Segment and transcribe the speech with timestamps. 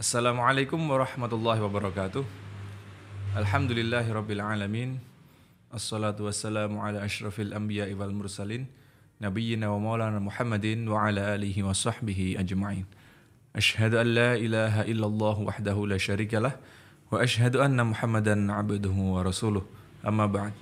[0.00, 2.24] Assalamualaikum warahmatullahi wabarakatuh.
[3.36, 4.96] Alhamdulillahirabbil alamin.
[5.68, 8.64] Assalatu wassalamu ala asyrafil anbiya'i wal mursalin
[9.20, 12.88] nabiyyina wa maulana Muhammadin wa ala alihi wa sahbihi ajma'in.
[13.52, 16.56] Ashhadu an la ilaha illallah wahdahu la syarikalah
[17.12, 19.68] wa ashhadu anna Muhammadan abduhu wa rasuluh.
[20.00, 20.56] Amma ba'd.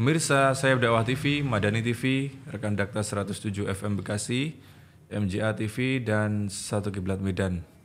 [0.00, 4.56] Pemirsa saya Dakwah TV, Madani TV, rekan Dakta 107 FM Bekasi,
[5.12, 7.75] MJA TV dan Satu Kiblat Medan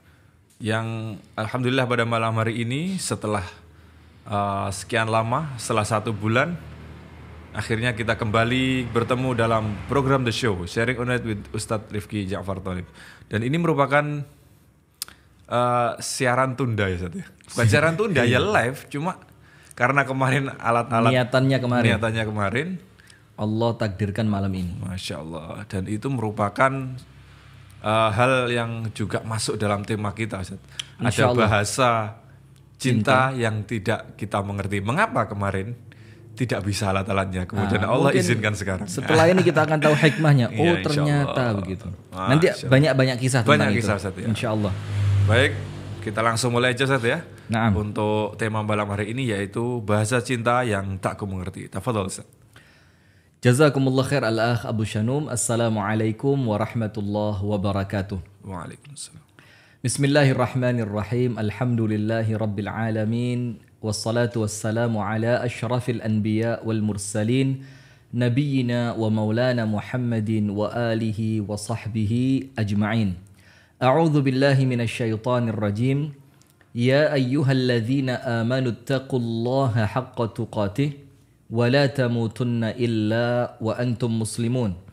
[0.61, 3.41] yang alhamdulillah pada malam hari ini setelah
[4.29, 6.53] uh, sekian lama, setelah satu bulan,
[7.57, 12.61] akhirnya kita kembali bertemu dalam program The Show Sharing on Night with Ustadz Rifki Ja'far
[12.61, 12.85] Talib.
[13.25, 14.05] Dan ini merupakan
[15.49, 17.25] uh, siaran tunda ya Ustadz ya.
[17.25, 19.17] Bukan siaran tunda ya live, cuma
[19.73, 21.87] karena kemarin alat-alat Niatannya kemarin.
[21.89, 22.67] niatannya kemarin,
[23.33, 24.77] Allah takdirkan malam ini.
[24.77, 25.65] masya Allah.
[25.65, 26.69] Dan itu merupakan
[27.83, 30.61] uh, hal yang juga masuk dalam tema kita, Ustaz.
[31.01, 31.37] Ada Allah.
[31.37, 31.89] bahasa
[32.77, 34.81] cinta, yang tidak kita mengerti.
[34.81, 35.73] Mengapa kemarin
[36.33, 37.45] tidak bisa alat-alatnya?
[37.45, 38.87] Kemudian Nah, Allah izinkan sekarang.
[38.89, 40.47] Setelah ini kita akan tahu hikmahnya.
[40.61, 41.59] Oh insya ternyata Allah.
[41.61, 41.87] begitu.
[42.13, 44.01] Masya Nanti banyak-banyak kisah Banyak tentang kisah, itu.
[44.07, 44.27] Ustaz, ya.
[44.29, 44.73] Insya Allah.
[45.29, 45.51] Baik,
[46.01, 47.19] kita langsung mulai aja, Ustaz ya.
[47.51, 47.71] Naam.
[47.91, 51.67] Untuk tema malam hari ini yaitu bahasa cinta yang tak ku mengerti.
[51.69, 52.25] Tafadhol, Ustaz.
[53.41, 55.25] Jazakumullah khair al-akh Abu Shanum.
[55.25, 58.21] Assalamualaikum warahmatullahi wabarakatuh.
[58.45, 59.17] Waalaikumsalam.
[59.81, 61.41] Bismillahirrahmanirrahim.
[61.41, 63.57] Alhamdulillahi rabbil alamin.
[63.81, 67.65] Wassalatu wassalamu ala ashrafil anbiya wal mursalin.
[68.13, 73.17] Nabiyyina wa maulana Muhammadin wa alihi wa sahbihi ajma'in.
[73.81, 76.13] A'udzu billahi minasyaitonir rajim.
[76.77, 81.10] Ya ayyuhalladzina amanu taqullaha haqqa tuqatih wa la
[81.94, 84.86] tamutunna illa wa antum muslimun.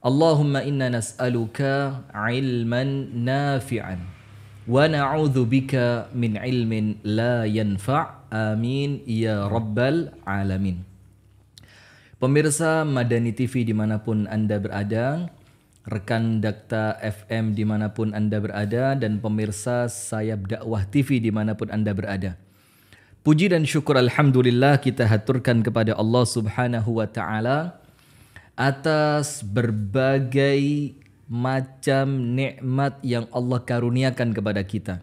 [0.00, 1.60] اللهم إنا نسألك
[2.16, 3.96] علما نافعا
[4.64, 5.74] ونعوذ بك
[6.16, 6.72] من علم
[7.04, 10.88] لا ينفع آمين يا رب العالمين
[12.20, 15.32] Pemirsa Madani TV dimanapun Anda berada,
[15.88, 22.36] rekan Dakta FM dimanapun Anda berada, dan pemirsa Sayap Dakwah TV dimanapun Anda berada.
[23.25, 27.73] Puji dan syukur Alhamdulillah kita haturkan kepada Allah Subhanahu wa Ta'ala
[28.53, 30.93] atas berbagai
[31.25, 35.01] macam nikmat yang Allah karuniakan kepada kita.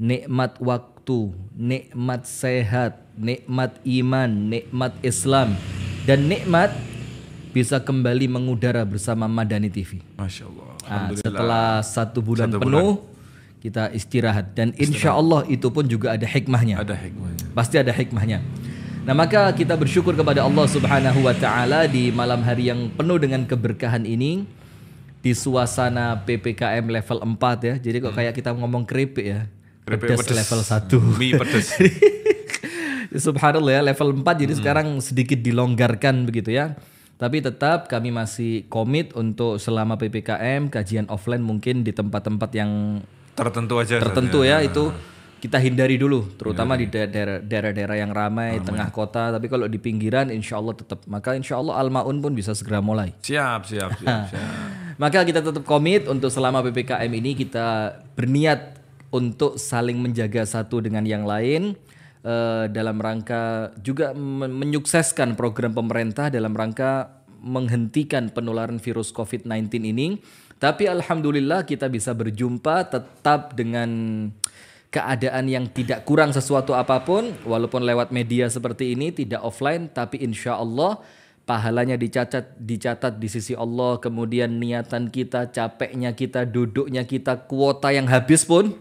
[0.00, 5.52] Nikmat waktu, nikmat sehat, nikmat iman, nikmat Islam,
[6.08, 6.72] dan nikmat
[7.52, 10.00] bisa kembali mengudara bersama Madani TV.
[10.16, 10.68] Masya Allah.
[10.88, 13.17] Ah, setelah satu bulan Satu penuh
[13.58, 16.78] kita istirahat dan insya Allah itu pun juga ada hikmahnya.
[16.82, 17.44] Ada hikmahnya.
[17.52, 18.38] Pasti ada hikmahnya.
[19.02, 23.40] Nah, maka kita bersyukur kepada Allah Subhanahu wa taala di malam hari yang penuh dengan
[23.48, 24.44] keberkahan ini
[25.18, 27.74] di suasana PPKM level 4 ya.
[27.80, 29.40] Jadi kok kayak kita ngomong keripik ya.
[29.88, 30.36] Keripik Pedas pedes.
[30.36, 31.18] level 1.
[31.18, 31.68] Mie pedes.
[33.24, 34.40] Subhanallah ya level 4 Hmm.
[34.44, 36.76] jadi sekarang sedikit dilonggarkan begitu ya.
[37.18, 43.02] Tapi tetap kami masih komit untuk selama PPKM kajian offline mungkin di tempat-tempat yang
[43.38, 43.96] Tertentu aja.
[43.96, 44.90] Tertentu ya itu
[45.38, 49.78] kita hindari dulu Iya, terutama di daerah- daerah-daerah yang ramai tengah kota tapi kalau di
[49.78, 54.20] pinggiran insya Allah tetap maka insya Allah Al-Maun pun bisa segera mulai Siap, siap, siap,
[54.34, 54.50] siap.
[54.98, 57.66] maka kita tetap komit untuk selama PPKM ini kita
[58.18, 58.82] berniat
[59.14, 61.78] untuk saling menjaga satu dengan yang lain
[62.20, 70.18] eh, dalam rangka juga men- menyukseskan program pemerintah dalam rangka menghentikan penularan virus COVID-19 ini.
[70.58, 73.88] Tapi alhamdulillah kita bisa berjumpa tetap dengan
[74.90, 77.30] keadaan yang tidak kurang sesuatu apa pun.
[77.46, 80.98] Walaupun lewat media seperti ini tidak offline tapi insya Allah
[81.46, 84.02] pahalanya dicatat dicatat di sisi Allah.
[84.02, 88.74] Kemudian niatan kita capeknya kita duduknya kita kuota yang habis pun.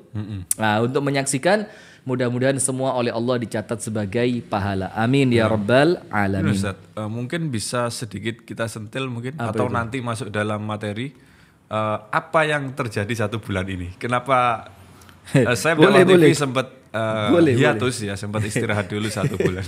[0.57, 1.69] Nah untuk menyaksikan
[2.09, 4.89] mudah-mudahan semua oleh Allah dicatat sebagai pahala.
[4.97, 6.55] Amin ya rabbal alamin.
[6.55, 11.26] Ustaz, eh, mungkin bisa sedikit kita sentil mungkin atau nanti masuk dalam materi
[11.67, 13.93] eh, apa yang terjadi satu bulan ini.
[13.95, 14.67] Kenapa
[15.31, 16.29] eh, saya Boleh, boleh.
[16.29, 19.65] TV sempat eh, Boleh, hiatus ya, sempat istirahat dulu satu bulan.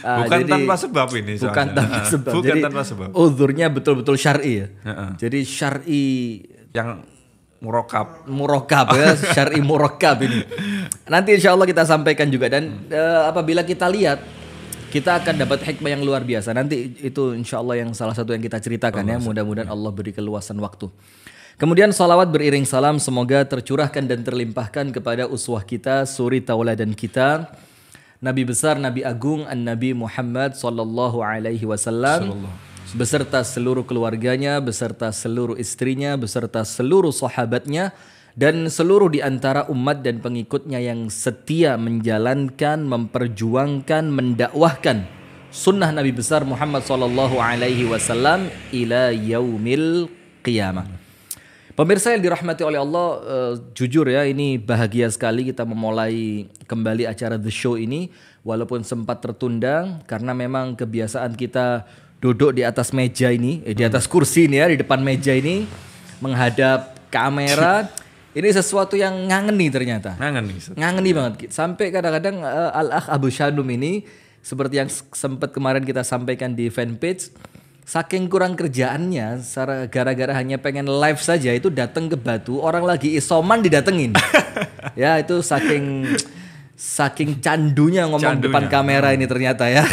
[0.00, 1.34] Ah, bukan jadi- tanpa sebab ini.
[1.36, 1.74] bukan soalnya.
[1.74, 3.08] tanpa Eh, sebab Bukan jadi tanpa sebab.
[3.12, 5.08] uzurnya betul-betul syar'i ya Heeh.
[5.18, 6.04] jadi syar'i
[6.70, 6.88] Yang
[7.58, 8.26] murokap.
[8.26, 10.42] murokab ya syar'i murokab ini
[11.06, 14.18] nanti insya Allah kita sampaikan juga dan eh, apabila kita lihat
[14.88, 18.40] kita akan dapat hikmah yang luar biasa nanti itu insya Allah yang salah satu yang
[18.40, 20.90] kita ceritakan ya mudah-mudahan Allah beri keluasan waktu
[21.56, 27.52] kemudian salawat beriring salam semoga tercurahkan dan terlimpahkan kepada uswah kita suri tauladan kita.
[28.22, 32.46] Nabi besar Nabi agung an Nabi Muhammad sallallahu alaihi wasallam.
[32.92, 37.90] Beserta seluruh keluarganya, beserta seluruh istrinya, beserta seluruh sahabatnya
[38.38, 45.08] dan seluruh di antara umat dan pengikutnya yang setia menjalankan, memperjuangkan, mendakwahkan
[45.52, 50.08] sunnah Nabi besar Muhammad sallallahu alaihi wasallam ila yaumil
[50.40, 51.01] qiyamah.
[51.72, 57.40] Pemirsa yang dirahmati oleh Allah, eh, jujur ya ini bahagia sekali kita memulai kembali acara
[57.40, 58.12] The Show ini
[58.44, 61.88] walaupun sempat tertunda karena memang kebiasaan kita
[62.20, 65.64] duduk di atas meja ini, eh, di atas kursi ini ya, di depan meja ini
[66.20, 67.88] menghadap kamera.
[68.38, 70.20] ini sesuatu yang ngangeni ternyata.
[70.20, 70.56] Ngangen nih.
[70.60, 70.76] Ustaz.
[70.76, 71.32] Ngangeni banget.
[71.56, 74.04] Sampai kadang-kadang eh, Al-Akh Abu Shanum ini
[74.44, 77.32] seperti yang sempat kemarin kita sampaikan di fanpage
[77.82, 79.42] saking kurang kerjaannya
[79.86, 84.14] gara-gara hanya pengen live saja itu datang ke Batu orang lagi isoman didatengin.
[84.94, 86.06] ya itu saking
[86.74, 88.48] saking candunya ngomong Candunya.
[88.48, 89.86] depan kamera ini ternyata ya.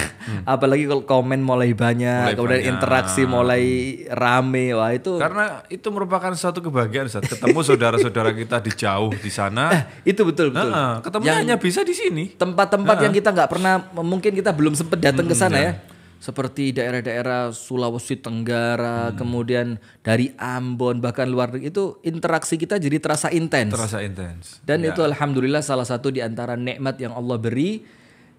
[0.43, 2.71] Apalagi kalau komen mulai banyak, Mulai kemudian banyak.
[2.71, 3.63] interaksi mulai
[4.09, 4.73] rame.
[4.73, 7.25] Wah, itu Karena itu merupakan suatu kebahagiaan Ustaz.
[7.27, 9.69] Ketemu saudara-saudara kita di jauh di sana.
[10.01, 10.65] itu betul betul.
[10.65, 12.33] Heeh, ketemunya hanya bisa di sini.
[12.33, 15.73] tempat-tempat yang kita nggak pernah mungkin kita belum sempat datang ke Hmm, sana ya
[16.19, 19.15] seperti daerah-daerah Sulawesi Tenggara Hmm.
[19.15, 19.67] kemudian
[20.03, 24.59] dari Ambon bahkan luar negeri itu interaksi kita jadi terasa intens Terasa intens.
[24.61, 27.87] dan itu alhamdulillah salah satu di antara nikmat yang Allah beri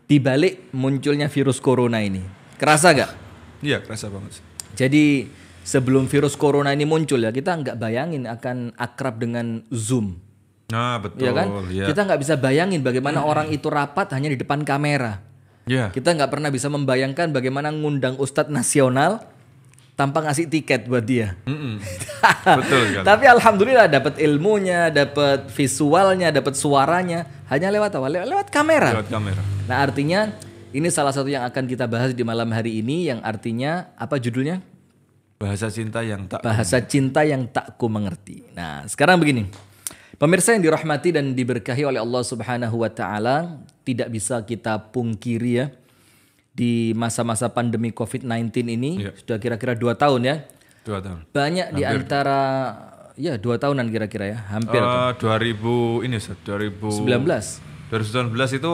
[0.05, 2.21] di balik munculnya virus corona ini
[2.55, 3.11] kerasa gak?
[3.61, 4.41] Iya, kerasa banget.
[4.73, 5.29] Jadi
[5.61, 10.21] sebelum virus corona ini muncul ya kita nggak bayangin akan akrab dengan Zoom
[10.71, 11.27] Nah, betul.
[11.27, 11.47] ya kan?
[11.67, 11.85] Iya.
[11.89, 15.19] Kita nggak bisa bayangin bagaimana orang itu rapat hanya di depan kamera.
[15.71, 15.95] Iya.
[15.95, 19.23] Kita nggak pernah bisa membayangkan bagaimana ngundang ustadz nasional
[19.95, 21.39] tanpa ngasih tiket buat dia.
[21.47, 21.79] Mm-mm.
[22.59, 23.07] betul sekali.
[23.07, 28.09] Tapi alhamdulillah dapat ilmunya, dapat visualnya, dapat suaranya hanya lewat apa?
[28.11, 28.91] Lewat, lewat kamera.
[28.99, 29.43] Lewat kamera.
[29.71, 30.35] Nah artinya
[30.75, 34.59] ini salah satu yang akan kita bahas di malam hari ini yang artinya apa judulnya?
[35.41, 38.45] Bahasa cinta yang tak Bahasa cinta yang tak ku mengerti.
[38.53, 39.49] Nah, sekarang begini.
[40.21, 43.57] Pemirsa yang dirahmati dan diberkahi oleh Allah Subhanahu wa taala,
[43.89, 45.73] tidak bisa kita pungkiri ya
[46.53, 49.17] di masa-masa pandemi Covid-19 ini Iya.
[49.17, 50.37] sudah kira-kira dua tahun ya.
[50.85, 51.25] dua tahun.
[51.33, 52.41] Banyak di antara
[53.17, 57.65] ya dua tahunan kira-kira ya, hampir Eh, 2000 ini Ustaz, 2000 19.
[57.89, 58.73] 2019 itu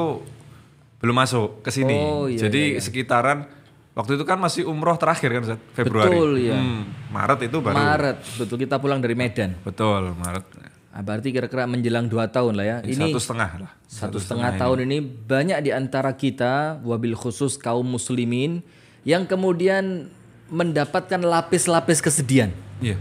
[0.98, 1.94] belum masuk ke sini.
[1.94, 3.46] Oh, iya, Jadi sekitaran
[3.94, 6.10] waktu itu kan masih umroh terakhir kan Ustaz, Februari.
[6.10, 6.58] Betul, iya.
[6.58, 7.78] Hmm, Maret itu baru.
[7.78, 9.54] Maret, betul kita pulang dari Medan.
[9.62, 10.66] Betul, Maret.
[10.96, 12.76] Nah, berarti kira-kira menjelang dua tahun lah ya.
[12.81, 13.72] Ini satu setengah lah.
[13.84, 18.64] satu setengah tahun ini banyak di antara kita wabil khusus kaum muslimin
[19.04, 20.08] yang kemudian
[20.48, 22.48] mendapatkan lapis-lapis kesedihan
[22.81, 22.96] Iya.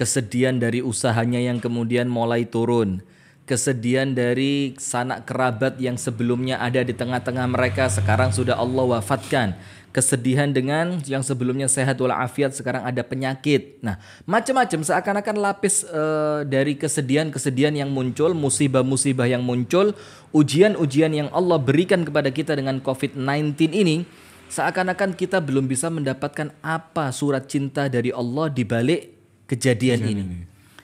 [0.00, 3.04] kesedihan dari usahanya yang kemudian mulai turun
[3.44, 9.58] kesedihan dari sanak kerabat yang sebelumnya ada di tengah-tengah mereka sekarang sudah Allah wafatkan
[9.90, 16.78] kesedihan dengan yang sebelumnya sehat walafiat sekarang ada penyakit nah macam-macam seakan-akan lapis eh, dari
[16.78, 19.92] kesedihan-kesedihan yang muncul musibah-musibah yang muncul
[20.30, 24.06] ujian-ujian yang Allah berikan kepada kita dengan COVID-19 ini
[24.50, 29.14] seakan-akan kita belum bisa mendapatkan apa surat cinta dari Allah di balik
[29.46, 30.24] kejadian ini.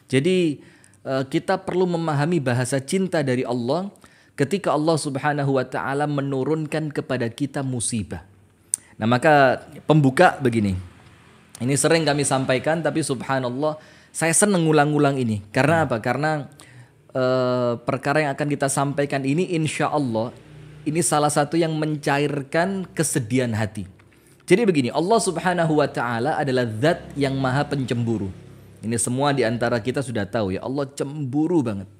[0.06, 0.62] Jadi
[1.03, 3.91] eh, kita perlu memahami bahasa cinta dari Allah
[4.38, 8.23] ketika Allah Subhanahu wa taala menurunkan kepada kita musibah.
[8.96, 10.76] Nah, maka pembuka begini.
[11.56, 13.81] Ini sering kami sampaikan tapi subhanallah
[14.12, 15.44] saya senang ngulang-ngulang ini.
[15.52, 16.00] Karena apa?
[16.00, 16.48] Karena
[17.12, 20.32] eh, perkara yang akan kita sampaikan ini insya Allah
[20.86, 23.91] ini salah satu yang mencairkan kesedihan hati.
[24.46, 28.31] Jadi begini, Allah Subhanahu wa taala adalah zat yang maha pencemburu.
[28.79, 31.91] Ini semua di antara kita sudah tahu ya, Allah cemburu banget.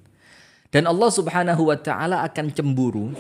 [0.71, 3.11] Dan Allah Subhanahu wa taala akan cemburu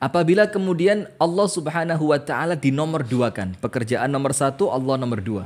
[0.00, 3.60] apabila kemudian Allah Subhanahu wa taala dinomor duakan.
[3.60, 5.44] Pekerjaan nomor satu, Allah nomor dua.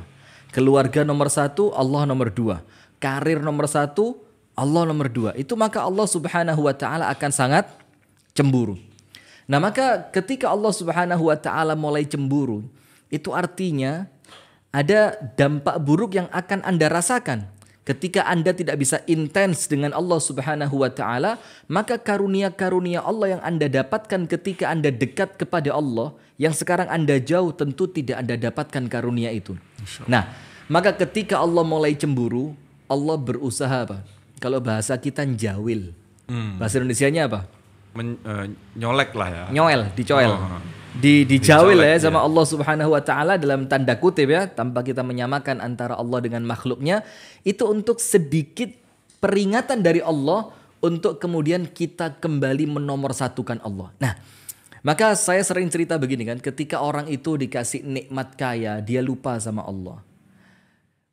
[0.55, 2.63] Keluarga nomor satu, Allah nomor dua.
[3.03, 4.23] Karir nomor satu,
[4.55, 5.35] Allah nomor dua.
[5.35, 7.67] Itu maka Allah Subhanahu wa taala akan sangat
[8.33, 8.79] cemburu.
[9.45, 12.65] Nah, maka ketika Allah Subhanahu wa taala mulai cemburu,
[13.13, 14.09] itu artinya
[14.75, 17.51] ada dampak buruk yang akan Anda rasakan.
[17.85, 21.37] Ketika Anda tidak bisa intens dengan Allah Subhanahu wa taala,
[21.69, 27.53] maka karunia-karunia Allah yang Anda dapatkan ketika Anda dekat kepada Allah, yang sekarang Anda jauh
[27.53, 29.53] tentu tidak Anda dapatkan karunia itu.
[30.09, 30.33] Nah,
[30.73, 32.57] maka ketika Allah mulai cemburu,
[32.89, 34.01] Allah berusaha apa?
[34.41, 35.93] Kalau bahasa kita jawil.
[36.57, 37.45] Bahasa Indonesianya apa?
[37.93, 38.49] Men- eh,
[38.81, 39.45] nyolek lah ya.
[39.53, 40.33] Nyoel, dicoel.
[40.33, 40.61] Oh.
[40.95, 45.59] Di dijawil ya sama Allah Subhanahu wa taala dalam tanda kutip ya, tanpa kita menyamakan
[45.59, 47.03] antara Allah dengan makhluknya,
[47.43, 48.71] itu untuk sedikit
[49.19, 53.91] peringatan dari Allah untuk kemudian kita kembali menomorsatukan Allah.
[53.99, 54.15] Nah,
[54.87, 59.67] maka saya sering cerita begini kan, ketika orang itu dikasih nikmat kaya, dia lupa sama
[59.67, 59.99] Allah.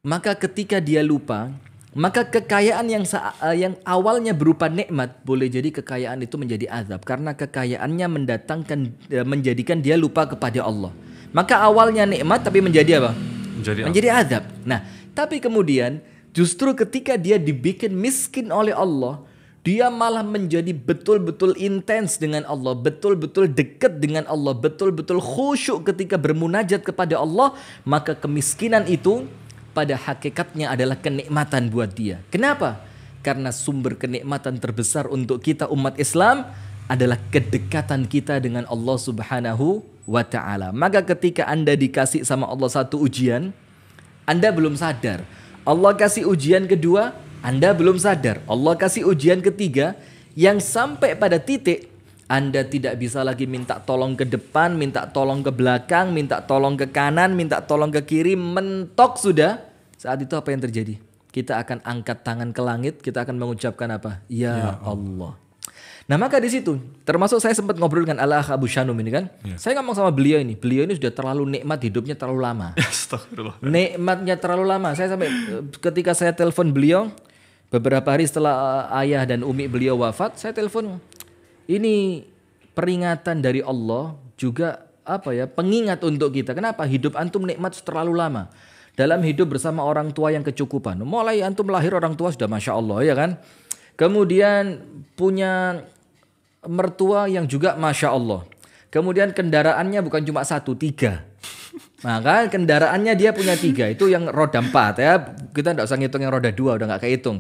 [0.04, 1.50] Maka ketika dia lupa,
[1.92, 7.36] maka kekayaan yang eh, yang awalnya berupa nikmat boleh jadi kekayaan itu menjadi azab karena
[7.36, 8.80] kekayaannya mendatangkan
[9.12, 10.96] eh, menjadikan dia lupa kepada Allah.
[11.36, 13.12] Maka awalnya nikmat tapi menjadi apa?
[13.60, 14.44] Menjadi menjadi azab.
[14.64, 16.00] Nah, tapi kemudian
[16.32, 19.20] justru ketika dia dibikin miskin oleh Allah,
[19.62, 26.82] dia malah menjadi betul-betul intens dengan Allah, betul-betul dekat dengan Allah, betul-betul khusyuk ketika bermunajat
[26.82, 29.28] kepada Allah, maka kemiskinan itu
[29.72, 32.24] pada hakikatnya adalah kenikmatan buat dia.
[32.32, 32.84] Kenapa?
[33.22, 36.48] Karena sumber kenikmatan terbesar untuk kita umat Islam
[36.92, 40.74] adalah kedekatan kita dengan Allah Subhanahu wa taala.
[40.74, 43.54] Maka ketika Anda dikasih sama Allah satu ujian,
[44.28, 45.24] Anda belum sadar.
[45.62, 47.14] Allah kasih ujian kedua,
[47.46, 48.42] Anda belum sadar.
[48.50, 49.94] Allah kasih ujian ketiga
[50.34, 51.91] yang sampai pada titik
[52.32, 56.88] anda tidak bisa lagi minta tolong ke depan, minta tolong ke belakang, minta tolong ke
[56.88, 59.60] kanan, minta tolong ke kiri, mentok sudah.
[60.00, 60.96] Saat itu apa yang terjadi?
[61.28, 64.24] Kita akan angkat tangan ke langit, kita akan mengucapkan apa?
[64.32, 65.36] Ya, Allah.
[66.08, 69.28] Nah maka di situ, termasuk saya sempat ngobrol dengan Allah Abu Shanum ini kan.
[69.60, 72.68] Saya ngomong sama beliau ini, beliau ini sudah terlalu nikmat hidupnya terlalu lama.
[72.92, 73.60] Astagfirullah.
[73.60, 74.96] Nikmatnya terlalu lama.
[74.96, 75.28] Saya sampai
[75.84, 77.12] ketika saya telepon beliau
[77.72, 81.00] beberapa hari setelah eh, ayah dan umi beliau wafat, saya telepon
[81.70, 82.26] ini
[82.74, 86.56] peringatan dari Allah juga apa ya pengingat untuk kita.
[86.56, 88.50] Kenapa hidup antum nikmat terlalu lama?
[88.96, 91.00] Dalam hidup bersama orang tua yang kecukupan.
[91.02, 93.40] Mulai antum lahir orang tua sudah masya Allah ya kan.
[93.96, 94.82] Kemudian
[95.14, 95.86] punya
[96.66, 98.46] mertua yang juga masya Allah.
[98.92, 101.24] Kemudian kendaraannya bukan cuma satu, tiga.
[102.04, 105.22] Maka kendaraannya dia punya tiga, itu yang roda empat ya.
[105.56, 107.40] Kita tidak usah ngitung yang roda dua, udah nggak kehitung.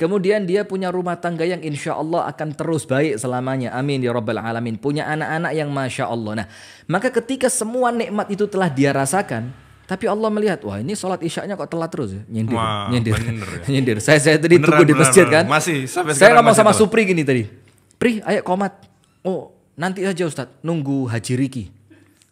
[0.00, 3.76] Kemudian dia punya rumah tangga yang insya Allah akan terus baik selamanya.
[3.76, 4.80] Amin ya rabbal alamin.
[4.80, 6.40] Punya anak-anak yang masya Allah.
[6.40, 6.46] Nah,
[6.88, 9.52] maka ketika semua nikmat itu telah dia rasakan,
[9.84, 13.44] tapi Allah melihat, wah ini sholat isyaknya kok telat terus ya, nyindir, Wah, nyindir, bener
[13.44, 13.60] ya.
[13.76, 13.96] nyindir.
[14.00, 15.44] Saya saya tadi Beneran, tunggu di masjid beneran.
[15.44, 15.52] kan.
[15.52, 16.80] Masih, sampai Saya ngomong sama telat.
[16.80, 17.44] Supri gini tadi,
[18.00, 18.72] Pri, ayo komat.
[19.20, 21.64] Oh, nanti aja Ustadz, nunggu Haji Riki.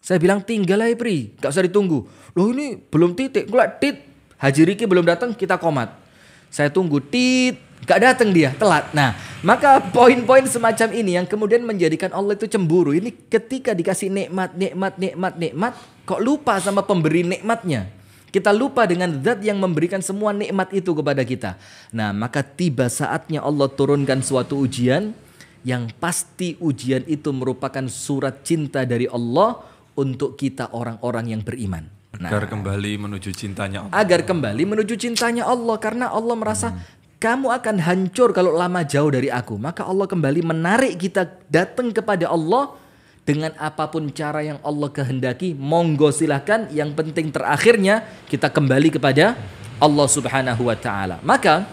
[0.00, 2.08] Saya bilang tinggal aja Pri, gak usah ditunggu.
[2.32, 4.08] Loh ini belum titik, gue tit.
[4.40, 6.07] Haji Riki belum datang, kita komat.
[6.48, 8.88] Saya tunggu tit, gak datang dia, telat.
[8.96, 9.14] Nah,
[9.44, 12.96] maka poin-poin semacam ini yang kemudian menjadikan Allah itu cemburu.
[12.96, 15.72] Ini ketika dikasih nikmat, nikmat, nikmat, nikmat,
[16.08, 17.88] kok lupa sama pemberi nikmatnya.
[18.28, 21.56] Kita lupa dengan zat yang memberikan semua nikmat itu kepada kita.
[21.96, 25.16] Nah, maka tiba saatnya Allah turunkan suatu ujian
[25.64, 29.64] yang pasti ujian itu merupakan surat cinta dari Allah
[29.96, 31.97] untuk kita orang-orang yang beriman.
[32.18, 33.94] Nah, Agar kembali menuju cintanya Allah.
[33.94, 36.74] agar kembali menuju cintanya Allah karena Allah merasa
[37.22, 39.54] kamu akan hancur kalau lama jauh dari aku.
[39.54, 42.74] Maka Allah kembali menarik kita datang kepada Allah
[43.22, 45.54] dengan apa pun cara yang Allah kehendaki.
[45.54, 46.66] Monggo silahkan.
[46.74, 49.38] Yang penting terakhirnya kita kembali kepada
[49.78, 51.22] Allah Subhanahu wa taala.
[51.22, 51.66] Maka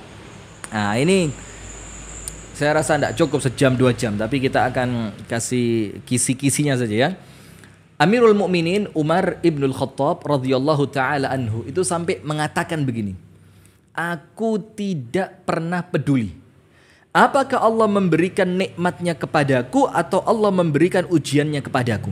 [0.70, 1.30] nah ini
[2.54, 7.10] saya rasa tidak cukup sejam dua jam, tapi kita akan kasih kisi-kisinya saja ya.
[7.96, 13.16] Amirul Mukminin Umar ibnul Khattab radhiyallahu taala anhu itu sampai mengatakan begini.
[13.96, 16.36] Aku tidak pernah peduli.
[17.16, 22.12] Apakah Allah memberikan nikmatnya kepadaku atau Allah memberikan ujiannya kepadaku?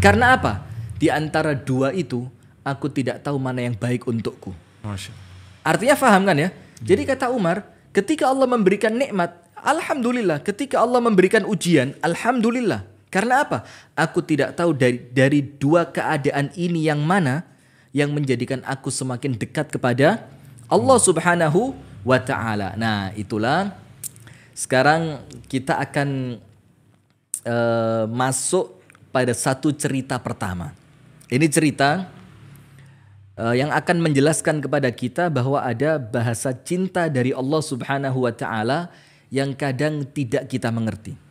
[0.00, 0.64] Karena apa?
[0.96, 2.24] Di antara dua itu,
[2.64, 4.56] aku tidak tahu mana yang baik untukku.
[4.80, 5.12] Masya.
[5.60, 6.48] Artinya paham kan ya?
[6.80, 10.40] Jadi kata Umar, ketika Allah memberikan nikmat, alhamdulillah.
[10.40, 12.95] Ketika Allah memberikan ujian, alhamdulillah.
[13.16, 13.64] Karena apa?
[13.96, 17.48] Aku tidak tahu dari dari dua keadaan ini yang mana
[17.96, 20.28] yang menjadikan aku semakin dekat kepada
[20.68, 21.72] Allah Subhanahu
[22.04, 22.76] wa taala.
[22.76, 23.72] Nah, itulah
[24.52, 26.36] sekarang kita akan
[27.40, 30.76] eh, masuk pada satu cerita pertama.
[31.32, 32.12] Ini cerita
[33.32, 38.92] eh, yang akan menjelaskan kepada kita bahwa ada bahasa cinta dari Allah Subhanahu wa taala
[39.32, 41.25] yang kadang tidak kita mengerti.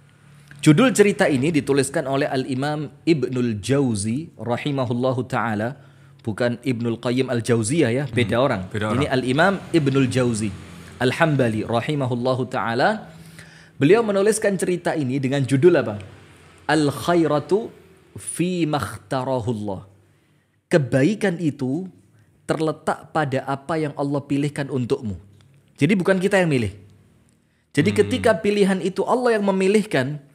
[0.65, 5.77] Judul cerita ini dituliskan oleh Al-Imam Ibnul Jauzi rahimahullahu taala,
[6.25, 8.65] bukan Ibnul Qayyim Al-Jauziyah ya, beda orang.
[8.73, 10.49] beda Ini Al-Imam Ibnul Jauzi
[10.97, 13.13] Al-Hambali rahimahullahu taala.
[13.77, 16.01] Beliau menuliskan cerita ini dengan judul apa?
[16.65, 17.69] Al-khairatu
[18.17, 19.85] fi makhtarahullah.
[20.65, 21.85] Kebaikan itu
[22.49, 25.13] terletak pada apa yang Allah pilihkan untukmu.
[25.77, 26.73] Jadi bukan kita yang milih.
[27.69, 30.25] Jadi ketika pilihan itu Allah yang memilihkan,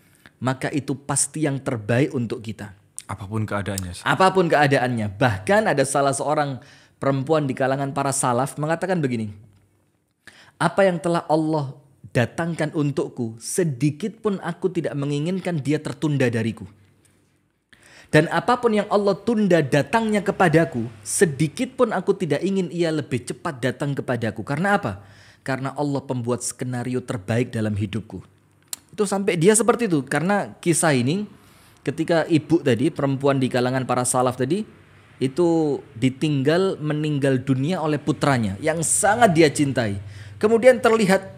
[0.41, 2.75] maka itu pasti yang terbaik untuk kita.
[3.07, 4.03] Apa pun keadaannya.
[4.03, 5.13] Apa pun keadaannya.
[5.15, 6.59] Bahkan ada salah seorang
[6.97, 9.31] perempuan di kalangan para salaf mengatakan begini.
[10.61, 11.77] Apa yang telah Allah
[12.11, 16.69] datangkan untukku, sedikit pun aku tidak menginginkan dia tertunda dariku.
[18.11, 23.23] Dan apa pun yang Allah tunda datangnya kepadaku, sedikit pun aku tidak ingin ia lebih
[23.23, 24.43] cepat datang kepadaku.
[24.43, 24.93] Karena apa?
[25.41, 28.21] karena Allah pembuat skenario terbaik dalam hidupku.
[29.01, 31.25] Itu sampai dia seperti itu karena kisah ini
[31.81, 34.61] ketika ibu tadi perempuan di kalangan para salaf tadi
[35.17, 39.97] itu ditinggal meninggal dunia oleh putranya yang sangat dia cintai.
[40.37, 41.33] Kemudian terlihat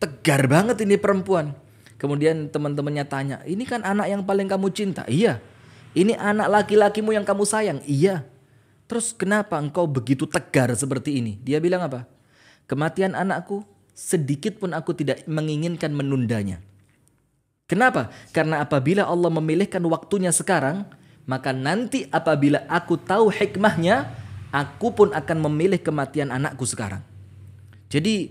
[0.00, 1.52] tegar banget ini perempuan.
[2.00, 5.04] Kemudian teman-temannya tanya, ini kan anak yang paling kamu cinta?
[5.04, 5.44] Iya.
[5.92, 7.84] Ini anak laki-lakimu yang kamu sayang?
[7.84, 8.24] Iya.
[8.88, 11.36] Terus kenapa engkau begitu tegar seperti ini?
[11.44, 12.08] Dia bilang apa?
[12.64, 16.64] Kematian anakku sedikit pun aku tidak menginginkan menundanya.
[17.66, 18.14] Kenapa?
[18.30, 20.86] Karena apabila Allah memilihkan waktunya sekarang,
[21.26, 24.06] maka nanti apabila aku tahu hikmahnya,
[24.54, 27.02] aku pun akan memilih kematian anakku sekarang.
[27.90, 28.30] Jadi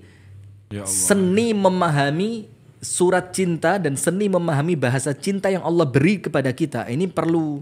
[0.72, 0.90] Ya Allah.
[0.90, 2.48] seni memahami
[2.80, 7.60] surat cinta dan seni memahami bahasa cinta yang Allah beri kepada kita ini perlu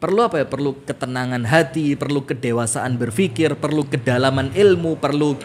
[0.00, 0.46] perlu apa ya?
[0.48, 5.36] Perlu ketenangan hati, perlu kedewasaan berpikir, perlu kedalaman ilmu, perlu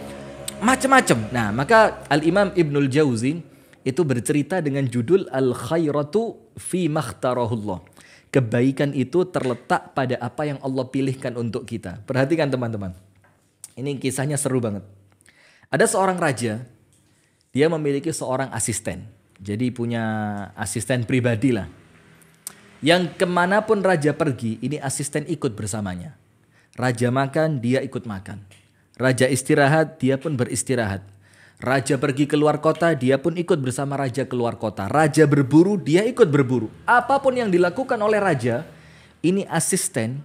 [0.63, 1.19] macam-macam.
[1.31, 3.48] Nah, maka Al Imam Ibnul Jauzi
[3.87, 7.79] itu bercerita dengan judul Al Khairatu fi makhtarahullah.
[8.29, 12.05] Kebaikan itu terletak pada apa yang Allah pilihkan untuk kita.
[12.05, 12.93] Perhatikan teman-teman.
[13.73, 14.85] Ini kisahnya seru banget.
[15.73, 16.61] Ada seorang raja,
[17.49, 19.05] dia memiliki seorang asisten.
[19.39, 20.03] Jadi punya
[20.53, 21.65] asisten pribadi lah.
[22.79, 26.15] Yang ke mana pun raja pergi, ini asisten ikut bersamanya.
[26.79, 28.39] Raja makan, dia ikut makan.
[28.99, 31.03] Raja istirahat, dia pun beristirahat.
[31.59, 34.87] Raja pergi keluar kota, dia pun ikut bersama raja keluar kota.
[34.87, 36.71] Raja berburu, dia ikut berburu.
[36.87, 38.63] Apa pun yang dilakukan oleh raja,
[39.19, 40.23] ini asisten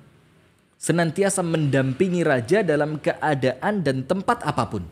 [0.79, 4.87] senantiasa mendampingi raja dalam keadaan dan tempat apa pun.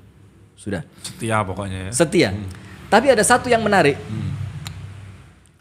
[0.58, 0.82] Sudah.
[1.06, 1.90] Setia pokoknya ya.
[1.94, 2.30] Setia.
[2.90, 3.94] Tapi ada satu yang menarik.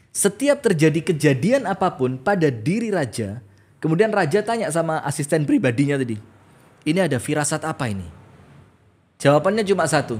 [0.09, 3.37] Setiap terjadi kejadian apa pun pada diri raja,
[3.77, 6.17] kemudian raja tanya sama asisten pribadinya tadi.
[6.89, 8.09] Ini ada firasat apa ini?
[9.21, 10.17] Jawabannya cuma satu.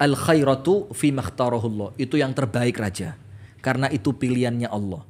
[0.00, 2.00] Al khairatu fi makhtarahullah.
[2.00, 3.20] Itu yang terbaik raja.
[3.60, 5.04] Karena itu pilihannya Allah.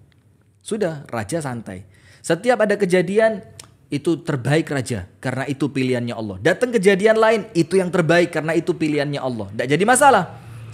[0.61, 1.87] Sudah, raja santai.
[2.19, 3.47] Setiap ada kejadian,
[3.91, 5.07] itu terbaik raja.
[5.23, 6.37] Karena itu pilihannya Allah.
[6.43, 9.47] Datang kejadian lain, itu yang terbaik karena itu pilihannya Allah.
[9.55, 10.25] Tidak jadi masalah.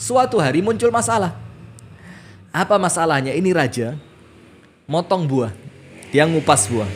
[0.00, 1.36] Suatu hari muncul masalah.
[2.52, 3.36] Apa masalahnya?
[3.36, 4.00] Ini raja
[4.88, 5.52] motong buah.
[6.14, 6.88] Dia ngupas buah.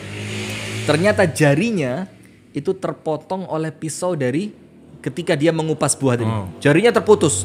[0.89, 2.09] Ternyata jarinya
[2.57, 4.55] itu terpotong oleh pisau dari
[5.01, 6.29] ketika dia mengupas buah tadi.
[6.29, 6.49] Oh.
[6.61, 7.45] Jarinya terputus.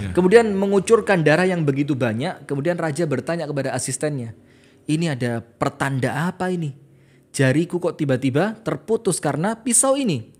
[0.00, 0.12] Ya.
[0.12, 2.46] Kemudian mengucurkan darah yang begitu banyak.
[2.46, 4.32] Kemudian raja bertanya kepada asistennya,
[4.86, 6.74] ini ada pertanda apa ini?
[7.34, 10.32] Jariku kok tiba-tiba terputus karena pisau ini.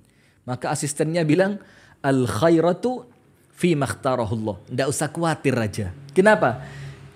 [0.49, 1.61] Maka asistennya bilang,
[2.01, 3.05] al khairatu
[3.53, 4.65] fi makhtarahullah.
[4.71, 5.87] Tidak usah khawatir raja.
[6.17, 6.65] Kenapa?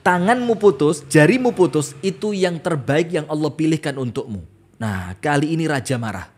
[0.01, 4.41] Tanganmu putus, jarimu putus, itu yang terbaik yang Allah pilihkan untukmu.
[4.81, 6.33] Nah, kali ini raja marah.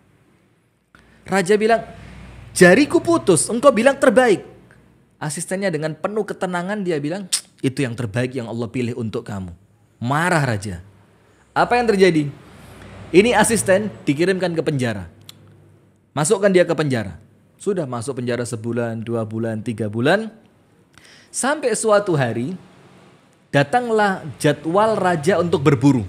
[1.23, 1.87] Raja bilang,
[2.53, 4.47] jariku putus, engkau bilang terbaik.
[5.23, 7.31] Asistennya dengan penuh ketenangan dia bilang,
[7.63, 9.55] itu yang terbaik yang Allah pilih untuk kamu.
[10.03, 10.83] Marah raja.
[11.55, 12.27] Apa yang terjadi?
[13.13, 15.07] Ini asisten dikirimkan ke penjara.
[16.11, 17.21] Masukkan dia ke penjara.
[17.61, 20.33] Sudah masuk penjara sebulan, dua bulan, tiga bulan.
[21.31, 22.59] Sampai suatu hari,
[23.55, 26.03] datanglah jadwal raja untuk berburu.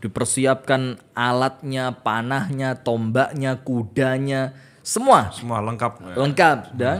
[0.00, 5.92] Dipersiapkan alatnya, panahnya, tombaknya, kudanya, semua Semua lengkap.
[6.02, 6.14] ya.
[6.18, 6.98] lengkap dan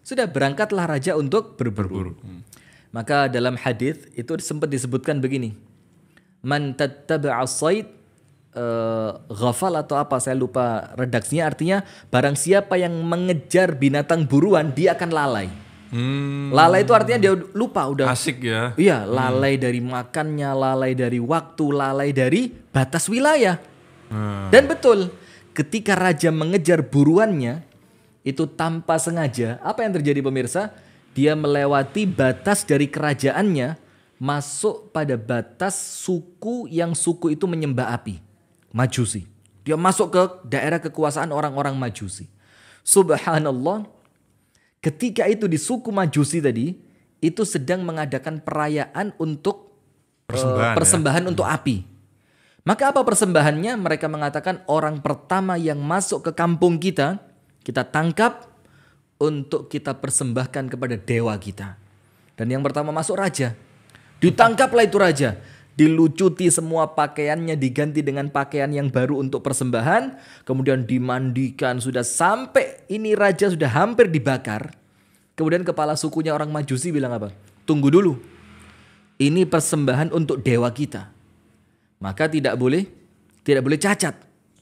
[0.00, 2.16] sudah berangkatlah raja untuk berburu.
[2.90, 5.52] Maka dalam hadis itu sempat disebutkan begini.
[6.40, 7.90] Man tattaba'a sayd
[8.54, 11.78] eh, ghafal atau apa saya lupa redaksinya artinya
[12.08, 15.48] barang siapa yang mengejar binatang buruan dia akan lalai.
[15.86, 18.74] Hmm, Lalai itu artinya dia lupa udah asik ya.
[18.74, 23.54] Iya, lalai dari makannya, lalai dari waktu, lalai dari batas wilayah.
[24.10, 24.50] Hmm.
[24.50, 25.14] Dan betul,
[25.56, 27.64] ketika raja mengejar buruannya,
[28.20, 30.76] itu tanpa sengaja, apa yang terjadi pemirsa?
[31.16, 33.80] Dia melewati batas dari kerajaannya,
[34.20, 35.72] masuk pada batas
[36.04, 38.20] suku yang suku itu menyembah api.
[38.76, 39.24] Majusi.
[39.64, 42.28] Dia masuk ke daerah kekuasaan orang-orang Majusi.
[42.84, 43.88] Subhanallah,
[44.84, 46.76] ketika itu di suku Majusi tadi,
[47.24, 49.72] itu sedang mengadakan perayaan untuk
[50.26, 50.76] Persembahan, ya.
[50.76, 51.95] persembahan untuk api.
[52.66, 53.78] Maka apa persembahannya?
[53.78, 57.22] Mereka mengatakan orang pertama yang masuk ke kampung kita,
[57.62, 58.50] kita tangkap
[59.22, 61.78] untuk kita persembahkan kepada dewa kita.
[62.34, 63.54] Dan yang pertama masuk raja.
[64.18, 65.38] Ditangkaplah itu raja.
[65.78, 70.18] Dilucuti semua pakaiannya diganti dengan pakaian yang baru untuk persembahan.
[70.42, 74.74] Kemudian dimandikan sudah sampai ini raja sudah hampir dibakar.
[75.38, 77.30] Kemudian kepala sukunya orang majusi bilang apa?
[77.62, 78.18] Tunggu dulu.
[79.22, 81.15] Ini persembahan untuk dewa kita.
[82.02, 82.84] Maka tidak boleh
[83.46, 84.14] tidak boleh cacat.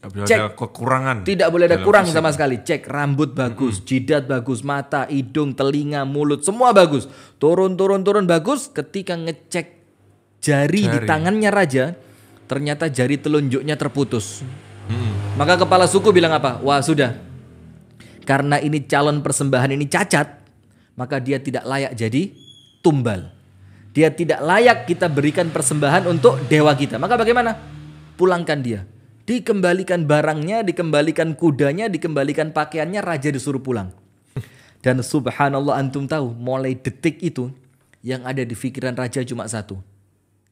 [0.04, 0.38] Nggak boleh Cek.
[0.38, 1.16] ada kekurangan.
[1.24, 2.16] Tidak boleh ada kurang fisik.
[2.20, 2.56] sama sekali.
[2.60, 7.08] Cek rambut bagus, jidat bagus, mata, hidung, telinga, mulut, semua bagus.
[7.40, 8.68] Turun, turun, turun bagus.
[8.68, 9.66] Ketika ngecek
[10.44, 11.08] jari, di Jari.
[11.08, 11.96] tangannya raja,
[12.44, 14.44] ternyata jari telunjuknya terputus.
[15.40, 16.60] Maka kepala suku bilang apa?
[16.60, 17.16] Wah sudah,
[18.28, 20.28] karena ini calon persembahan ini cacat,
[20.94, 22.32] maka dia tidak layak jadi
[22.84, 23.33] tumbal.
[23.94, 26.98] Dia tidak layak kita berikan persembahan untuk dewa kita.
[26.98, 27.54] Maka bagaimana?
[28.18, 28.82] Pulangkan dia.
[29.22, 33.94] Dikembalikan barangnya, dikembalikan kudanya, dikembalikan pakaiannya, raja disuruh pulang.
[34.82, 37.48] Dan subhanallah antum tahu, mulai detik itu
[38.04, 39.80] yang ada di pikiran raja cuma satu.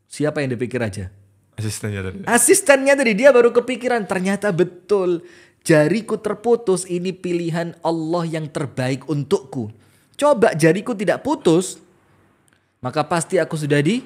[0.06, 1.10] Siapa yang dipikir raja?
[1.58, 2.24] Asistennya tadi.
[2.24, 5.20] Asistennya tadi dia baru kepikiran ternyata betul
[5.66, 9.68] jariku terputus ini pilihan Allah yang terbaik untukku.
[10.16, 11.81] Coba jariku tidak putus
[12.82, 14.02] maka pasti aku sudah di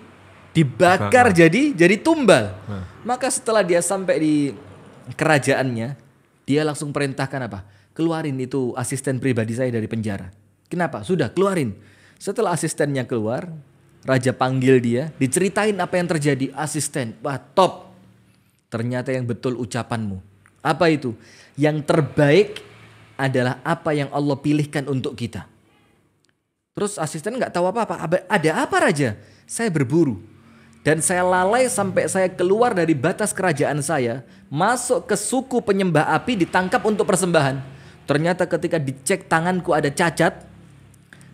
[0.53, 2.53] dibakar jadi jadi tumbal.
[3.03, 4.35] Maka setelah dia sampai di
[5.17, 5.97] kerajaannya
[6.45, 7.65] dia langsung perintahkan apa?
[7.97, 10.29] Keluarin itu asisten pribadi saya dari penjara.
[10.69, 11.01] Kenapa?
[11.01, 11.73] Sudah keluarin.
[12.21, 13.49] Setelah asistennya keluar,
[14.05, 16.53] raja panggil dia, diceritain apa yang terjadi.
[16.53, 17.93] Asisten, wah top.
[18.69, 20.21] Ternyata yang betul ucapanmu.
[20.61, 21.17] Apa itu?
[21.57, 22.61] Yang terbaik
[23.17, 25.49] adalah apa yang Allah pilihkan untuk kita.
[26.77, 28.05] Terus asisten nggak tahu apa-apa.
[28.29, 29.17] Ada apa raja?
[29.49, 30.21] Saya berburu.
[30.85, 34.29] Dan saya lalai sampai saya keluar dari batas kerajaan saya.
[34.53, 37.65] Masuk ke suku penyembah api ditangkap untuk persembahan.
[38.05, 40.45] Ternyata ketika dicek tanganku ada cacat.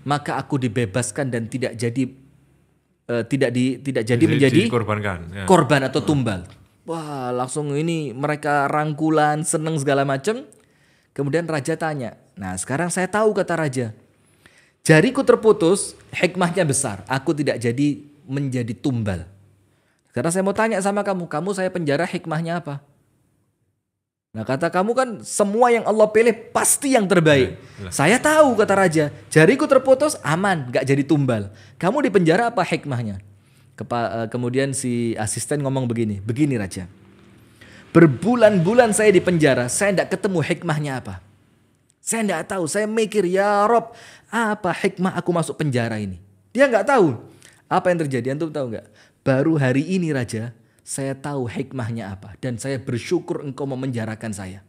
[0.07, 2.07] Maka aku dibebaskan dan tidak jadi
[3.11, 5.19] eh, tidak di tidak jadi menjadi dikorbankan.
[5.43, 5.45] Ya.
[5.51, 6.47] korban atau tumbal.
[6.87, 10.47] Wah, langsung ini mereka rangkulan, seneng segala macam.
[11.15, 13.95] Kemudian raja tanya, "Nah, sekarang saya tahu kata raja.
[14.83, 17.07] Jariku terputus, hikmahnya besar.
[17.07, 19.27] Aku tidak jadi menjadi tumbal.
[20.11, 22.83] Sekarang saya mau tanya sama kamu, kamu saya penjara hikmahnya apa?"
[24.33, 27.53] Nah kata kamu kan semua yang Allah pilih pasti yang terbaik.
[27.93, 31.53] Saya tahu kata raja, jariku terputus aman, gak jadi tumbal.
[31.77, 33.21] Kamu di penjara apa hikmahnya?
[33.77, 36.89] Kepa- eh, kemudian si asisten ngomong begini, begini raja.
[37.93, 41.21] Berbulan-bulan saya di penjara, saya tidak ketemu hikmahnya apa.
[42.03, 43.95] Saya tidak tahu, saya mikir ya Rob,
[44.27, 46.19] apa hikmah aku masuk penjara ini?
[46.51, 47.15] Dia nggak tahu.
[47.71, 48.35] Apa yang terjadi?
[48.35, 48.87] Antum tahu nggak?
[49.23, 50.51] Baru hari ini raja,
[50.83, 54.67] saya tahu hikmahnya apa dan saya bersyukur engkau memenjarakan saya.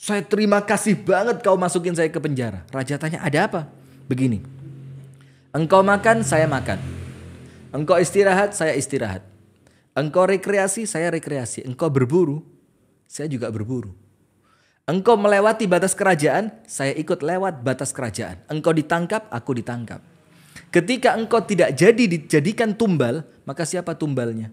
[0.00, 2.64] Saya terima kasih banget kau masukin saya ke penjara.
[2.72, 3.60] Raja tanya, ada apa?
[4.08, 4.42] Begini,
[5.52, 6.80] engkau makan, saya makan.
[7.70, 9.22] Engkau istirahat, saya istirahat.
[9.92, 11.62] Engkau rekreasi, saya rekreasi.
[11.68, 12.42] Engkau berburu,
[13.04, 13.92] saya juga berburu.
[14.82, 18.42] Engkau melewati batas kerajaan, saya ikut lewat batas kerajaan.
[18.50, 20.02] Engkau ditangkap, aku ditangkap.
[20.74, 24.50] Ketika engkau tidak jadi dijadikan tumbal, maka siapa tumbalnya?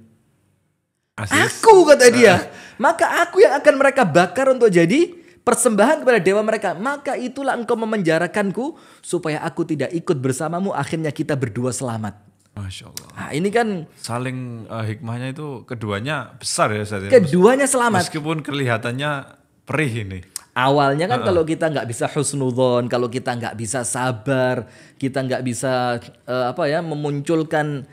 [1.17, 1.33] Asis.
[1.33, 2.45] Aku kata dia.
[2.77, 6.77] Maka aku yang akan mereka bakar untuk jadi persembahan kepada dewa mereka.
[6.77, 10.77] Maka itulah engkau memenjarakanku supaya aku tidak ikut bersamamu.
[10.77, 12.29] Akhirnya kita berdua selamat.
[12.53, 13.09] Masya Allah.
[13.15, 17.11] Nah, ini kan Saling eh, hikmahnya itu keduanya besar ya Ustaz ya.
[17.11, 18.07] keduanya selamat.
[18.07, 19.38] Meskipun kelihatannya
[19.69, 20.19] perih ini.
[20.57, 24.65] Awalnya kan kalau kita nggak bisa husnudon, kalau kita nggak bisa sabar,
[24.97, 27.85] kita nggak bisa eh, apa ya memunculkan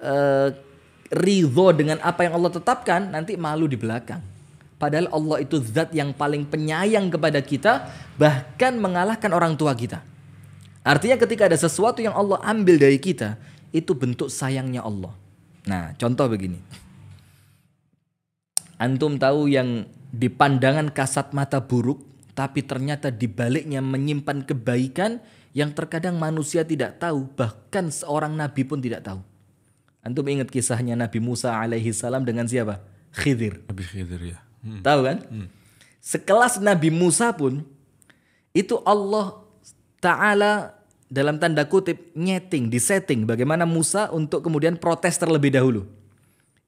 [0.00, 0.48] eh,
[1.12, 4.24] ridho dengan apa yang Allah tetapkan, nanti malu di belakang.
[4.80, 10.00] Padahal Allah itu zat yang paling penyayang kepada kita, bahkan mengalahkan orang tua kita.
[10.86, 13.36] Artinya ketika ada sesuatu yang Allah ambil dari kita,
[13.74, 15.12] itu bentuk sayangnya Allah.
[15.68, 16.62] Nah, contoh begini.
[18.78, 22.00] Antum tahu yang di pandangan kasat mata buruk,
[22.32, 25.20] tapi ternyata di baliknya menyimpan kebaikan
[25.52, 29.20] yang terkadang manusia tidak tahu, bahkan seorang nabi pun tidak tahu.
[30.04, 32.80] Antum ingat kisahnya Nabi Musa alaihi salam dengan siapa?
[33.12, 33.60] Khidir.
[33.66, 34.38] Nabi Khidir ya.
[34.62, 34.80] Hmm.
[34.80, 35.18] Tahu kan?
[35.98, 37.66] Sekelas Nabi Musa pun
[38.54, 39.42] itu Allah
[39.98, 40.78] Ta'ala
[41.10, 45.84] dalam tanda kutip nyeting, disetting bagaimana Musa untuk kemudian protes terlebih dahulu.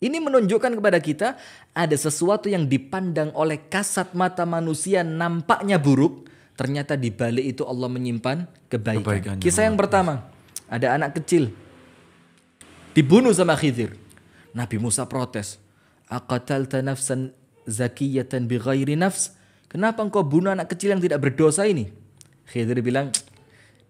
[0.01, 1.37] Ini menunjukkan kepada kita
[1.77, 6.25] ada sesuatu yang dipandang oleh kasat mata manusia nampaknya buruk,
[6.57, 9.05] ternyata di balik itu Allah menyimpan kebaikan.
[9.05, 9.45] Kebaikannya.
[9.45, 10.25] Kisah yang pertama,
[10.73, 11.53] ada anak kecil
[12.97, 13.93] dibunuh sama Khidir.
[14.57, 15.61] Nabi Musa protes.
[16.11, 17.31] Aqatalta nafsan
[17.69, 19.37] zakiyatan bighairi nafs?
[19.69, 21.93] Kenapa engkau bunuh anak kecil yang tidak berdosa ini?
[22.49, 23.15] Khidir bilang,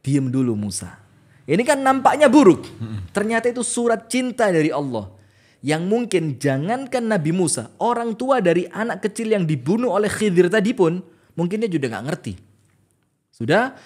[0.04, 1.00] diam dulu Musa.
[1.46, 2.68] Ini kan nampaknya buruk.
[3.16, 5.19] Ternyata itu surat cinta dari Allah.
[5.60, 10.72] Yang mungkin jangankan Nabi Musa, orang tua dari anak kecil yang dibunuh oleh Khidir tadi
[10.72, 11.04] pun,
[11.36, 12.32] mungkin dia juga nggak ngerti.
[13.36, 13.76] Sudah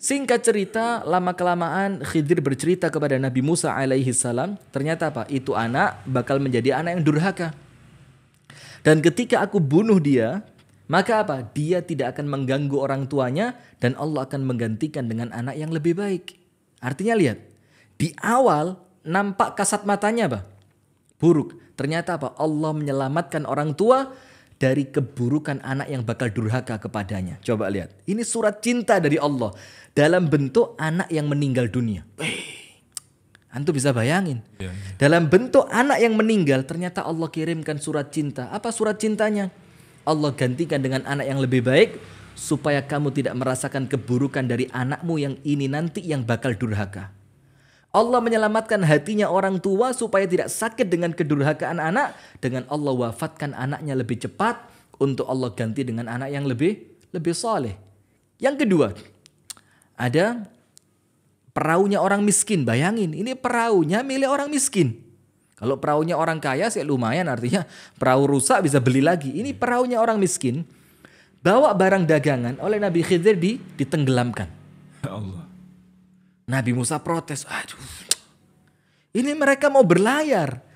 [0.00, 5.28] singkat cerita lama kelamaan Khidir bercerita kepada Nabi Musa alaihi salam, ternyata apa?
[5.28, 7.52] Itu anak bakal menjadi anak yang durhaka.
[8.80, 10.40] Dan ketika aku bunuh dia,
[10.90, 11.46] Maka apa?
[11.54, 16.34] Dia tidak akan mengganggu orang tuanya dan Allah akan menggantikan dengan anak yang lebih baik.
[16.82, 17.38] Artinya lihat,
[17.94, 18.74] di awal
[19.06, 20.40] nampak kasat matanya apa?
[21.20, 21.60] Buruk.
[21.76, 22.32] Ternyata apa?
[22.40, 24.10] Allah menyelamatkan orang tua
[24.60, 27.36] dari keburukan anak yang bakal durhaka kepadanya.
[27.44, 27.92] Coba lihat.
[28.08, 29.52] Ini surat cinta dari Allah
[29.92, 32.04] dalam bentuk anak yang meninggal dunia.
[32.20, 32.60] Wih,
[33.50, 34.44] Antum bisa bayangin.
[34.62, 34.94] Iya, iya.
[34.94, 38.46] Dalam bentuk anak yang meninggal, ternyata Allah kirimkan surat cinta.
[38.54, 39.50] Apa surat cintanya?
[40.06, 41.98] Allah gantikan dengan anak yang lebih baik
[42.38, 47.10] supaya kamu tidak merasakan keburukan dari anakmu yang ini nanti yang bakal durhaka.
[47.90, 53.98] Allah menyelamatkan hatinya orang tua supaya tidak sakit dengan kedurhakaan anak dengan Allah wafatkan anaknya
[53.98, 54.62] lebih cepat
[55.02, 56.78] untuk Allah ganti dengan anak yang lebih
[57.10, 57.74] lebih soleh.
[58.38, 58.94] Yang kedua,
[59.98, 60.46] ada
[61.50, 62.62] perahunya orang miskin.
[62.62, 64.94] Bayangin, ini perahunya milik orang miskin.
[65.58, 67.68] Kalau perahunya orang kaya sih lumayan artinya
[68.00, 69.34] perahu rusak bisa beli lagi.
[69.34, 70.62] Ini perahunya orang miskin.
[71.42, 74.48] Bawa barang dagangan oleh Nabi Khidir di, ditenggelamkan.
[75.04, 75.49] Ya Allah.
[76.50, 77.46] Nabi Musa protes.
[77.46, 77.78] Aduh,
[79.14, 80.66] ini mereka mau berlayar.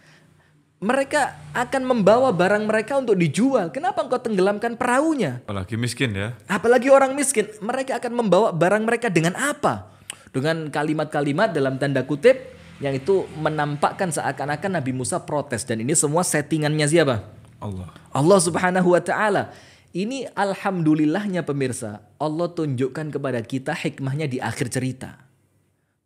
[0.85, 3.73] Mereka akan membawa barang mereka untuk dijual.
[3.73, 5.41] Kenapa engkau tenggelamkan perahunya?
[5.43, 6.37] Apalagi miskin ya.
[6.45, 9.91] Apalagi orang miskin, mereka akan membawa barang mereka dengan apa?
[10.29, 12.37] Dengan kalimat-kalimat dalam tanda kutip
[12.85, 17.23] yang itu menampakkan seakan-akan Nabi Musa protes dan ini semua settingannya siapa?
[17.63, 17.89] Allah.
[18.13, 19.57] Allah Subhanahu wa taala.
[19.95, 25.23] Ini alhamdulillahnya pemirsa, Allah tunjukkan kepada kita hikmahnya di akhir cerita.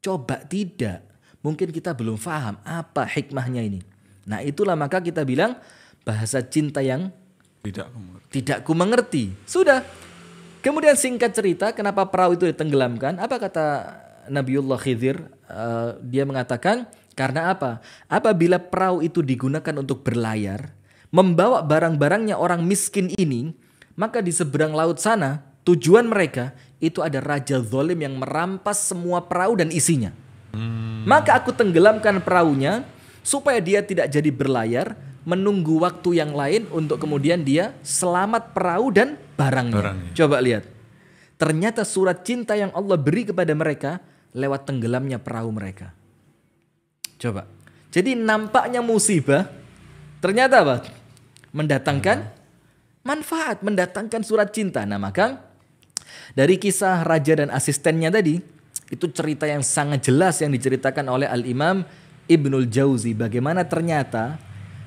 [0.08, 1.04] Coba tidak,
[1.44, 3.84] mungkin kita belum paham apa hikmahnya ini.
[4.24, 5.60] Nah, itulah maka kita bilang
[6.00, 7.12] bahasa cinta yang
[7.60, 8.30] Tidak mengerti.
[8.40, 9.24] tidak ku mengerti.
[9.44, 9.84] Sudah.
[10.64, 13.20] Kemudian singkat cerita, kenapa perahu itu ditenggelamkan?
[13.20, 13.66] Apa kata
[14.32, 15.28] Nabiullah Khidir?
[15.44, 17.84] Eh, dia mengatakan, karena apa?
[18.08, 20.72] Apabila perahu itu digunakan untuk berlayar,
[21.12, 23.52] membawa barang-barangnya orang miskin ini,
[23.92, 29.58] maka di seberang laut sana, tujuan mereka itu ada raja zolim yang merampas semua perahu
[29.58, 30.14] dan isinya.
[31.04, 32.86] Maka aku tenggelamkan perahunya
[33.22, 34.96] supaya dia tidak jadi berlayar,
[35.28, 39.76] menunggu waktu yang lain untuk kemudian dia selamat perahu dan barangnya.
[39.76, 40.12] Barangnya.
[40.16, 40.64] Coba lihat.
[41.38, 44.02] Ternyata surat cinta yang Allah beri kepada mereka
[44.34, 45.94] lewat tenggelamnya perahu mereka.
[47.18, 47.46] Coba.
[47.94, 49.48] Jadi nampaknya musibah
[50.18, 50.76] ternyata apa?
[51.54, 52.18] Mendatangkan
[53.06, 54.84] manfaat, mendatangkan surat cinta.
[54.84, 55.47] Nah, maka
[56.32, 58.40] dari kisah raja dan asistennya tadi,
[58.88, 61.84] itu cerita yang sangat jelas yang diceritakan oleh Al-Imam
[62.28, 63.12] Ibnul Jauzi.
[63.12, 64.40] Bagaimana ternyata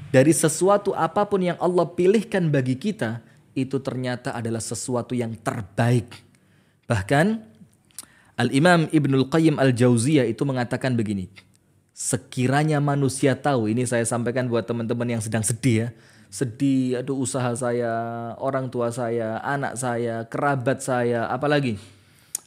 [0.10, 3.22] dari sesuatu apa pun yang Allah pilihkan bagi kita,
[3.54, 6.08] itu ternyata adalah sesuatu yang terbaik.
[6.90, 7.52] Bahkan
[8.42, 11.30] Al-Imam Ibnul Qayyim Al-Jauziyah itu mengatakan begini.
[11.92, 15.88] Sekiranya manusia tahu, ini saya sampaikan buat teman-teman yang sedang sedih ya.
[16.32, 17.92] Sedih, aduh usaha saya,
[18.40, 21.76] orang tua saya, anak saya, kerabat saya, apalagi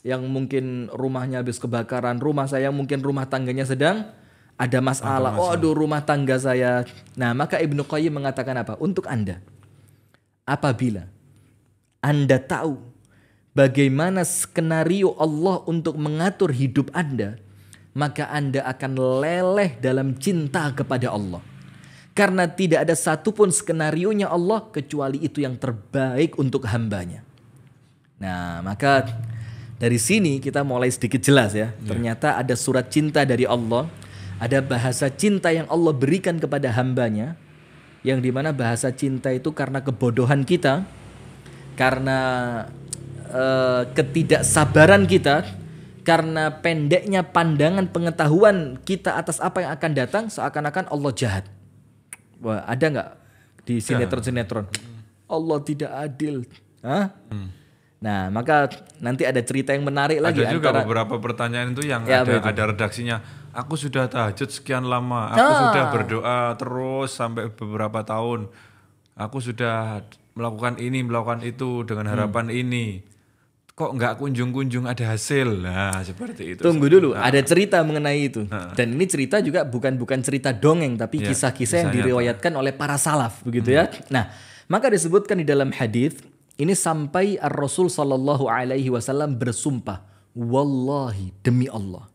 [0.00, 4.08] yang mungkin rumahnya habis kebakaran, rumah saya mungkin rumah tangganya sedang
[4.54, 5.34] ada masalah.
[5.34, 6.86] Oh, aduh rumah tangga saya.
[7.18, 8.78] Nah, maka Ibnu Qayyim mengatakan apa?
[8.78, 9.42] Untuk Anda.
[10.44, 11.08] Apabila
[12.04, 12.76] Anda tahu
[13.56, 17.40] bagaimana skenario Allah untuk mengatur hidup Anda,
[17.96, 18.92] maka Anda akan
[19.24, 21.40] leleh dalam cinta kepada Allah.
[22.14, 27.26] Karena tidak ada satupun skenario-nya Allah kecuali itu yang terbaik untuk hambanya.
[28.22, 29.02] Nah, maka
[29.74, 31.74] dari sini kita mulai sedikit jelas ya.
[31.82, 33.90] Ternyata ada surat cinta dari Allah,
[34.38, 37.34] ada bahasa cinta yang Allah berikan kepada hambanya,
[38.06, 40.86] yang di mana bahasa cinta itu karena kebodohan kita,
[41.74, 42.18] karena
[43.26, 45.42] eh, ketidaksabaran kita,
[46.06, 51.44] karena pendeknya pandangan pengetahuan kita atas apa yang akan datang, seakan-akan Allah jahat.
[52.44, 53.08] Wah, ada nggak
[53.64, 54.68] di sinetron-sinetron?
[55.24, 56.44] Allah tidak adil.
[56.84, 57.08] Hah?
[58.04, 58.68] Nah, maka
[59.00, 62.36] nanti ada cerita yang menarik lagi Ada juga antara beberapa pertanyaan itu yang Ya, ada,
[62.36, 62.52] betul.
[62.52, 63.16] ada redaksinya.
[63.56, 65.32] Aku sudah tahajud sekian lama.
[65.32, 65.60] Aku Ah.
[65.64, 68.52] sudah berdoa terus sampai beberapa tahun.
[69.16, 70.04] Aku sudah
[70.36, 71.86] melakukan ini, melakukan itu Hmm.
[71.88, 73.00] dengan harapan ini.
[73.74, 75.58] Kok nggak kunjung-kunjung ada hasil?
[75.58, 76.62] Nah, seperti itu.
[76.62, 78.46] Tunggu dulu, ada cerita mengenai itu.
[78.78, 82.94] Dan ini cerita juga bukan bukan cerita dongeng tapi Ya, kisah-kisah yang diriwayatkan oleh para
[82.94, 83.90] salaf begitu ya.
[84.14, 84.30] Nah,
[84.70, 86.22] maka disebutkan di dalam hadis
[86.54, 90.06] ini sampai Ar-Rasul sallallahu alaihi wasallam bersumpah,
[90.38, 92.06] wallahi demi Allah.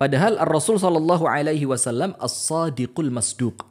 [0.00, 3.68] Padahal Ar-Rasul sallallahu alaihi wasallam as-sadiqul masduq.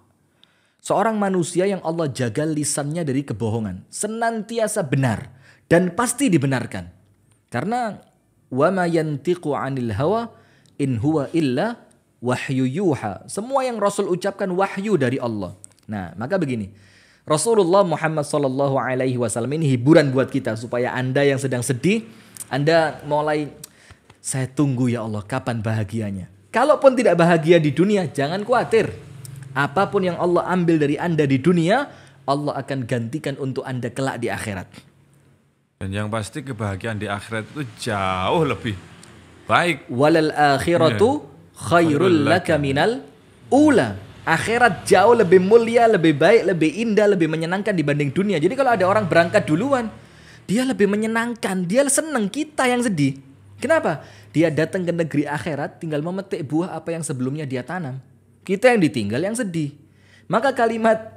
[0.78, 5.34] Seorang manusia yang Allah jaga lisannya dari kebohongan, senantiasa benar
[5.68, 6.90] dan pasti dibenarkan.
[7.52, 7.98] Karena
[8.50, 10.30] wa ma yantiqu 'anil hawa
[10.82, 11.80] in huwa illa
[12.24, 13.28] wahyu yuha.
[13.28, 15.60] Semua yang Rasul ucapkan wahyu dari Allah.
[15.86, 16.72] Nah, maka begini.
[17.24, 22.04] Rasulullah Muhammad Sallallahu Alaihi Wasallam ini hiburan buat kita supaya anda yang sedang sedih,
[22.52, 23.48] anda mulai
[24.20, 26.28] saya tunggu ya Allah kapan bahagianya.
[26.52, 28.92] Kalaupun tidak bahagia di dunia, jangan khawatir.
[29.56, 31.88] Apa pun yang Allah ambil dari anda di dunia,
[32.28, 34.68] Allah akan gantikan untuk anda kelak di akhirat.
[35.84, 38.72] Dan yang pasti kebahagiaan di akhirat itu jauh lebih
[39.44, 39.92] baik.
[39.92, 41.28] Walal akhiratu
[41.60, 43.04] khairul laka minal
[43.52, 44.00] ula.
[44.24, 48.40] Akhirat jauh lebih mulia, lebih baik, lebih indah, lebih menyenangkan dibanding dunia.
[48.40, 49.92] Jadi kalau ada orang berangkat duluan,
[50.48, 53.20] dia lebih menyenangkan, dia senang kita yang sedih.
[53.60, 54.08] Kenapa?
[54.32, 58.00] Dia datang ke negeri akhirat tinggal memetik buah apa yang sebelumnya dia tanam.
[58.48, 59.76] Kita yang ditinggal yang sedih.
[60.32, 61.13] Maka kalimat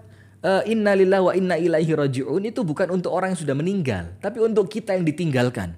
[0.47, 4.39] uh, inna lillahi wa inna ilaihi raji'un itu bukan untuk orang yang sudah meninggal, tapi
[4.39, 5.75] untuk kita yang ditinggalkan.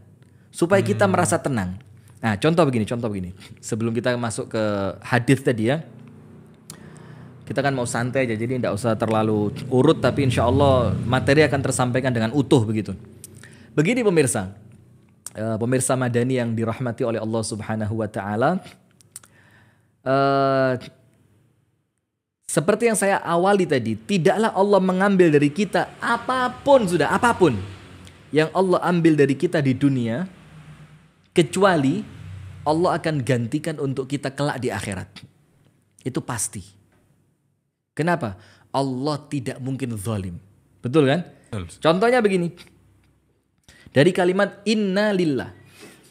[0.52, 1.80] Supaya kita merasa tenang.
[2.20, 3.32] Nah, contoh begini, contoh begini.
[3.64, 4.62] Sebelum kita masuk ke
[5.00, 5.80] hadis tadi ya.
[7.48, 11.60] Kita kan mau santai aja, jadi tidak usah terlalu urut, tapi insya Allah materi akan
[11.64, 12.92] tersampaikan dengan utuh begitu.
[13.72, 14.52] Begini pemirsa,
[15.38, 18.50] Eh, pemirsa Madani yang dirahmati oleh Allah Subhanahu Wa Taala.
[20.02, 20.72] Eh,
[22.58, 27.54] seperti yang saya awali tadi, tidaklah Allah mengambil dari kita apa pun sudah, apa pun
[28.34, 30.26] yang Allah ambil dari kita di dunia,
[31.30, 32.02] kecuali
[32.66, 35.06] Allah akan gantikan untuk kita kelak di akhirat.
[36.02, 36.66] Itu pasti.
[37.94, 38.34] Kenapa?
[38.74, 40.42] Allah tidak mungkin zalim.
[40.82, 41.30] Betul kan?
[41.54, 41.70] Betul.
[41.78, 42.58] Contohnya begini.
[43.94, 45.54] Dari kalimat inna lillah.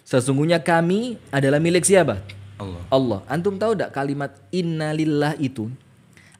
[0.08, 2.24] Sesungguhnya kami adalah milik siapa?
[2.56, 2.82] Allah.
[2.88, 3.20] Allah.
[3.28, 5.68] Antum tahu tidak kalimat inna lillah itu?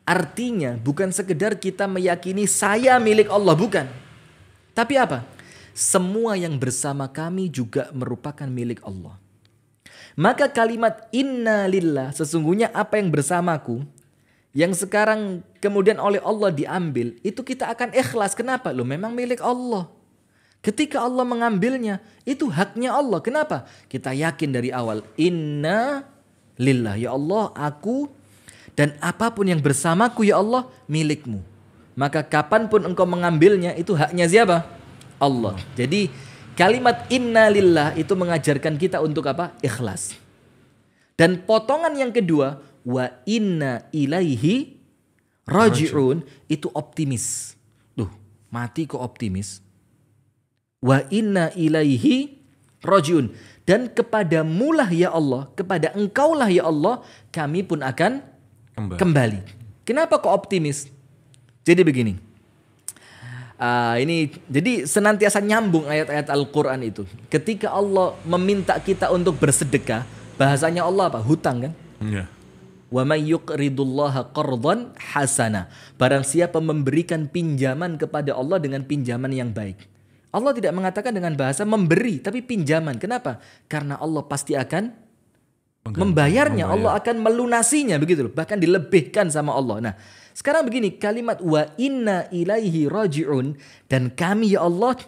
[0.08, 3.92] Artinya bukan sekedar kita meyakini saya milik Allah, bukan.
[4.72, 5.28] Tapi apa?
[5.76, 9.20] Semua yang bersama kami juga merupakan milik Allah.
[10.16, 13.86] Maka kalimat inna lillah sesungguhnya apa yang bersamaku
[14.58, 18.34] yang sekarang kemudian oleh Allah diambil itu kita akan ikhlas.
[18.34, 18.74] Kenapa?
[18.74, 19.92] Lo memang milik Allah.
[20.66, 23.22] Ketika Allah mengambilnya itu haknya Allah.
[23.22, 23.70] Kenapa?
[23.86, 26.02] Kita yakin dari awal inna
[26.58, 28.17] lillah ya Allah aku
[28.78, 31.42] dan apa pun yang bersamaku ya Allah milikmu.
[31.98, 34.70] Maka kapan pun engkau mengambilnya itu haknya siapa?
[35.18, 35.58] Allah.
[35.74, 36.14] Jadi
[36.54, 39.58] kalimat inna lillah itu mengajarkan kita untuk apa?
[39.66, 40.14] Ikhlas.
[41.18, 44.78] Dan potongan yang kedua wa inna ilaihi
[45.50, 47.58] rajiun itu optimis.
[47.98, 48.14] Duh,
[48.54, 49.66] mati kok optimis?
[50.86, 52.38] Wa inna ilaihi
[52.86, 53.34] rajiun.
[53.66, 57.02] Dan kepada mulah ya Allah, kepada engkaulah ya Allah,
[57.34, 58.37] kami pun akan
[58.78, 59.02] Kembali.
[59.02, 59.40] kembali.
[59.82, 60.86] Kenapa kok optimis?
[61.66, 62.14] Jadi begini.
[63.58, 67.10] Ah, ini jadi senantiasa nyambung ayat-ayat Al-Qur'an itu.
[67.26, 70.06] Ketika Allah meminta kita untuk bersedekah,
[70.38, 71.18] bahasanya Allah apa?
[71.18, 71.74] Hutang kan?
[72.06, 72.30] Ya.
[72.94, 75.74] Wa may yuqridullaha qardan hasana.
[75.98, 79.90] Barang siapa memberikan pinjaman kepada Allah dengan pinjaman yang baik.
[80.30, 83.02] Allah tidak mengatakan dengan bahasa memberi, tapi pinjaman.
[83.02, 83.42] Kenapa?
[83.66, 85.07] Karena Allah pasti akan
[85.96, 86.84] membayarnya, membayar.
[86.84, 89.78] Allah akan melunasinya begitu loh, bahkan dilebihkan sama Allah.
[89.80, 89.94] Nah,
[90.36, 95.00] sekarang begini, kalimat wa inna ilaihi rajiun dan kami ya Allah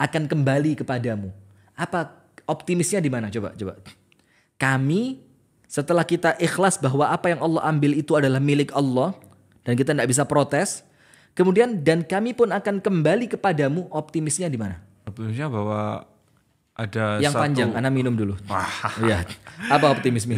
[0.00, 1.30] akan kembali kepadamu.
[1.78, 2.12] Apa
[2.44, 3.30] optimisnya di mana?
[3.30, 3.80] Coba, coba.
[4.58, 5.22] Kami
[5.66, 9.16] setelah kita ikhlas bahwa apa yang Allah ambil itu adalah milik Allah
[9.66, 10.86] dan kita tidak bisa protes,
[11.34, 14.78] kemudian dan kami pun akan kembali kepadamu, optimisnya di mana?
[15.08, 16.06] Optimisnya bahwa
[16.74, 18.34] ada Yang satu, panjang, Anda minum dulu.
[18.50, 18.66] Wah.
[18.98, 19.22] Iya.
[19.70, 20.34] Apa optimisme?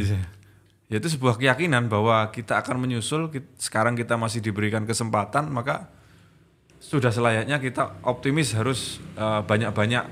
[0.87, 3.33] Ya itu sebuah keyakinan bahwa kita akan menyusul.
[3.57, 5.89] Sekarang kita masih diberikan kesempatan, maka
[6.79, 10.05] sudah selayaknya kita optimis harus eh, banyak-banyak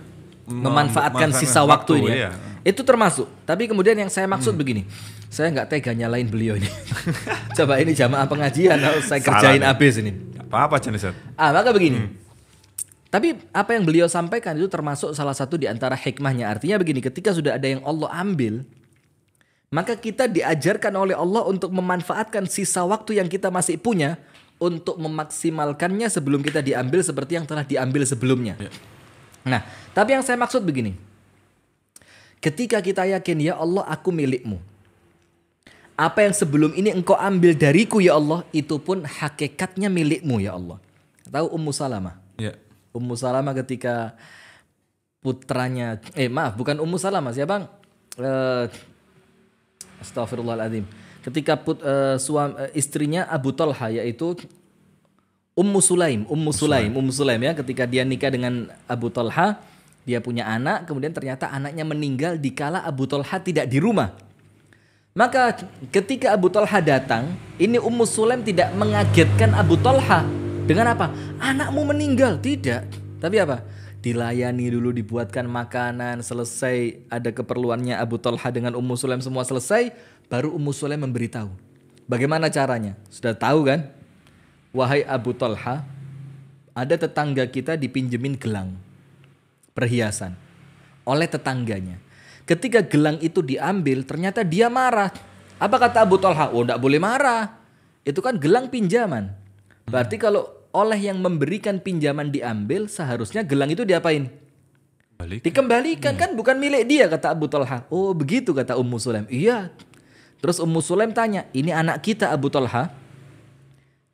[0.48, 2.16] mem- memanfaatkan sisa waktu, ini ya.
[2.16, 2.30] iya.
[2.64, 3.28] Itu termasuk.
[3.44, 4.88] Tapi kemudian yang saya maksud begini,
[5.28, 6.66] saya nggak tega nyalain beliau ini.
[7.60, 10.16] Coba ini jamaah pengajian, harus saya kerjain habis ini.
[10.40, 11.04] Apa-apa jenis
[11.36, 12.23] Ah, maka begini.
[13.14, 16.50] Tapi apa yang beliau sampaikan itu termasuk salah satu di antara hikmahnya.
[16.50, 18.66] Artinya begini, ketika sudah ada yang Allah ambil,
[19.70, 24.18] maka kita diajarkan oleh Allah untuk memanfaatkan sisa waktu yang kita masih punya
[24.58, 28.58] untuk memaksimalkannya sebelum kita diambil seperti yang telah diambil sebelumnya.
[29.46, 29.62] Nah,
[29.94, 30.98] tapi yang saya maksud begini.
[32.42, 34.58] Ketika kita yakin ya Allah aku milikmu.
[35.94, 40.82] Apa yang sebelum ini engkau ambil dariku ya Allah, itu pun hakikatnya milikmu ya Allah.
[41.30, 42.18] Tahu Ummu Salamah?
[42.34, 42.58] Ya.
[42.94, 44.14] Ummu Salamah ketika
[45.18, 47.66] putranya, eh maaf bukan Ummu Salamah siapa?
[48.14, 48.66] Eh,
[49.98, 50.86] Astagfirullahaladzim.
[51.26, 54.38] Ketika put, eh, suam, eh, istrinya Abu Talha yaitu
[55.58, 59.58] Ummu Sulaim, Ummu Sulaim, Ummu Sulaim ya ketika dia nikah dengan Abu Talha,
[60.06, 64.14] dia punya anak, kemudian ternyata anaknya meninggal di kala Abu Talha tidak di rumah.
[65.14, 65.54] Maka
[65.94, 70.43] ketika Abu Talha datang, ini Ummu Sulaim tidak mengagetkan Abu Talha.
[70.64, 71.12] Dengan apa?
[71.44, 72.40] Anakmu meninggal.
[72.40, 72.82] Tidak.
[73.20, 73.60] Tapi apa?
[74.00, 79.92] Dilayani dulu, dibuatkan makanan, selesai ada keperluannya Abu Talha dengan Ummu Sulaim semua selesai,
[80.32, 81.52] baru Ummu Sulaim memberitahu.
[82.08, 82.96] Bagaimana caranya?
[83.12, 83.92] Sudah tahu kan?
[84.72, 85.84] Wahai Abu Talha,
[86.72, 88.76] ada tetangga kita dipinjemin gelang
[89.76, 90.32] perhiasan
[91.04, 92.00] oleh tetangganya.
[92.48, 95.12] Ketika gelang itu diambil, ternyata dia marah.
[95.60, 96.52] Apa kata Abu Talha?
[96.56, 97.52] Oh, tidak boleh marah.
[98.04, 99.43] Itu kan gelang pinjaman.
[99.84, 104.26] Berarti kalau oleh yang memberikan pinjaman diambil, seharusnya gelang itu diapain?
[105.14, 105.46] Balik.
[105.46, 107.86] Dikembalikan kan bukan milik dia kata Abu Talha.
[107.86, 109.26] Oh begitu kata Ummu Sulaim.
[109.30, 109.70] Iya.
[110.42, 112.90] Terus Ummu Sulaim tanya, ini anak kita Abu Talha?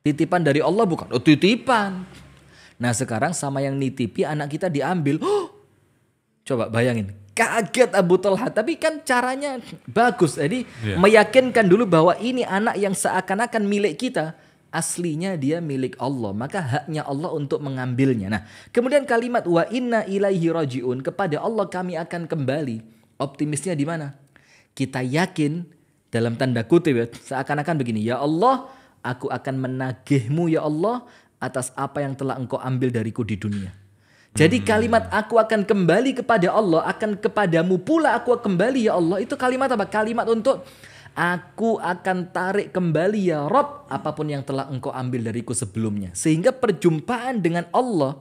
[0.05, 1.09] Titipan dari Allah bukan?
[1.09, 2.05] Oh titipan.
[2.77, 5.17] Nah sekarang sama yang nitipi anak kita diambil.
[5.21, 5.49] Oh,
[6.45, 7.13] coba bayangin.
[7.33, 8.49] Kaget Abu Talha.
[8.53, 9.57] Tapi kan caranya
[9.89, 10.37] bagus.
[10.37, 10.97] Jadi Iya.
[11.01, 14.37] meyakinkan dulu bahwa ini anak yang seakan-akan milik kita.
[14.71, 16.31] Aslinya dia milik Allah.
[16.31, 18.31] Maka haknya Allah untuk mengambilnya.
[18.31, 18.41] Nah
[18.71, 21.03] kemudian kalimat wa inna ilaihi rajiun.
[21.03, 22.81] Kepada Allah kami akan kembali.
[23.19, 24.17] Optimisnya di mana?
[24.71, 25.67] Kita yakin
[26.09, 28.01] dalam tanda kutip ya, seakan-akan begini.
[28.01, 28.71] Ya Allah
[29.05, 31.05] aku akan menagihmu ya Allah
[31.41, 33.73] atas apa yang telah engkau ambil dariku di dunia.
[34.31, 39.19] Jadi kalimat aku akan kembali kepada Allah, akan kepadamu pula aku kembali ya Allah.
[39.19, 39.83] Itu kalimat apa?
[39.91, 40.63] Kalimat untuk
[41.15, 46.11] aku akan tarik kembali ya Rob apa pun yang telah engkau ambil dariku sebelumnya.
[46.15, 48.19] Sehingga perjumpaan dengan Allah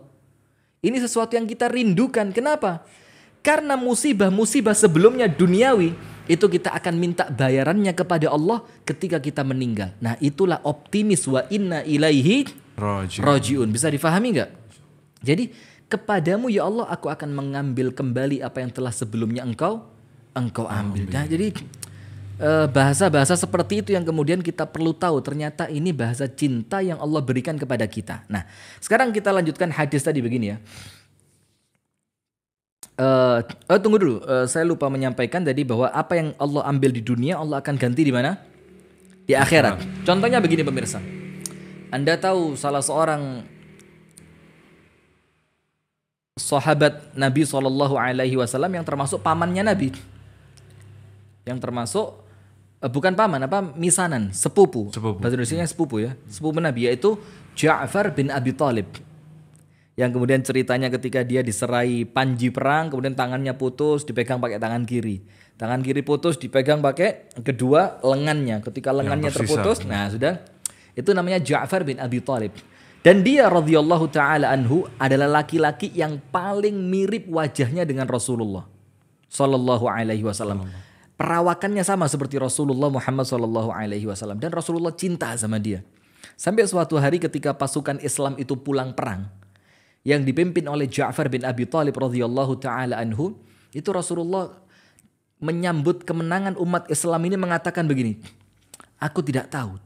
[0.81, 2.33] ini sesuatu yang kita rindukan.
[2.33, 2.85] Kenapa?
[3.41, 5.97] Karena musibah-musibah sebelumnya duniawi
[6.29, 9.97] itu kita akan minta bayarannya kepada Allah ketika kita meninggal.
[9.99, 13.21] Nah itulah optimis wa inna ilaihi Roji.
[13.21, 13.69] rojiun.
[13.73, 14.51] Bisa difahami nggak?
[15.21, 15.53] Jadi
[15.89, 19.85] kepadamu ya Allah aku akan mengambil kembali apa yang telah sebelumnya engkau
[20.33, 21.05] engkau ambil.
[21.11, 21.53] Nah jadi
[22.73, 27.61] bahasa-bahasa seperti itu yang kemudian kita perlu tahu ternyata ini bahasa cinta yang Allah berikan
[27.61, 28.25] kepada kita.
[28.33, 28.49] Nah
[28.81, 30.59] sekarang kita lanjutkan hadis tadi begini ya.
[33.01, 33.39] Eh,
[33.73, 37.41] oh tunggu dulu, Eh, saya lupa menyampaikan tadi bahwa apa yang Allah ambil di dunia
[37.41, 38.37] Allah akan ganti di mana?
[39.25, 40.05] Di akhirat.
[40.05, 41.01] Contohnya begini pemirsa.
[41.89, 43.41] Anda tahu salah seorang
[46.37, 47.49] sahabat Nabi
[48.37, 49.97] Wasallam yang termasuk pamannya Nabi,
[51.49, 52.20] yang termasuk eh,
[52.89, 53.61] bukan paman apa?
[53.77, 55.21] Misanan sepupu, Sepupu.
[55.21, 56.17] bahasa Indonesia sepupu ya.
[56.25, 57.21] Sepupu Nabi yaitu
[57.53, 58.89] Ja'far bin Abi Thalib
[60.01, 65.21] yang kemudian ceritanya ketika dia diserai panji perang kemudian tangannya putus dipegang pakai tangan kiri.
[65.61, 68.65] Tangan kiri putus dipegang pakai kedua lengannya.
[68.65, 70.41] Ketika lengannya terputus nah sudah.
[70.97, 72.57] Itu namanya Ja'far bin Abi Thalib
[73.01, 78.69] dan dia radhiyallahu taala anhu adalah laki-laki yang paling mirip wajahnya dengan Rasulullah.
[79.31, 80.65] Sallallahu alaihi wasallam
[81.21, 84.41] perawakannya sama seperti Rasulullah Muhammad sallallahu alaihi wasallam.
[84.41, 85.85] Dan Rasulullah cinta sama dia.
[86.33, 89.29] Sampai suatu hari ketika pasukan Islam itu pulang perang
[90.01, 93.37] yang dipimpin oleh Ja'far bin Abi Thalib radhiyallahu taala anhu
[93.77, 94.49] itu Rasulullah
[95.37, 98.17] menyambut kemenangan umat Islam ini mengatakan begini
[98.97, 99.77] aku tidak tahu.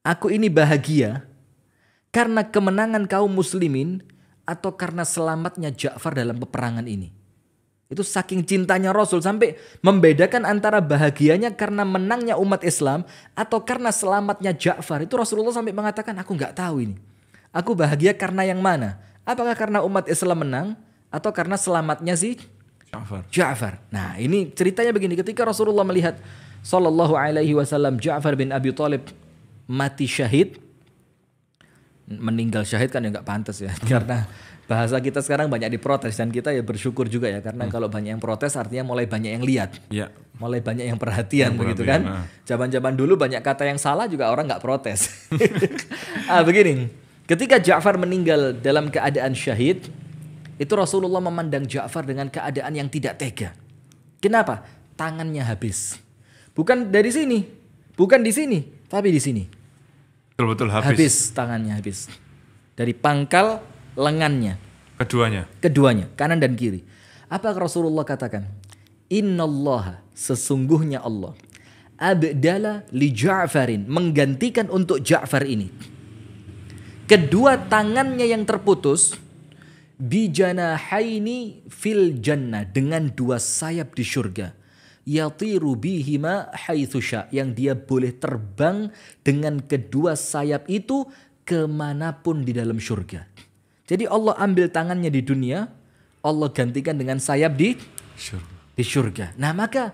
[0.00, 1.28] Aku ini bahagia
[2.08, 4.00] karena kemenangan kaum muslimin
[4.48, 7.19] atau karena selamatnya Ja'far dalam peperangan ini
[7.90, 13.02] itu saking cintanya Rasul sampai membedakan antara bahagianya karena menangnya umat Islam
[13.34, 15.02] atau karena selamatnya Ja'far.
[15.02, 16.96] Itu Rasulullah sampai mengatakan aku nggak tahu ini.
[17.50, 19.02] Aku bahagia karena yang mana?
[19.26, 20.78] Apakah karena umat Islam menang
[21.10, 22.38] atau karena selamatnya si
[22.94, 23.26] Ja'far.
[23.26, 23.82] Ja'far?
[23.90, 26.14] Nah, ini ceritanya begini ketika Rasulullah melihat
[26.62, 29.10] sallallahu alaihi wasallam Ja'far bin Abi Thalib
[29.66, 30.62] mati syahid
[32.10, 34.26] meninggal syahid kan ya nggak pantas ya karena
[34.70, 38.22] bahasa kita sekarang banyak diprotes dan kita ya bersyukur juga ya karena kalau banyak yang
[38.22, 39.74] protes artinya mulai banyak yang lihat.
[39.90, 40.14] Ya.
[40.38, 42.22] mulai banyak yang perhatian Yang begitu perhatian, kan.
[42.22, 42.24] ah.
[42.48, 45.10] zaman-zaman dulu banyak kata yang salah juga orang nggak protes.
[46.30, 46.86] Ah begini.
[47.26, 49.90] Ketika Ja'far meninggal dalam keadaan syahid
[50.56, 53.50] itu Rasulullah memandang Ja'far dengan keadaan yang tidak tega.
[54.22, 54.62] Kenapa?
[54.94, 55.98] Tangannya habis.
[56.54, 57.42] Bukan dari sini.
[57.98, 59.42] Bukan di sini tapi di sini.
[60.38, 60.88] Betul-betul habis.
[60.88, 62.06] habis tangannya habis.
[62.78, 63.60] Dari pangkal
[64.00, 64.56] lengannya.
[65.00, 65.48] Keduanya.
[65.64, 66.84] keduanya kanan dan kiri.
[67.28, 68.44] Apa Rasulullah katakan?
[69.08, 71.32] Innallaha sesungguhnya Allah.
[72.00, 75.68] Abdala li Ja'farin menggantikan untuk Ja'far ini.
[77.08, 79.16] Kedua tangannya yang terputus
[79.96, 84.60] bijanahaini fil jannah dengan dua sayap di surga
[85.10, 88.92] yatiru bihima haitsu sya yang dia boleh terbang
[89.24, 91.08] dengan kedua sayap itu
[91.42, 93.26] ke mana pun di dalam surga.
[93.90, 95.66] Jadi Allah ambil tangannya di dunia,
[96.22, 97.74] Allah gantikan dengan sayap di
[98.14, 98.38] Sure.
[98.78, 99.34] di surga.
[99.34, 99.90] Nah maka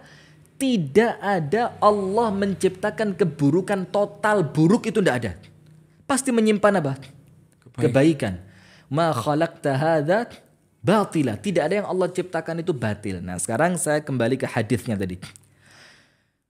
[0.61, 5.33] tidak ada Allah menciptakan keburukan total buruk itu tidak ada.
[6.05, 6.95] Pasti menyimpan apa?
[7.77, 8.41] kebaikan.
[8.89, 10.19] Ma khalaqta hadza
[10.81, 11.37] batila.
[11.37, 13.21] Tidak ada yang Allah ciptakan itu batil.
[13.21, 15.21] Nah, sekarang saya kembali ke hadisnya tadi.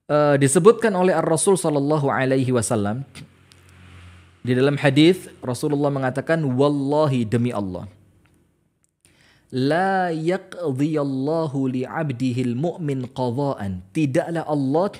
[0.06, 3.02] Eh, disebutkan oleh Ar-Rasul sallallahu alaihi wasallam
[4.46, 7.90] di dalam hadis Rasulullah mengatakan wallahi demi Allah
[9.54, 13.82] la yaqdiyallahu li'abdihil mu'min qadha'an.
[13.94, 14.90] Tidaklah Allah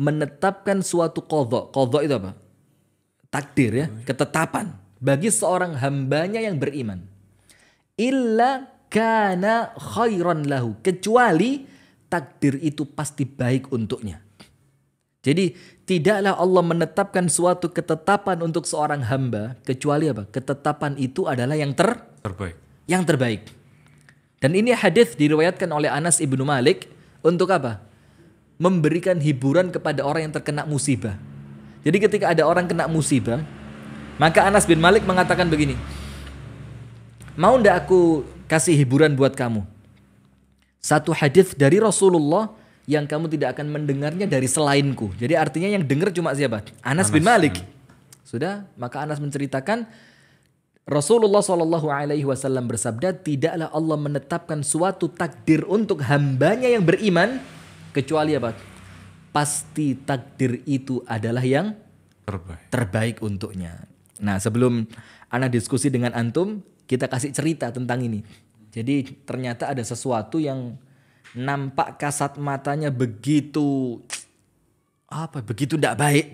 [0.00, 1.68] menetapkan suatu qadha.
[1.70, 2.32] Qadha itu apa?
[3.28, 7.02] Takdir ya ketetapan bagi seorang hambanya yang beriman.
[7.98, 11.66] Illa kana khairan lahu kecuali
[12.06, 14.22] takdir itu pasti baik untuknya.
[15.24, 15.50] Jadi
[15.84, 20.24] tidaklah Allah menetapkan suatu ketetapan untuk seorang hamba kecuali apa?
[20.32, 22.56] Ketetapan itu adalah yang ter Terbaik.
[22.88, 23.48] yang terbaik.
[24.40, 26.88] Dan ini hadis diriwayatkan oleh Anas ibnu Malik
[27.24, 27.80] untuk apa?
[28.60, 31.16] Memberikan hiburan kepada orang yang terkena musibah.
[31.84, 33.44] Jadi ketika ada orang kena musibah,
[34.16, 35.76] maka Anas bin Malik mengatakan begini,
[37.36, 39.64] mau ndak aku kasih hiburan buat kamu?
[40.80, 42.52] Satu hadis dari Rasulullah
[42.84, 45.12] yang kamu tidak akan mendengarnya dari selainku.
[45.16, 46.64] Jadi artinya yang dengar cuma siapa?
[46.84, 47.64] Anas, bin Malik.
[48.24, 49.88] Sudah, maka Anas menceritakan
[50.84, 57.40] Rasulullah Shallallahu Alaihi Wasallam bersabda, tidaklah Allah menetapkan suatu takdir untuk hambanya yang beriman
[57.96, 58.52] kecuali apa?
[59.32, 61.72] Pasti takdir itu adalah yang
[62.28, 62.68] Terbaik.
[62.68, 63.88] terbaik untuknya.
[64.20, 64.84] Nah, sebelum
[65.32, 68.20] Ana diskusi dengan antum, kita kasih cerita tentang ini.
[68.70, 70.76] Jadi ternyata ada sesuatu yang
[71.34, 74.00] nampak kasat matanya begitu
[75.10, 75.42] apa?
[75.42, 76.30] Begitu tidak baik.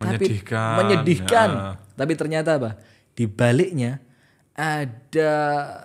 [0.00, 1.48] Menyedihkan, Tapi menyedihkan.
[1.50, 1.72] ya.
[1.96, 2.70] Tapi ternyata apa?
[3.12, 4.00] Di baliknya
[4.56, 5.32] ada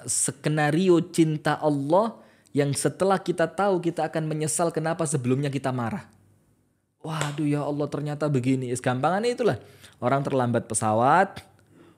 [0.08, 2.16] skenario cinta Allah
[2.56, 6.08] yang setelah kita tahu kita akan menyesal kenapa sebelumnya kita marah.
[7.04, 8.72] Waduh ya Allah ternyata begini.
[8.72, 9.60] Gampangannya itulah.
[10.00, 11.44] Orang terlambat pesawat,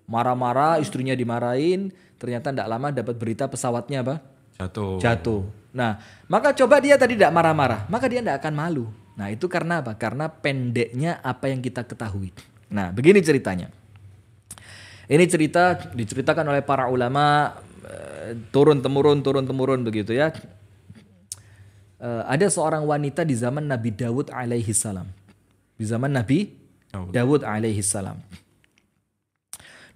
[0.10, 4.16] marah-marah, istrinya dimarahin, ternyata tidak lama dapat berita pesawatnya apa?
[4.58, 4.98] Jatuh.
[4.98, 5.42] Jatuh.
[5.78, 8.86] Nah, maka coba dia tadi tidak marah-marah, maka dia tidak akan malu.
[9.14, 9.94] Nah, itu karena apa?
[9.94, 12.34] Karena pendeknya apa yang kita ketahui.
[12.74, 13.70] Nah, begini ceritanya.
[15.06, 17.54] Ini cerita diceritakan oleh para ulama
[17.86, 20.34] eh, turun temurun turun temurun begitu ya.
[22.02, 25.06] Eh, ada seorang wanita di zaman Nabi Dawud alaihi salam.
[25.78, 26.50] Di zaman Nabi
[26.90, 27.14] Dawud.
[27.14, 28.18] Dawud alaihi salam.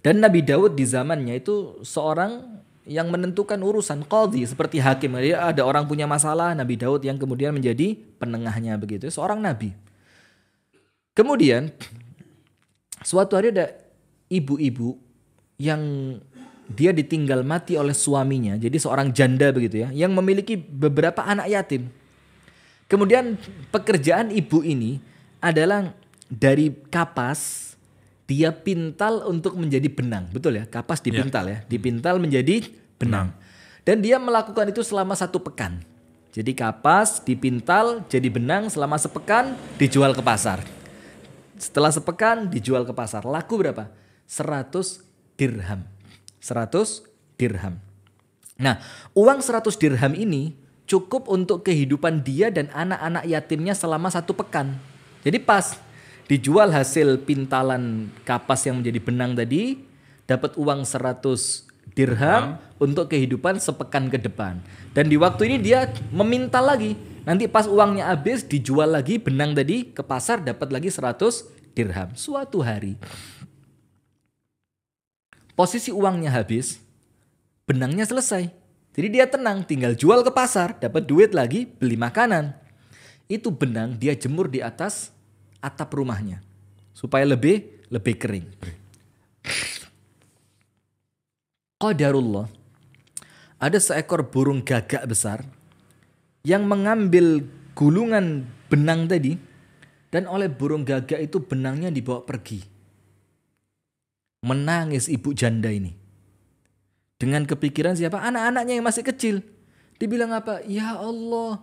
[0.02, 5.14] Dan Nabi Dawud di zamannya itu seorang yang menentukan urusan qadhi seperti hakim.
[5.14, 9.06] Jadi ada orang punya masalah, Nabi Daud yang kemudian menjadi penengahnya begitu.
[9.06, 9.70] Seorang nabi.
[11.14, 11.70] Kemudian
[13.04, 13.70] suatu hari ada
[14.26, 14.98] ibu-ibu
[15.60, 15.82] yang
[16.72, 18.56] dia ditinggal mati oleh suaminya.
[18.58, 21.92] Jadi seorang janda begitu ya, yang memiliki beberapa anak yatim.
[22.90, 23.38] Kemudian
[23.70, 24.98] pekerjaan ibu ini
[25.38, 25.92] adalah
[26.28, 27.71] dari kapas
[28.26, 30.64] dia pintal untuk menjadi benang, betul ya?
[30.64, 32.64] Kapas dipintal ya, dipintal menjadi
[32.96, 33.34] benang.
[33.82, 35.82] Dan dia melakukan itu selama satu pekan.
[36.32, 40.64] Jadi kapas dipintal jadi benang selama sepekan dijual ke pasar.
[41.60, 43.26] Setelah sepekan dijual ke pasar.
[43.28, 43.92] Laku berapa?
[44.24, 45.04] 100
[45.36, 45.84] dirham.
[46.40, 47.04] 100
[47.36, 47.76] dirham.
[48.56, 48.80] Nah,
[49.12, 50.56] uang 100 dirham ini
[50.88, 54.80] cukup untuk kehidupan dia dan anak-anak yatimnya selama satu pekan.
[55.22, 55.76] Jadi pas
[56.26, 59.82] dijual hasil pintalan kapas yang menjadi benang tadi,
[60.26, 64.62] dapat uang 100 dirham untuk kehidupan sepekan ke depan.
[64.96, 66.94] Dan di waktu ini dia memintal lagi.
[67.22, 72.10] Nanti pas uangnya habis dijual lagi benang tadi ke pasar dapat lagi 100 dirham.
[72.18, 72.98] Suatu hari
[75.52, 76.80] posisi uangnya habis,
[77.68, 78.50] benangnya selesai.
[78.92, 82.52] Jadi dia tenang, tinggal jual ke pasar, dapat duit lagi, beli makanan.
[83.24, 85.14] Itu benang dia jemur di atas
[85.62, 86.42] atap rumahnya
[86.90, 88.46] supaya lebih lebih kering.
[91.78, 92.46] Qadarullah.
[93.62, 95.46] Ada seekor burung gagak besar
[96.42, 97.46] yang mengambil
[97.78, 99.38] gulungan benang tadi
[100.10, 102.58] dan oleh burung gagak itu benangnya dibawa pergi.
[104.42, 105.94] Menangis ibu janda ini.
[107.22, 108.18] Dengan kepikiran siapa?
[108.18, 109.46] Anak-anaknya yang masih kecil.
[110.02, 110.58] Dibilang apa?
[110.66, 111.62] Ya Allah,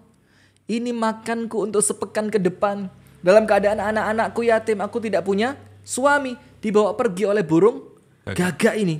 [0.72, 2.88] ini makanku untuk sepekan ke depan.
[3.20, 6.36] Dalam keadaan anak-anakku yatim, aku tidak punya suami.
[6.60, 7.88] Dibawa pergi oleh burung
[8.28, 9.00] gagak ini.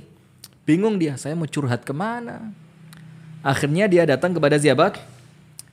[0.64, 2.52] Bingung dia, saya mau curhat ke mana?
[3.40, 4.96] Akhirnya dia datang kepada siapa?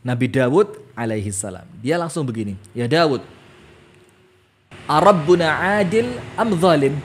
[0.04, 1.68] Nabi Dawud alaihi salam.
[1.84, 3.20] Dia langsung begini, ya Dawud,
[4.88, 6.96] Arabbuna adil am zalim?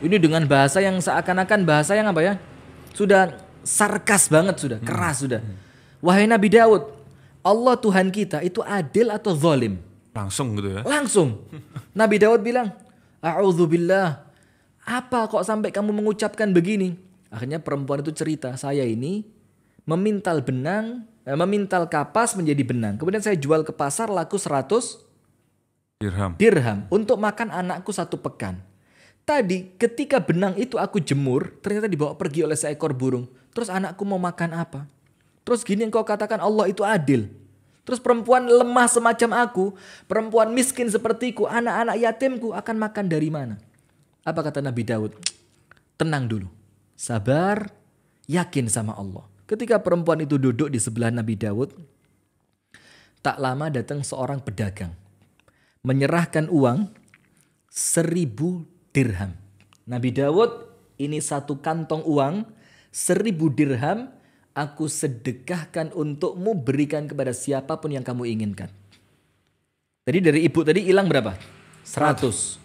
[0.00, 2.34] Ini dengan bahasa yang seakan-akan bahasa yang apa ya?
[2.96, 5.40] Sudah sarkas banget sudah, keras sudah.
[6.00, 6.88] Wahai Nabi Dawud,
[7.44, 9.76] Allah Tuhan kita itu adil atau zalim?
[10.16, 10.82] Langsung gitu ya.
[10.82, 11.44] Langsung.
[11.98, 12.72] Nabi Dawud bilang,
[13.20, 14.24] A'udzubillah.
[14.86, 16.96] Apa kok sampai kamu mengucapkan begini?
[17.28, 19.26] Akhirnya perempuan itu cerita, saya ini
[19.82, 22.94] memintal benang, eh, memintal kapas menjadi benang.
[22.96, 25.02] Kemudian saya jual ke pasar laku 100
[25.98, 26.32] Dirham.
[26.38, 28.62] dirham untuk makan anakku satu pekan.
[29.26, 33.26] Tadi ketika benang itu aku jemur, ternyata dibawa pergi oleh seekor burung.
[33.50, 34.86] Terus anakku mau makan apa?
[35.42, 37.26] Terus gini engkau katakan Allah itu adil.
[37.86, 39.78] Terus perempuan lemah semacam aku,
[40.10, 43.62] perempuan miskin sepertiku, anak-anak yatimku akan makan dari mana?
[44.26, 45.14] Apa kata Nabi Daud?
[45.94, 46.50] Tenang dulu.
[46.98, 47.70] Sabar,
[48.26, 49.22] yakin sama Allah.
[49.46, 51.70] Ketika perempuan itu duduk di sebelah Nabi Daud,
[53.22, 54.90] tak lama datang seorang pedagang.
[55.86, 56.90] Menyerahkan uang
[57.70, 59.38] seribu dirham.
[59.86, 60.50] Nabi Daud,
[60.98, 62.42] ini satu kantong uang,
[62.90, 64.10] seribu dirham,
[64.56, 68.72] aku sedekahkan untukmu, berikan kepada siapa pun yang kamu inginkan.
[70.08, 71.36] Tadi dari ibu tadi hilang berapa?
[71.84, 72.56] Seratus.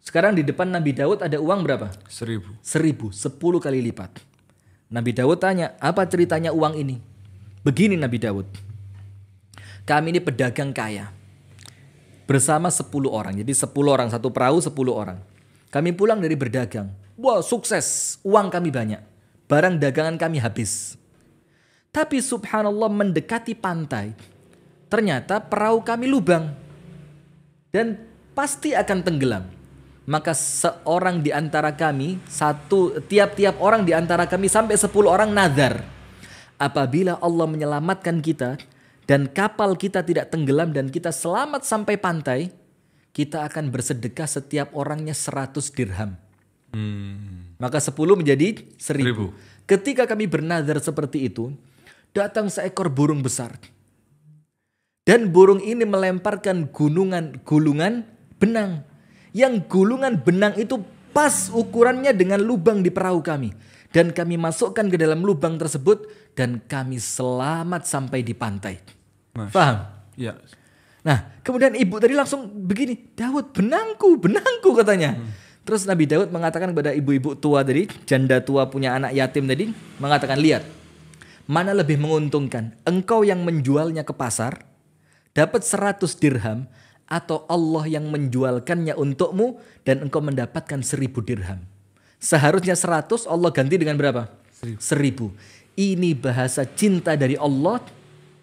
[0.00, 1.90] Sekarang di depan Nabi Daud ada uang berapa?
[2.06, 2.54] Seribu.
[2.62, 4.22] Seribu, sepuluh kali lipat.
[4.88, 6.96] Nabi Daud tanya, apa ceritanya uang ini?
[7.66, 8.46] Begini Nabi Daud.
[9.84, 11.10] Kami ini pedagang kaya.
[12.24, 13.34] Bersama sepuluh orang.
[13.42, 15.18] Jadi sepuluh orang, satu perahu sepuluh orang.
[15.68, 16.90] Kami pulang dari berdagang.
[17.18, 19.02] Wah sukses, uang kami banyak.
[19.50, 20.99] Barang dagangan kami habis.
[21.90, 24.14] Tapi subhanallah mendekati pantai.
[24.86, 26.50] Ternyata perahu kami lubang.
[27.70, 27.98] Dan
[28.34, 29.60] pasti akan tenggelam
[30.10, 35.86] maka seorang di antara kami, satu tiap-tiap orang di antara kami sampai sepuluh orang nazar.
[36.58, 38.58] Apabila Allah menyelamatkan kita
[39.06, 42.40] dan kapal kita tidak tenggelam dan kita selamat sampai pantai,
[43.14, 46.18] kita akan bersedekah setiap orangnya 100 dirham.
[46.74, 47.54] Hmm.
[47.62, 48.82] Maka 10 menjadi 1000.
[48.82, 49.30] Seribu.
[49.62, 51.54] Ketika kami bernazar seperti itu,
[52.12, 53.58] datang seekor burung besar.
[55.06, 58.06] Dan burung ini melemparkan gunungan gulungan
[58.38, 58.86] benang
[59.30, 63.50] yang gulungan benang itu pas ukurannya dengan lubang di perahu kami.
[63.90, 66.06] Dan kami masukkan ke dalam lubang tersebut
[66.38, 68.78] dan kami selamat sampai di pantai.
[69.34, 69.50] Masya.
[69.50, 69.76] Paham?
[70.14, 70.38] Ya.
[71.02, 75.18] Nah, kemudian ibu tadi langsung begini, Daud benangku, benangku katanya.
[75.66, 80.38] Terus Nabi Daud mengatakan kepada ibu-ibu tua tadi, janda tua punya anak yatim tadi, mengatakan,
[80.38, 80.62] lihat,
[81.50, 84.62] mana lebih menguntungkan, engkau yang menjualnya ke pasar,
[85.34, 86.70] dapat 100 dirham,
[87.10, 91.66] atau Allah yang menjualkannya untukmu dan engkau mendapatkan seribu dirham.
[92.22, 94.30] Seharusnya seratus Allah ganti dengan berapa?
[94.78, 95.34] Seribu.
[95.74, 97.82] Ini bahasa cinta dari Allah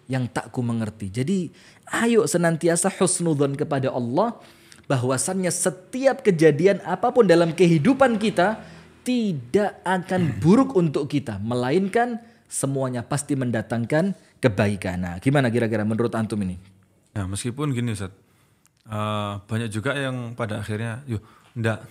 [0.04, 1.08] yang tak ku mengerti.
[1.08, 1.48] Jadi
[1.88, 4.36] ayo senantiasa husnudon kepada Allah
[4.84, 8.60] bahwasannya setiap kejadian apa pun dalam kehidupan kita
[9.00, 11.40] tidak akan buruk untuk kita.
[11.40, 14.96] Melainkan semuanya pasti mendatangkan kebaikan.
[14.98, 16.56] Nah gimana kira-kira menurut Antum ini?
[17.12, 18.12] Nah, meskipun gini Ustaz,
[18.86, 21.20] eh, banyak juga yang pada akhirnya, yuk,
[21.52, 21.82] ndak,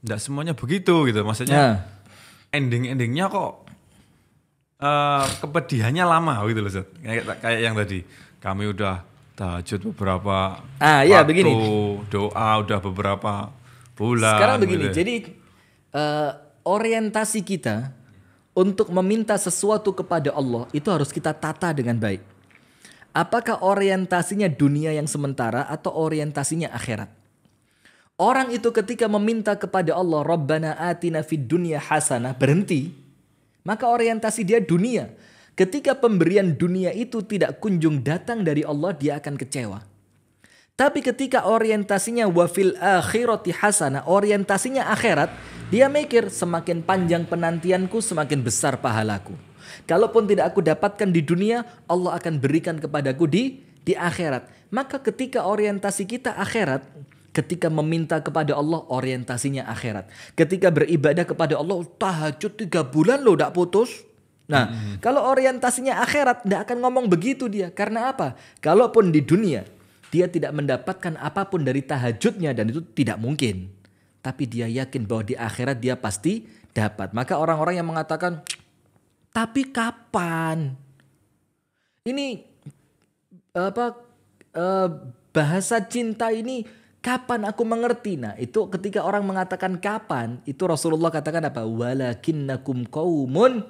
[0.00, 1.20] ndak semuanya begitu gitu.
[1.20, 1.74] Maksudnya Nah,
[2.50, 3.66] ending-endingnya kok
[4.76, 6.86] eh kepedihannya lama gitu loh Ustaz.
[7.00, 7.98] Kayak, kayak yang tadi,
[8.38, 9.00] kami udah
[9.34, 11.52] tahajud beberapa Ah, iya, waktu, begini.
[12.08, 13.32] doa udah beberapa
[13.96, 14.36] bulan.
[14.36, 14.96] Sekarang begini, gitu.
[14.96, 15.14] jadi
[15.96, 16.30] eh,
[16.62, 17.90] orientasi kita
[18.56, 22.24] untuk meminta sesuatu kepada Allah itu harus kita tata dengan baik.
[23.12, 27.12] Apakah orientasinya dunia yang sementara atau orientasinya akhirat?
[28.16, 32.96] Orang itu ketika meminta kepada Allah, Rabbana atina fid dunya hasanah, berhenti.
[33.60, 35.12] Maka orientasi dia dunia.
[35.52, 39.95] Ketika pemberian dunia itu tidak kunjung datang dari Allah, dia akan kecewa.
[40.76, 45.32] Tapi ketika orientasinya wafil akhirati hasanah, orientasinya akhirat,
[45.72, 49.32] dia mikir semakin panjang penantianku, semakin besar pahalaku.
[49.88, 54.52] Kalaupun tidak aku dapatkan di dunia, Allah akan berikan kepadaku di di akhirat.
[54.68, 56.84] Maka ketika orientasi kita akhirat,
[57.32, 60.12] ketika meminta kepada Allah orientasinya akhirat.
[60.36, 64.04] Ketika beribadah kepada Allah, tahajud tiga bulan loh, tidak putus.
[64.46, 67.72] Nah, kalau orientasinya akhirat, tidak akan ngomong begitu dia.
[67.72, 68.36] Karena apa?
[68.60, 69.66] Kalaupun di dunia,
[70.16, 73.68] dia tidak mendapatkan apa pun dari tahajudnya dan itu tidak mungkin.
[74.24, 77.12] Tapi dia yakin bahwa di akhirat dia pasti dapat.
[77.12, 78.40] Maka orang-orang yang mengatakan,
[79.28, 80.72] tapi kapan?
[82.08, 82.40] Ini
[83.52, 83.92] apa
[84.56, 84.88] eh,
[85.36, 86.64] bahasa cinta ini
[87.04, 88.16] kapan aku mengerti?
[88.16, 91.68] Nah, itu ketika orang mengatakan kapan, itu Rasulullah katakan apa?
[91.68, 93.68] Walakinnakum qaumun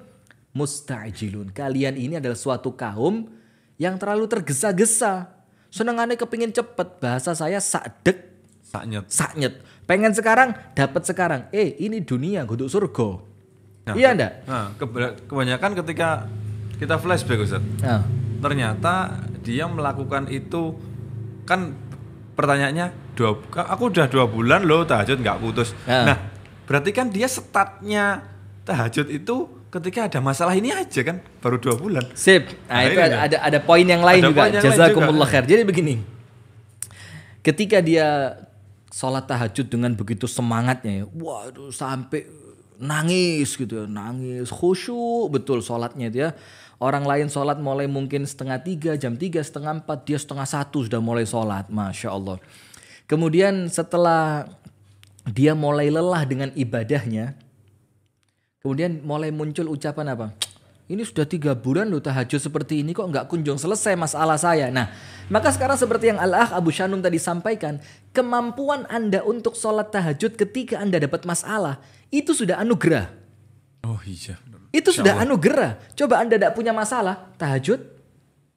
[0.54, 1.50] musta'jilun.
[1.50, 3.28] Kalian ini adalah suatu kaum
[3.76, 5.35] yang terlalu tergesa-gesa.
[5.76, 6.88] Senengannya kepingin cepet.
[6.96, 8.32] Bahasa saya sakdek,
[8.64, 9.04] Saknyet.
[9.06, 9.54] saknyet.
[9.84, 11.40] Pengen sekarang, dapat sekarang.
[11.52, 13.20] Eh, ini dunia, guduk surga.
[13.86, 14.32] Nah, iya enggak?
[14.42, 16.26] Nah, keba- kebanyakan ketika
[16.76, 18.02] kita flashback Ustaz, Nah,
[18.40, 20.74] ternyata dia melakukan itu
[21.44, 21.76] kan
[22.34, 25.70] pertanyaannya dua, aku udah dua bulan loh tahajud nggak putus.
[25.86, 26.02] Ya.
[26.04, 26.18] Nah
[26.66, 28.26] Berarti kan dia startnya
[28.66, 29.46] tahajud itu
[29.80, 32.04] ketika ada masalah ini aja kan, baru dua bulan.
[32.16, 32.48] Sip.
[32.66, 33.18] Nah, Nah, itu ada, dia.
[33.24, 34.42] ada ada poin yang lain Ada juga.
[34.60, 35.44] Jazakumullah khair.
[35.44, 35.94] Jadi begini.
[37.44, 38.40] Ketika dia
[38.90, 41.04] sholat tahajud dengan begitu semangatnya ya.
[41.12, 42.26] Waduh sampai
[42.80, 43.86] nangis gitu ya.
[43.86, 44.48] Nangis.
[44.50, 46.30] Khusyuk betul sholatnya itu ya.
[46.76, 51.00] Orang lain sholat mulai mungkin setengah tiga, jam tiga, setengah empat, dia setengah satu sudah
[51.00, 51.72] mulai sholat.
[51.72, 52.36] Masya Allah.
[53.08, 54.44] Kemudian setelah
[55.24, 57.32] dia mulai lelah dengan ibadahnya,
[58.66, 60.34] Kemudian mulai muncul ucapan apa?
[60.90, 64.74] Ini sudah tiga bulan loh tahajud seperti ini kok nggak kunjung selesai masalah saya.
[64.74, 64.90] Nah,
[65.30, 67.78] maka sekarang seperti yang Al-Ah Abu Shanum tadi sampaikan,
[68.10, 71.78] kemampuan Anda untuk sholat tahajud ketika Anda dapat masalah,
[72.10, 73.06] itu sudah anugerah.
[73.86, 74.34] Oh iya.
[74.74, 75.94] Itu sudah anugerah.
[75.94, 77.78] Coba Anda tidak punya masalah, tahajud.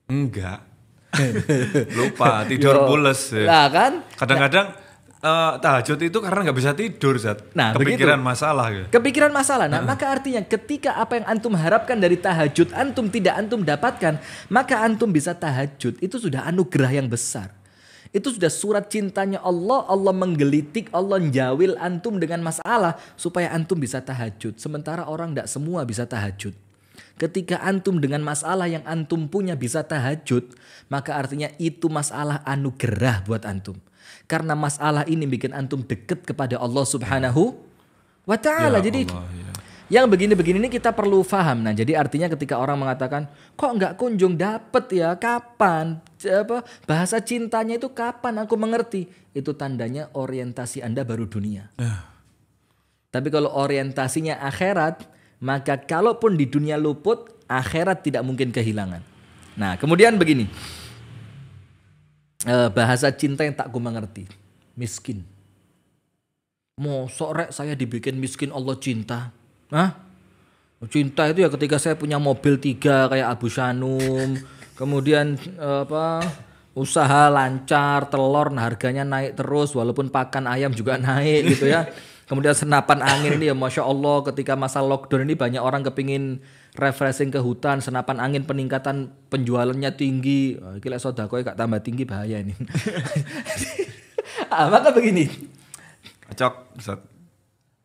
[0.09, 0.65] Enggak.
[2.01, 2.85] Lupa tidur Yo.
[2.89, 3.29] pules.
[3.29, 3.45] ya.
[3.45, 4.01] Lah kan?
[4.17, 4.73] Kadang-kadang
[5.19, 7.43] eh, tahajud itu karena nggak bisa tidur, Zat.
[7.51, 8.87] Nah, Kepikiran masalah gitu.
[8.91, 9.67] Kepikiran masalah.
[9.67, 14.19] Nah, maka artinya ketika apa yang antum harapkan dari tahajud antum tidak antum dapatkan,
[14.51, 15.99] maka antum bisa tahajud.
[15.99, 17.59] Itu sudah anugerah yang besar.
[18.09, 24.01] Itu sudah surat cintanya Allah, Allah menggelitik, Allah menjawil antum dengan masalah supaya antum bisa
[24.01, 24.57] tahajud.
[24.57, 26.57] Sementara orang tidak semua bisa tahajud.
[27.19, 30.55] Ketika antum dengan masalah yang antum punya bisa tahajud,
[30.89, 33.77] maka artinya itu masalah anugerah buat antum.
[34.29, 37.57] Karena masalah ini bikin antum deket kepada Allah Subhanahu
[38.29, 38.77] wa taala.
[38.77, 39.51] Ya Jadi Allah, ya.
[39.89, 41.65] yang begini-begini ini kita perlu paham.
[41.65, 43.25] Nah, jadi artinya ketika orang mengatakan,
[43.57, 45.17] kok nggak kunjung dapet ya?
[45.17, 45.97] Kapan?
[46.29, 49.09] Apa bahasa cintanya itu kapan aku mengerti?
[49.33, 51.73] Itu tandanya orientasi Anda baru dunia.
[53.09, 55.09] Tapi kalau orientasinya akhirat,
[55.41, 59.01] maka kalaupun di dunia luput, akhirat tidak mungkin kehilangan.
[59.57, 60.45] Nah, kemudian begini.
[62.47, 64.23] Eh, bahasa cinta yang tak ku mengerti.
[64.79, 65.27] Miskin.
[66.79, 69.35] Mau sore saya dibikin miskin Allah cinta.
[69.67, 69.91] Hah?
[70.87, 74.39] Cinta itu ya ketika saya punya mobil tiga kayak Abu Shanum.
[74.79, 76.23] kemudian eh, apa
[76.71, 81.91] usaha lancar, telur nah harganya naik terus walaupun pakan ayam juga naik gitu ya.
[82.31, 86.39] Kemudian senapan angin ini ya Masya Allah ketika masa lockdown ini banyak orang kepingin
[86.79, 87.83] refreshing ke hutan.
[87.83, 90.55] Senapan angin peningkatan penjualannya tinggi.
[90.57, 92.55] Oh, Gila sodako gak tambah tinggi bahaya ini.
[94.53, 95.27] ah, maka begini.
[96.31, 96.99] Cocok, Zat.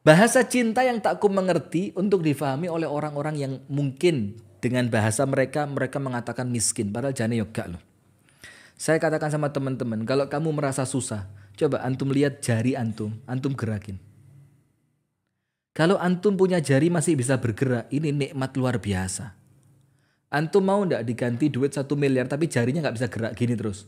[0.05, 5.65] Bahasa cinta yang tak ku mengerti untuk difahami oleh orang-orang yang mungkin dengan bahasa mereka
[5.65, 7.83] mereka mengatakan miskin padahal jane yoga loh.
[8.77, 11.25] Saya katakan sama teman-teman, kalau kamu merasa susah,
[11.57, 13.97] coba antum lihat jari antum, antum gerakin.
[15.75, 19.35] Kalau antum punya jari masih bisa bergerak, ini nikmat luar biasa.
[20.31, 23.87] Antum mau ndak diganti duit satu miliar tapi jarinya nggak bisa gerak gini terus.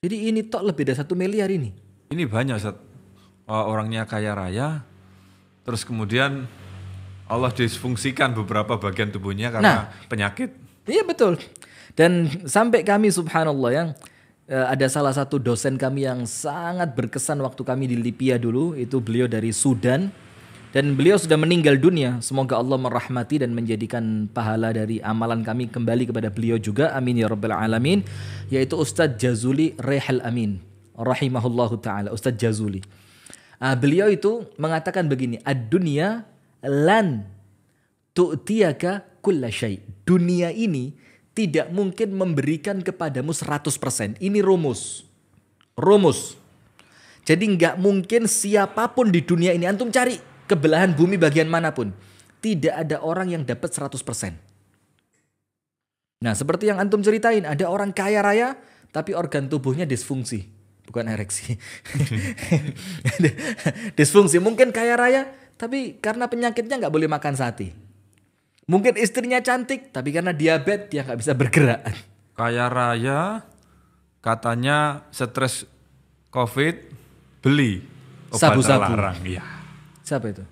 [0.00, 1.68] Jadi ini tok lebih dari satu miliar ini.
[2.16, 2.56] Ini banyak.
[2.64, 4.86] Eh, orangnya kaya raya,
[5.68, 6.48] terus kemudian
[7.28, 10.56] Allah disfungsikan beberapa bagian tubuhnya karena penyakit.
[10.88, 11.36] Iya betul.
[11.92, 13.88] Dan sampai kami subhanallah yang
[14.50, 19.30] ada salah satu dosen kami yang sangat berkesan waktu kami di Libya dulu, itu beliau
[19.30, 20.10] dari Sudan
[20.74, 22.18] dan beliau sudah meninggal dunia.
[22.18, 26.90] Semoga Allah merahmati dan menjadikan pahala dari amalan kami kembali kepada beliau juga.
[26.94, 28.02] Amin ya rabbal alamin.
[28.50, 30.62] Yaitu Ustadz Jazuli Rehal Amin
[30.98, 32.82] rahimahullahu taala, Ustadz Jazuli.
[33.60, 36.24] Ah, beliau itu mengatakan begini, ad-dunya
[36.64, 37.28] lan
[38.16, 39.78] tu'tiyaka kulla syai.
[40.06, 40.96] Dunia ini
[41.40, 44.20] tidak mungkin memberikan kepadamu 100%.
[44.20, 45.08] Ini rumus.
[45.72, 46.36] Rumus.
[47.24, 51.72] Jadi nggak mungkin siapa pun di dunia ini antum cari ke belahan bumi bagian mana
[51.72, 51.96] pun.
[52.44, 54.36] Tidak ada orang yang dapat 100%.
[56.20, 58.60] Nah, seperti yang antum ceritain, ada orang kaya raya
[58.92, 60.44] tapi organ tubuhnya disfungsi,
[60.84, 61.56] bukan ereksi.
[63.98, 67.72] disfungsi mungkin kaya raya tapi karena penyakitnya nggak boleh makan sate.
[68.70, 71.82] Mungkin istrinya cantik tapi karena diabetes dia nggak bisa bergerak.
[72.38, 73.42] Kaya raya,
[74.22, 75.66] katanya stres
[76.30, 76.74] COVID,
[77.42, 77.82] beli
[78.30, 78.86] obat Sabu-sabu.
[78.86, 79.18] terlarang.
[79.26, 79.42] Iya,
[80.06, 80.44] Siapa itu?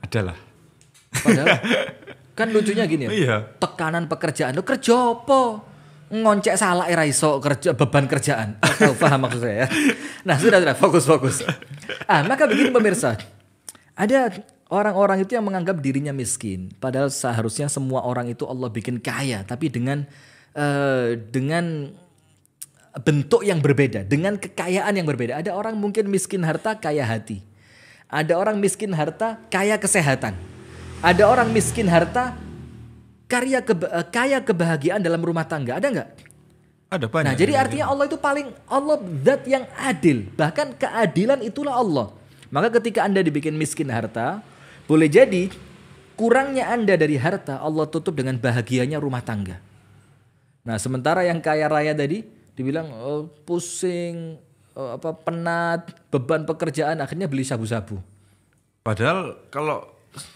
[0.00, 0.38] adalah.
[1.12, 1.46] Padahal
[2.38, 3.10] kan lucunya gini ya.
[3.12, 3.36] Iya.
[3.60, 4.56] Tekanan pekerjaan.
[4.56, 5.40] Lo kerja apa?
[6.06, 8.56] Ngoncek salah era iso kerja beban kerjaan.
[8.80, 9.68] Tahu paham maksud saya ya.
[10.24, 11.42] Nah, sudah sudah fokus fokus.
[12.06, 13.18] Ah, maka begini pemirsa.
[13.98, 14.32] Ada
[14.70, 19.70] orang-orang itu yang menganggap dirinya miskin, padahal seharusnya semua orang itu Allah bikin kaya, tapi
[19.70, 20.06] dengan
[20.56, 21.92] eh, dengan
[23.04, 25.36] bentuk yang berbeda, dengan kekayaan yang berbeda.
[25.44, 27.44] Ada orang mungkin miskin harta, kaya hati.
[28.08, 30.32] Ada orang miskin harta, kaya kesehatan.
[31.04, 32.32] Ada orang miskin harta,
[33.28, 35.76] karya keba- eh, kaya kebahagiaan dalam rumah tangga.
[35.76, 36.08] Ada nggak?
[36.86, 37.26] Ada banyak.
[37.28, 38.96] Nah, jadi artinya Allah itu paling Allah
[39.26, 40.30] zat yang adil.
[40.32, 42.14] Bahkan keadilan itulah Allah.
[42.48, 44.40] Maka ketika Anda dibikin miskin harta,
[44.86, 45.50] boleh jadi
[46.16, 49.60] kurangnya Anda dari harta Allah tutup dengan bahagianya rumah tangga.
[50.66, 52.26] Nah, sementara yang kaya raya tadi
[52.56, 54.40] dibilang oh, pusing,
[54.74, 58.00] oh, apa penat, beban pekerjaan akhirnya beli sabu-sabu.
[58.82, 59.86] Padahal kalau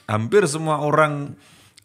[0.07, 1.35] hampir semua orang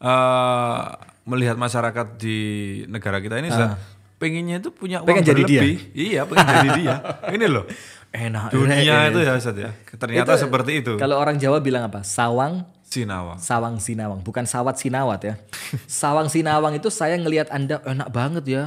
[0.03, 0.83] eh,
[1.25, 2.37] melihat masyarakat di
[2.85, 3.73] negara kita ini uh.
[4.21, 5.61] pengennya itu punya uang Pengen jadi dia.
[5.61, 5.77] berlebih.
[5.97, 6.95] Iya, pengen jadi dia.
[7.35, 7.65] Ini loh.
[8.15, 8.49] Enak.
[8.49, 9.75] Dunia itu ya Ustaz ya.
[9.91, 10.93] Ternyata seperti itu.
[10.95, 11.99] Kalau orang Jawa bilang apa?
[12.01, 13.35] Sawang Sinawang.
[13.35, 15.35] Sawang Sinawang, bukan sawat Sinawat ya.
[15.83, 18.63] Sawang Sinawang itu saya ngelihat Anda enak banget ya.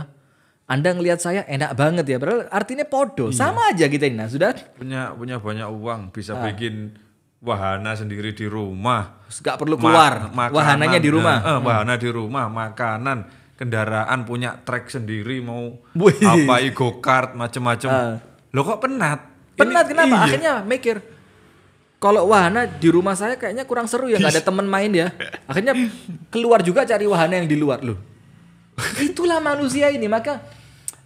[0.68, 2.16] Anda ngelihat saya enak banget ya.
[2.20, 4.20] Padahal artinya podo, sama aja kita ini.
[4.20, 6.92] Nah, sudah Punya punya banyak uang, bisa bikin
[7.40, 9.24] wahana sendiri di rumah.
[9.32, 10.28] nggak perlu keluar.
[10.28, 11.36] Ma- makanan, Wahananya di rumah.
[11.40, 13.18] eh, wahana di rumah, makanan,
[13.56, 16.20] kendaraan punya trek sendiri mau Wih.
[16.20, 17.88] apa go kart macem-macem.
[17.88, 18.14] Ah.
[18.52, 19.37] Loh kok penat?
[19.58, 20.14] Penat Ini- kenapa?
[20.14, 20.24] iya.
[20.24, 20.96] Akhirnya mikir
[21.98, 25.10] kalau wahana di rumah saya kayaknya kurang seru ya nggak ada temen main ya.
[25.50, 25.74] Akhirnya
[26.30, 27.98] keluar juga cari wahana yang di luar loh.
[29.10, 30.06] Itulah manusia ini.
[30.06, 30.38] Maka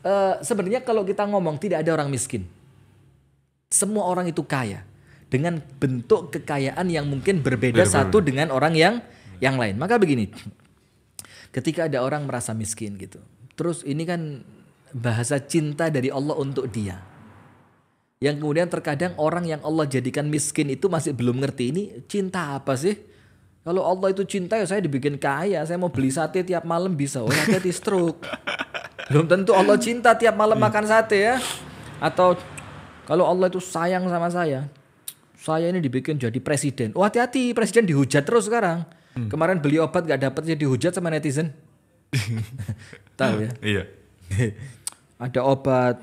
[0.04, 2.44] eh, sebenarnya kalau kita ngomong tidak ada orang miskin.
[3.72, 4.84] Semua orang itu kaya
[5.32, 8.94] dengan bentuk kekayaan yang mungkin berbeda satu dengan orang yang
[9.40, 9.80] yang lain.
[9.80, 10.28] Maka begini,
[11.48, 13.16] ketika ada orang merasa miskin gitu,
[13.56, 14.44] terus ini kan
[14.92, 17.00] bahasa cinta dari Allah untuk dia.
[18.22, 22.78] Yang kemudian terkadang orang yang Allah jadikan miskin itu masih belum ngerti ini cinta apa
[22.78, 22.94] sih?
[23.66, 27.18] Kalau Allah itu cinta ya saya dibikin kaya, saya mau beli sate tiap malam bisa.
[27.18, 28.22] Oh hati-hati stroke.
[29.10, 31.36] Belum tentu Allah cinta tiap malam makan sate ya.
[31.98, 32.38] Atau
[33.10, 34.70] kalau Allah itu sayang sama saya,
[35.34, 36.94] saya ini dibikin jadi presiden.
[36.94, 38.86] Oh hati-hati presiden dihujat terus sekarang.
[39.12, 41.52] Kemarin beli obat gak dapet jadi dihujat sama netizen.
[43.18, 43.50] Tahu ya?
[43.60, 43.82] Iya.
[45.26, 46.00] Ada obat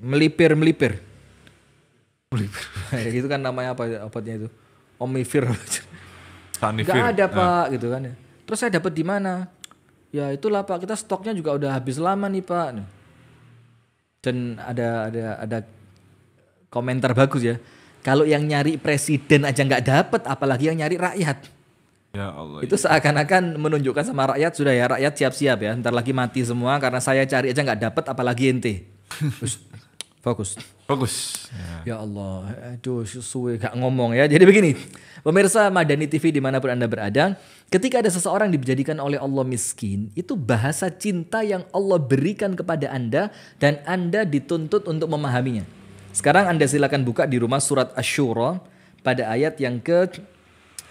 [0.00, 1.11] melipir melipir.
[3.20, 4.48] Itu kan namanya apa ya obatnya itu?
[4.96, 5.44] Omivir.
[6.56, 6.94] Sanivir.
[6.94, 8.14] Gak ada pak gitu kan ya.
[8.46, 9.50] Terus saya dapat di mana?
[10.12, 12.84] Ya itulah pak kita stoknya juga udah habis lama nih pak.
[14.22, 15.58] Dan ada ada ada
[16.72, 17.56] komentar bagus ya.
[18.02, 21.38] Kalau yang nyari presiden aja nggak dapat, apalagi yang nyari rakyat.
[22.12, 22.60] Ya Allah.
[22.60, 25.70] Itu seakan-akan menunjukkan sama rakyat sudah ya rakyat siap-siap ya.
[25.78, 28.74] Ntar lagi mati semua karena saya cari aja nggak dapat, apalagi ente.
[29.40, 29.62] Terus,
[30.22, 30.54] Fokus.
[30.92, 31.48] Bagus.
[31.48, 31.72] Ya.
[31.82, 34.28] Ya Allah, aduh suwe gak ngomong ya.
[34.28, 34.76] Jadi begini,
[35.24, 37.40] pemirsa Madani TV di mana pun anda berada,
[37.72, 43.32] ketika ada seseorang dijadikan oleh Allah miskin, itu bahasa cinta yang Allah berikan kepada anda
[43.56, 45.64] dan anda dituntut untuk memahaminya.
[46.12, 48.60] Sekarang anda silakan buka di rumah surat Ashura
[49.00, 50.12] pada ayat yang ke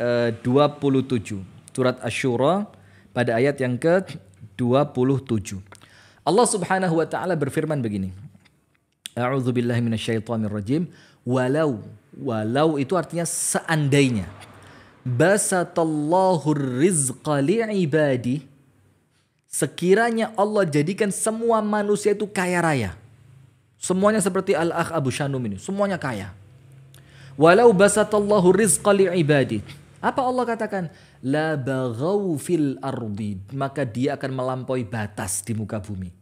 [0.01, 1.37] eh, 27.
[1.71, 2.65] Surat Ashura
[3.13, 4.01] pada ayat yang ke
[4.57, 5.61] 27.
[6.21, 8.13] Allah Subhanahu wa taala berfirman begini.
[9.16, 10.88] A'udzu billahi minasyaitonir rajim.
[11.22, 11.84] Walau
[12.18, 14.28] walau itu artinya seandainya
[15.05, 18.45] basatallahu rizqa li'ibadi
[19.49, 22.91] sekiranya Allah jadikan semua manusia itu kaya raya.
[23.82, 26.38] Semuanya seperti Al-Akh Abu Shanum ini, semuanya kaya.
[27.34, 29.66] Walau basatallahu rizqa li'ibadi.
[30.01, 30.84] Apa Allah katakan?
[31.22, 33.38] La baghaw fil ardi.
[33.53, 36.20] Maka dia akan melampaui batas di muka bumi.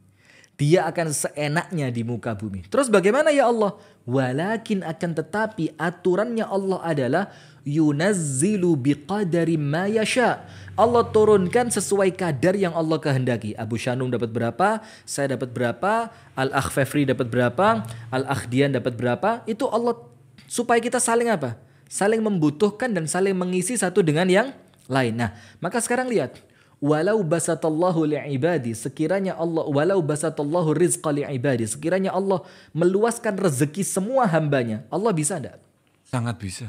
[0.59, 2.67] Dia akan seenaknya di muka bumi.
[2.67, 3.79] Terus bagaimana ya Allah?
[4.03, 7.23] Walakin akan tetapi aturannya Allah adalah
[7.63, 10.43] yunazzilu biqadari ma yasha.
[10.75, 13.55] Allah turunkan sesuai kadar yang Allah kehendaki.
[13.55, 19.47] Abu Shanum dapat berapa, saya dapat berapa, Al-Akh Fefri dapat berapa, Al-Akh Dian dapat berapa.
[19.47, 19.95] Itu Allah
[20.43, 21.55] supaya kita saling apa?
[21.87, 24.51] Saling membutuhkan dan saling mengisi satu dengan yang
[24.91, 25.15] lain.
[25.15, 26.35] Nah, maka sekarang lihat
[26.79, 34.87] walau basatallahu li'ibadi sekiranya Allah walau basatallahu rizqa li'ibadi sekiranya Allah meluaskan rezeki semua hambanya
[34.87, 35.59] Allah bisa enggak?
[36.07, 36.67] Sangat bisa.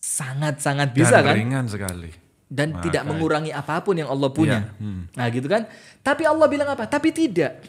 [0.00, 2.10] sangat-sangat bisa Dan kan ringan sekali.
[2.44, 5.02] dan tidak mengurangi apa pun yang Allah punya Iya, hmm.
[5.16, 5.64] nah gitu kan
[6.04, 6.84] tapi Allah bilang apa?
[6.84, 7.64] tapi tidak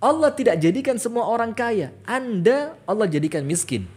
[0.00, 3.90] Allah tidak jadikan semua orang kaya Anda Allah jadikan miskin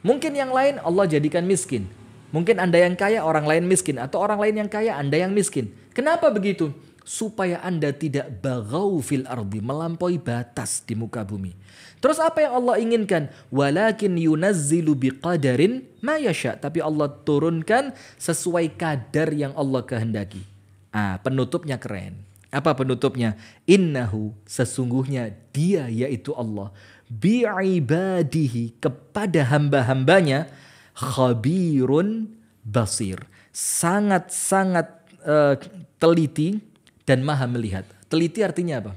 [0.00, 1.86] mungkin yang lain Allah jadikan miskin
[2.32, 5.70] mungkin Anda yang kaya orang lain miskin atau orang lain yang kaya Anda yang miskin
[5.96, 6.76] Kenapa begitu?
[7.06, 11.56] Supaya Anda tidak bagau fil ardi, melampaui batas di muka bumi.
[12.04, 13.32] Terus apa yang Allah inginkan?
[13.48, 16.60] Walakin yunazzilu biqadarin ma yasha.
[16.60, 20.44] Tapi Allah turunkan sesuai kadar yang Allah kehendaki.
[20.92, 22.20] Ah, penutupnya keren.
[22.52, 23.40] Apa penutupnya?
[23.64, 26.76] Innahu sesungguhnya dia yaitu Allah
[27.10, 30.50] bi'ibadihi kepada hamba-hambanya
[30.94, 32.34] khabirun
[32.66, 33.24] basir.
[33.56, 34.95] Sangat-sangat
[35.26, 35.54] eh,
[35.98, 36.62] teliti
[37.02, 37.84] dan maha melihat.
[38.06, 38.92] Teliti artinya apa?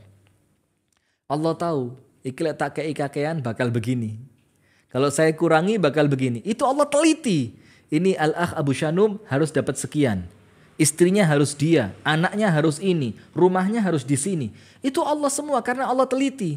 [1.30, 4.18] Allah tahu, iki lek tak kei kakean bakal begini.
[4.90, 6.42] Kalau saya kurangi bakal begini.
[6.42, 7.54] Itu Allah teliti.
[7.90, 10.26] Ini Al-Akh Abu Shanum harus dapat sekian.
[10.80, 14.48] Istrinya harus dia, anaknya harus ini, rumahnya harus di sini.
[14.80, 16.56] Itu Allah semua karena Allah teliti.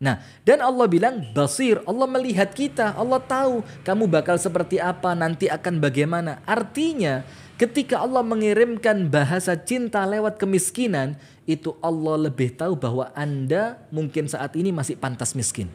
[0.00, 5.50] Nah, dan Allah bilang basir, Allah melihat kita, Allah tahu kamu bakal seperti apa, nanti
[5.50, 6.40] akan bagaimana.
[6.48, 7.20] Artinya,
[7.60, 14.56] ketika Allah mengirimkan bahasa cinta lewat kemiskinan, itu Allah lebih tahu bahwa Anda mungkin saat
[14.56, 15.68] ini masih pantas miskin.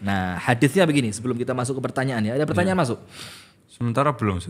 [0.00, 2.32] Nah, hadisnya begini sebelum kita masuk ke pertanyaan ya.
[2.40, 2.96] Ada pertanyaan masuk?
[3.68, 4.40] Sementara belum.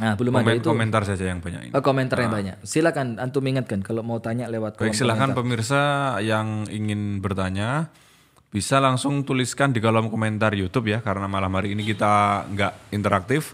[0.00, 0.68] Nah, belum ada Komen- itu.
[0.72, 1.72] komentar saja yang banyak ini.
[1.76, 2.56] Oh, komentar yang banyak.
[2.64, 7.92] Silakan antum ingatkan kalau mau tanya lewat Baik, silahkan pemirsa yang ingin bertanya
[8.48, 13.52] bisa langsung tuliskan di kolom komentar YouTube ya karena malam hari ini kita nggak interaktif.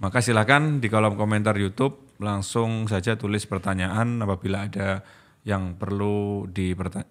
[0.00, 5.04] Maka silahkan di kolom komentar YouTube langsung saja tulis pertanyaan apabila ada
[5.44, 6.48] yang perlu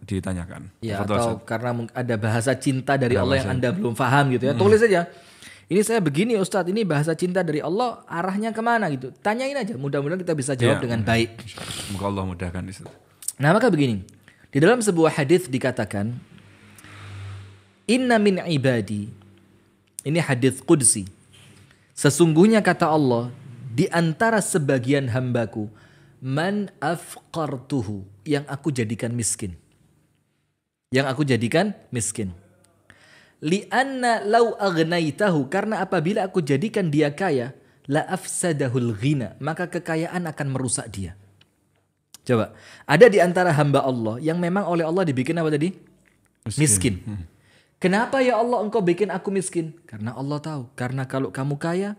[0.05, 0.73] ditanyakan.
[0.81, 4.53] Ya atau karena ada bahasa cinta dari Allah yang Anda belum paham gitu ya.
[4.57, 5.05] Tulis aja.
[5.69, 9.13] Ini saya begini Ustadz, ini bahasa cinta dari Allah arahnya ke mana gitu.
[9.21, 11.45] Tanyain aja, mudah-mudahan kita bisa jawab Ya, dengan baik.
[11.85, 12.89] Semoga Allah mudahkan Ustaz.
[13.37, 14.01] Nah maka begini,
[14.49, 16.17] di dalam sebuah hadis dikatakan,
[17.85, 19.13] Inna min ibadi,
[20.01, 21.05] ini hadis qudsi.
[21.99, 23.27] Sesungguhnya kata Allah,
[23.75, 25.67] di antara sebagian hambaku,
[26.23, 29.59] man afqartuhu, yang aku jadikan miskin.
[30.95, 32.31] Yang aku jadikan miskin.
[33.43, 37.51] Lianna lau agnaitahu, karena apabila aku jadikan dia kaya,
[37.91, 41.19] la afsadahul ghina, maka kekayaan akan merusak dia.
[42.23, 42.55] Coba,
[42.87, 45.75] ada di antara hamba Allah yang memang oleh Allah dibikin apa tadi?
[46.55, 47.03] Miskin.
[47.79, 49.71] Kenapa ya Allah engkau bikin aku miskin?
[49.87, 50.67] Karena Allah tahu.
[50.75, 51.95] Karena kalau kamu kaya,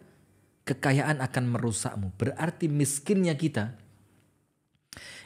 [0.68, 2.12] kekayaan akan merusakmu.
[2.20, 3.81] Berarti miskinnya kita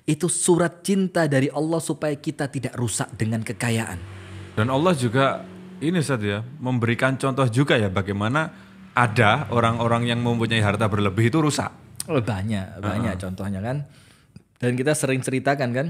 [0.04, 3.98] itu surat cinta dari Allah supaya kita tidak rusak dengan kekayaan.
[4.54, 5.42] Dan Allah juga
[5.82, 8.52] ini Ustaz ya, memberikan contoh juga ya bagaimana
[8.94, 11.72] ada orang-orang yang mempunyai harta berlebih itu rusak.
[12.06, 13.88] Oh, banyak, banyak contohnya kan.
[14.64, 15.86] Dan kita sering ceritakan kan,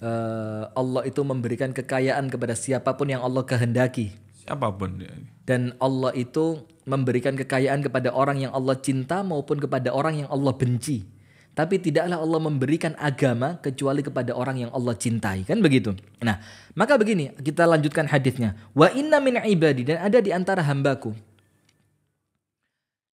[0.00, 4.16] eh, Allah itu memberikan kekayaan kepada siapa pun yang Allah kehendaki.
[4.40, 4.96] Siapa pun.
[5.44, 10.56] Dan Allah itu memberikan kekayaan kepada orang yang Allah cinta maupun kepada orang yang Allah
[10.56, 11.04] benci.
[11.52, 15.44] Tapi tidaklah Allah memberikan agama kecuali kepada orang yang Allah cintai.
[15.44, 15.94] Kan begitu.
[16.18, 16.40] Nah,
[16.74, 18.58] maka begini, kita lanjutkan hadisnya.
[18.74, 21.14] Wa inna min ibadi dan ada di antara hambaku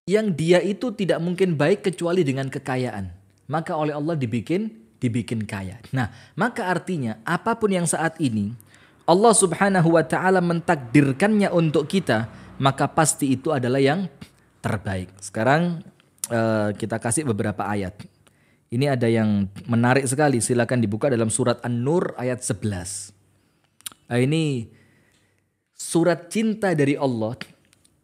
[0.09, 3.13] yang dia itu tidak mungkin baik kecuali dengan kekayaan.
[3.45, 5.81] Maka oleh Allah dibikin dibikin kaya.
[5.89, 8.53] Nah, maka artinya apa pun yang saat ini
[9.09, 12.29] Allah Subhanahu wa taala mentakdirkannya untuk kita,
[12.61, 14.05] maka pasti itu adalah yang
[14.61, 15.09] terbaik.
[15.17, 15.81] Sekarang
[16.29, 17.97] eh, kita kasih beberapa ayat.
[18.71, 23.11] Ini ada yang menarik sekali, silakan dibuka dalam surat An-Nur ayat 11.
[24.07, 24.71] Nah, ini
[25.75, 27.35] surat cinta dari Allah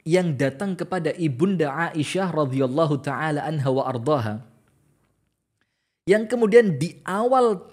[0.03, 4.43] yang datang kepada ibunda Aisyah radhiyallahu taala anha wa ardaha
[6.07, 7.67] yang kemudian di awal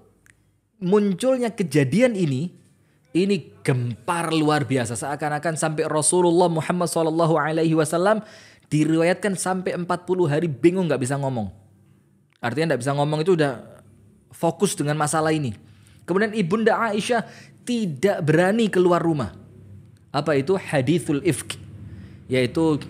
[0.82, 2.51] munculnya kejadian ini
[3.14, 4.99] ini gempar luar biasa.
[4.99, 8.26] Seakan-akan sampai Rasulullah Muhammad SAW alaihi wasallam
[8.66, 9.87] diriwayatkan sampai 40
[10.26, 11.47] hari bingung nggak bisa ngomong.
[12.43, 13.62] Artinya nggak bisa ngomong itu udah
[14.35, 15.55] fokus dengan masalah ini.
[16.03, 17.22] Kemudian ibunda Aisyah
[17.62, 19.30] tidak berani keluar rumah.
[20.11, 20.59] Apa itu?
[20.59, 21.57] Hadithul ifk
[22.24, 22.80] yaitu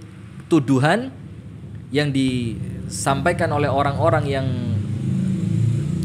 [0.46, 1.10] tuduhan
[1.90, 4.46] yang disampaikan oleh orang-orang yang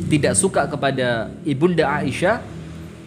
[0.09, 2.41] tidak suka kepada ibunda Aisyah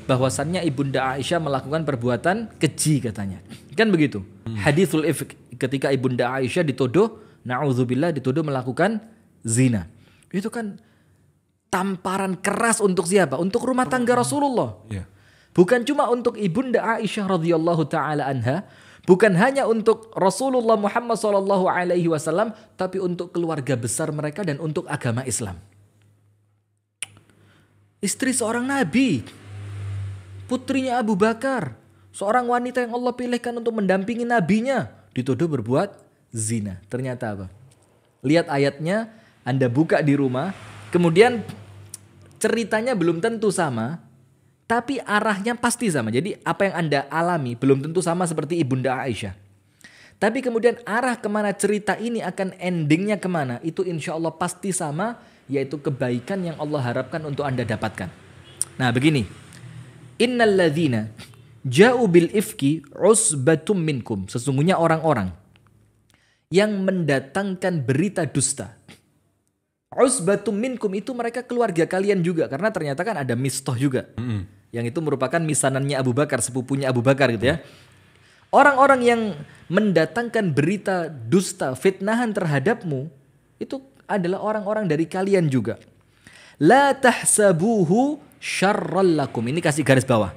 [0.07, 3.43] bahwasannya ibunda Aisyah melakukan perbuatan keji katanya.
[3.75, 4.23] Kan begitu?
[4.63, 9.03] Hadithul ifk ketika ibunda Aisyah dituduh naudzubillah dituduh melakukan
[9.43, 9.91] zina.
[10.31, 10.79] Itu kan
[11.69, 13.37] tamparan keras untuk siapa?
[13.37, 14.79] Untuk rumah tangga Rasulullah.
[14.89, 15.05] Ya.
[15.53, 18.65] Bukan cuma untuk ibunda Aisyah radhiyallahu taala anha,
[19.05, 24.89] bukan hanya untuk Rasulullah Muhammad sallallahu alaihi wasallam, tapi untuk keluarga besar mereka dan untuk
[24.89, 25.61] agama Islam.
[28.03, 29.23] Istri seorang nabi,
[30.51, 31.79] putrinya Abu Bakar,
[32.11, 36.03] seorang wanita yang Allah pilihkan untuk mendampingi nabinya, dituduh berbuat
[36.35, 36.83] zina.
[36.91, 37.47] Ternyata apa?
[38.27, 39.07] Lihat ayatnya,
[39.47, 40.51] Anda buka di rumah,
[40.91, 41.47] kemudian
[42.43, 44.03] ceritanya belum tentu sama,
[44.67, 46.11] tapi arahnya pasti sama.
[46.11, 49.39] Jadi apa yang Anda alami belum tentu sama seperti Ibunda Aisyah.
[50.19, 54.75] Tapi kemudian arah ke mana cerita ini akan endingnya ke mana itu insya Allah pasti
[54.75, 55.23] sama
[55.53, 58.09] yaitu kebaikan yang Allah harapkan untuk Anda dapatkan.
[58.81, 59.29] Nah begini.
[60.17, 61.13] Innal ladzina
[61.69, 64.25] ja'u bil ifki usbatum minkum.
[64.33, 65.29] Sesungguhnya orang-orang
[66.49, 68.81] yang mendatangkan berita dusta.
[69.93, 74.09] Usbatum minkum itu mereka keluarga kalian juga karena ternyata kan ada mistoh juga.
[74.73, 77.61] Yang itu merupakan misanannya Abu Bakar, sepupunya Abu Bakar gitu ya.
[78.53, 79.21] Orang-orang yang
[79.69, 83.09] mendatangkan berita dusta, fitnahan terhadapmu
[83.61, 83.81] itu
[84.13, 85.81] adalah orang-orang dari kalian juga.
[86.61, 89.43] La tahsabuhu syarral lakum.
[89.49, 90.35] Ini kasih garis bawah.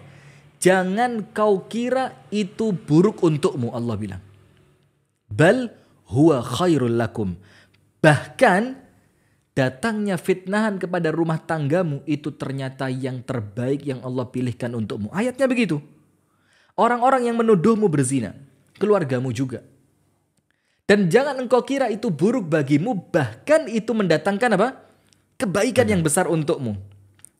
[0.64, 4.22] Jangan kau kira itu buruk untukmu Allah bilang.
[5.28, 5.70] Bal
[6.10, 7.36] huwa khairul lakum.
[8.00, 8.64] Bahkan
[9.58, 15.10] datangnya fitnahan kepada rumah tanggamu itu ternyata yang terbaik yang Allah pilihkan untukmu.
[15.14, 15.82] Ayatnya begitu.
[16.76, 18.36] Orang-orang yang menuduhmu berzina,
[18.76, 19.64] keluargamu juga.
[20.86, 24.70] Dan jangan engkau kira itu buruk bagimu, bahkan itu mendatangkan apa?
[25.34, 26.78] Kebaikan yang besar untukmu.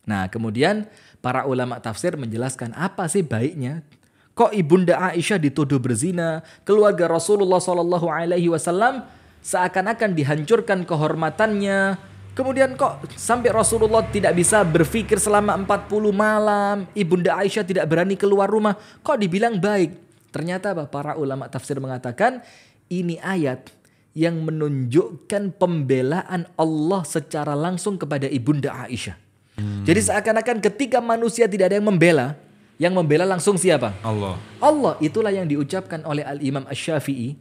[0.10, 0.90] Nah, kemudian
[1.22, 3.86] para ulama tafsir menjelaskan apa sih baiknya?
[4.34, 9.06] Kok ibunda Aisyah dituduh berzina, keluarga Rasulullah Shallallahu Alaihi Wasallam
[9.46, 11.96] seakan-akan dihancurkan kehormatannya,
[12.36, 18.52] Kemudian kok sampai Rasulullah tidak bisa berpikir selama 40 malam, Ibunda Aisyah tidak berani keluar
[18.52, 19.96] rumah, kok dibilang baik?
[20.36, 20.84] Ternyata apa?
[20.92, 22.44] Para ulama tafsir mengatakan
[22.90, 23.72] ini ayat
[24.16, 29.20] yang menunjukkan pembelaan Allah secara langsung kepada Ibunda Aisyah.
[29.60, 29.84] Hmm.
[29.84, 32.36] Jadi seakan-akan ketika manusia tidak ada yang membela,
[32.80, 33.92] yang membela langsung siapa?
[34.04, 34.40] Allah.
[34.64, 37.36] Allah itulah yang diucapkan oleh Al-Imam Asy-Syafi'i.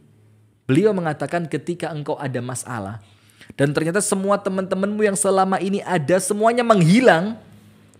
[0.67, 2.99] Beliau mengatakan ketika engkau ada masalah,
[3.53, 7.37] dan ternyata semua teman-temanmu yang selama ini ada semuanya menghilang.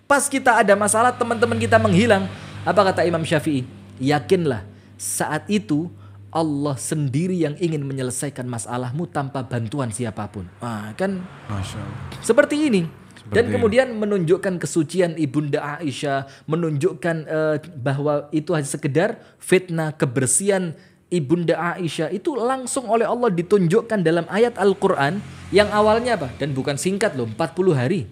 [0.10, 2.26] Pas kita ada masalah teman-teman kita menghilang.
[2.66, 3.66] Apa kata Imam Syafi'i?
[4.02, 4.66] Yakinlah
[4.98, 5.88] saat itu
[6.36, 10.44] Allah sendiri yang ingin menyelesaikan masalahmu tanpa bantuan siapa pun.
[10.60, 12.00] Wah, kan Masya Allah.
[12.20, 12.84] seperti ini.
[13.26, 20.78] Dan Seperti kemudian menunjukkan kesucian ibunda Aisyah, menunjukkan eh, bahwa itu hanya sekedar fitnah kebersihan
[21.10, 26.30] ibunda Aisyah itu langsung oleh Allah ditunjukkan dalam ayat Al-Quran yang awalnya apa?
[26.38, 28.06] Dan bukan singkat loh, 40 hari.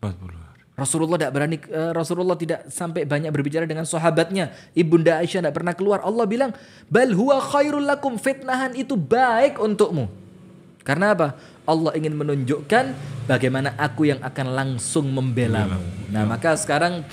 [0.00, 0.37] 40 hari.
[0.78, 4.54] Rasulullah tidak berani eh, Rasulullah tidak sampai banyak berbicara dengan sahabatnya.
[4.78, 6.06] Ibunda Aisyah tidak pernah keluar.
[6.06, 6.54] Allah bilang,
[6.86, 10.06] "Bal huwa khairul lakum." Fitnahan itu baik untukmu.
[10.86, 11.34] Karena apa?
[11.68, 12.96] Allah ingin menunjukkan
[13.28, 15.76] bagaimana aku yang akan langsung membelamu.
[16.08, 17.04] Nah, maka sekarang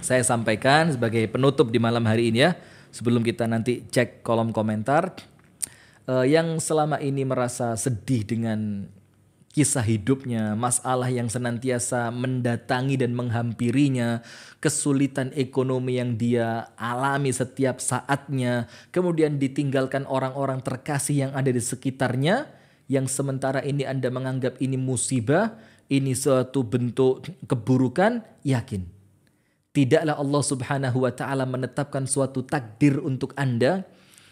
[0.00, 2.56] saya sampaikan sebagai penutup di malam hari ini ya,
[2.94, 5.12] sebelum kita nanti cek kolom komentar
[6.06, 8.88] eh, yang selama ini merasa sedih dengan
[9.58, 14.22] kisah hidupnya, masalah yang senantiasa mendatangi dan menghampirinya,
[14.62, 22.46] kesulitan ekonomi yang dia alami setiap saatnya, kemudian ditinggalkan orang-orang terkasih yang ada di sekitarnya,
[22.86, 25.58] yang sementara ini Anda menganggap ini musibah,
[25.90, 28.86] ini suatu bentuk keburukan, yakin.
[29.74, 33.82] Tidaklah Allah Subhanahu wa taala menetapkan suatu takdir untuk Anda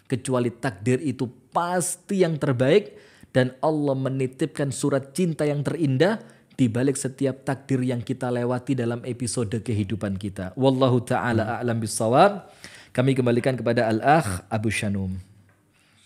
[0.06, 2.94] kecuali takdir itu pasti yang terbaik
[3.34, 6.20] dan Allah menitipkan surat cinta yang terindah
[6.56, 10.56] di balik setiap takdir yang kita lewati dalam episode kehidupan kita.
[10.56, 12.48] Wallahu taala a'lam bissawab.
[12.96, 15.20] Kami kembalikan kepada Al-Akh Abu Shanum.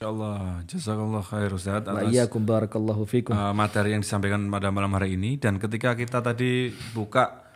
[0.00, 0.66] Insyaallah.
[0.66, 1.94] Jazakallah khair Ustaz atas
[2.42, 3.30] barakallahu fikum.
[3.30, 7.46] uh, materi yang disampaikan pada malam hari ini dan ketika kita tadi buka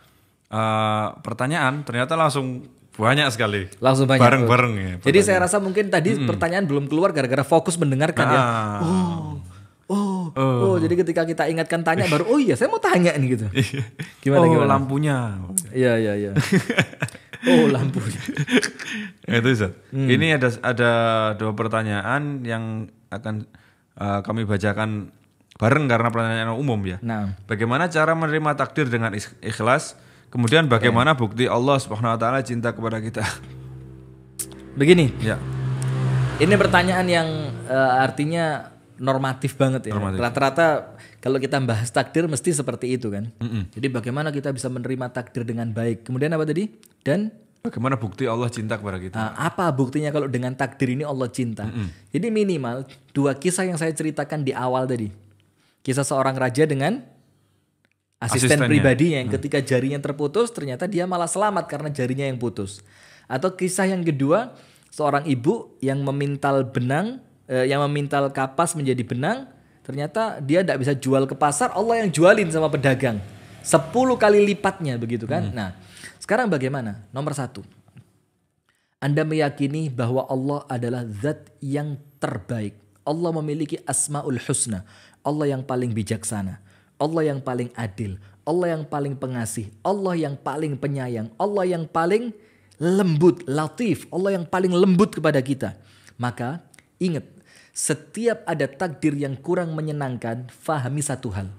[0.53, 2.63] uh, pertanyaan ternyata langsung
[2.95, 3.67] banyak sekali.
[3.83, 4.23] Langsung banyak.
[4.23, 4.93] Bareng-bareng ya.
[5.03, 8.39] Jadi saya rasa mungkin tadi pertanyaan belum keluar gara-gara fokus mendengarkan ya.
[8.39, 9.35] Ah.
[9.85, 13.37] Oh, oh, oh, Jadi ketika kita ingatkan tanya baru, oh iya saya mau tanya nih
[13.37, 13.45] gitu.
[14.25, 14.69] Gimana oh, gimana?
[14.73, 15.17] lampunya.
[15.69, 16.31] Iya iya iya.
[17.53, 18.01] oh lampu.
[19.29, 19.77] Itu Ustaz.
[19.93, 20.09] Hmm.
[20.09, 20.91] Ini ada ada
[21.37, 23.45] dua pertanyaan yang akan
[24.01, 25.13] uh, kami bacakan
[25.61, 26.97] bareng karena pertanyaan umum ya.
[27.05, 29.13] Nah, Bagaimana cara menerima takdir dengan
[29.45, 29.93] ikhlas?
[30.33, 33.21] Kemudian bagaimana bukti Allah Subhanahu wa taala cinta kepada kita?
[34.75, 35.13] begini.
[35.23, 35.39] ya.
[36.35, 37.29] Ini pertanyaan yang
[37.71, 39.97] eh, artinya normatif banget ya.
[39.97, 43.31] Rata-rata kalau kita bahas takdir mesti seperti itu kan.
[43.71, 46.07] Jadi bagaimana kita bisa menerima takdir dengan baik?
[46.07, 46.69] Kemudian apa tadi?
[47.03, 47.31] Dan
[47.65, 49.17] Bagaimana bukti Allah cinta kepada kita?
[49.17, 51.65] Nah, apa buktinya kalau dengan takdir ini Allah cinta?
[52.13, 55.09] Jadi minimal dua kisah yang saya ceritakan di awal tadi.
[55.81, 57.01] Kisah seorang raja dengan
[58.21, 62.85] asisten pribadinya yang ketika jarinya terputus ternyata dia malah selamat karena jarinya yang putus.
[63.25, 64.53] Atau kisah yang kedua
[64.93, 67.19] seorang ibu yang memintal benang,
[67.49, 69.49] eh, yang memintal kapas menjadi benang,
[69.85, 73.21] ternyata dia tidak bisa jual ke pasar, Allah yang jualin sama pedagang.
[73.65, 73.89] 10
[74.21, 75.49] kali lipatnya begitu kan.
[75.49, 75.73] Nah,
[76.21, 77.01] sekarang bagaimana?
[77.09, 77.65] Nomor satu,
[79.05, 82.73] anda meyakini bahwa Allah adalah zat yang terbaik.
[83.05, 84.81] Allah memiliki asmaul husna.
[85.21, 86.57] Allah yang paling bijaksana.
[86.97, 88.17] Allah yang paling adil.
[88.45, 89.69] Allah yang paling pengasih.
[89.85, 91.29] Allah yang paling penyayang.
[91.37, 92.33] Allah yang paling
[92.81, 94.09] lembut, latif.
[94.09, 95.77] Allah yang paling lembut kepada kita.
[96.17, 96.63] Maka
[96.97, 97.25] ingat,
[97.75, 101.51] setiap ada takdir yang kurang menyenangkan, fahami satu hal.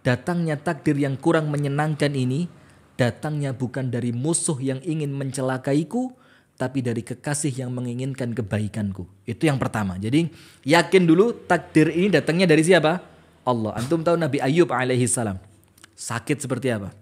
[0.00, 2.48] Datangnya takdir yang kurang menyenangkan ini
[2.96, 6.16] datangnya bukan dari musuh yang ingin mencelakaiku,
[6.56, 9.06] tapi dari kekasih yang menginginkan kebaikanku.
[9.28, 10.00] Itu yang pertama.
[10.00, 10.32] Jadi
[10.64, 13.04] yakin dulu takdir ini datangnya dari siapa?
[13.44, 13.76] Allah.
[13.76, 15.36] Antum tahu Nabi Ayub alaihi salam.
[15.94, 16.96] Sakit seperti apa?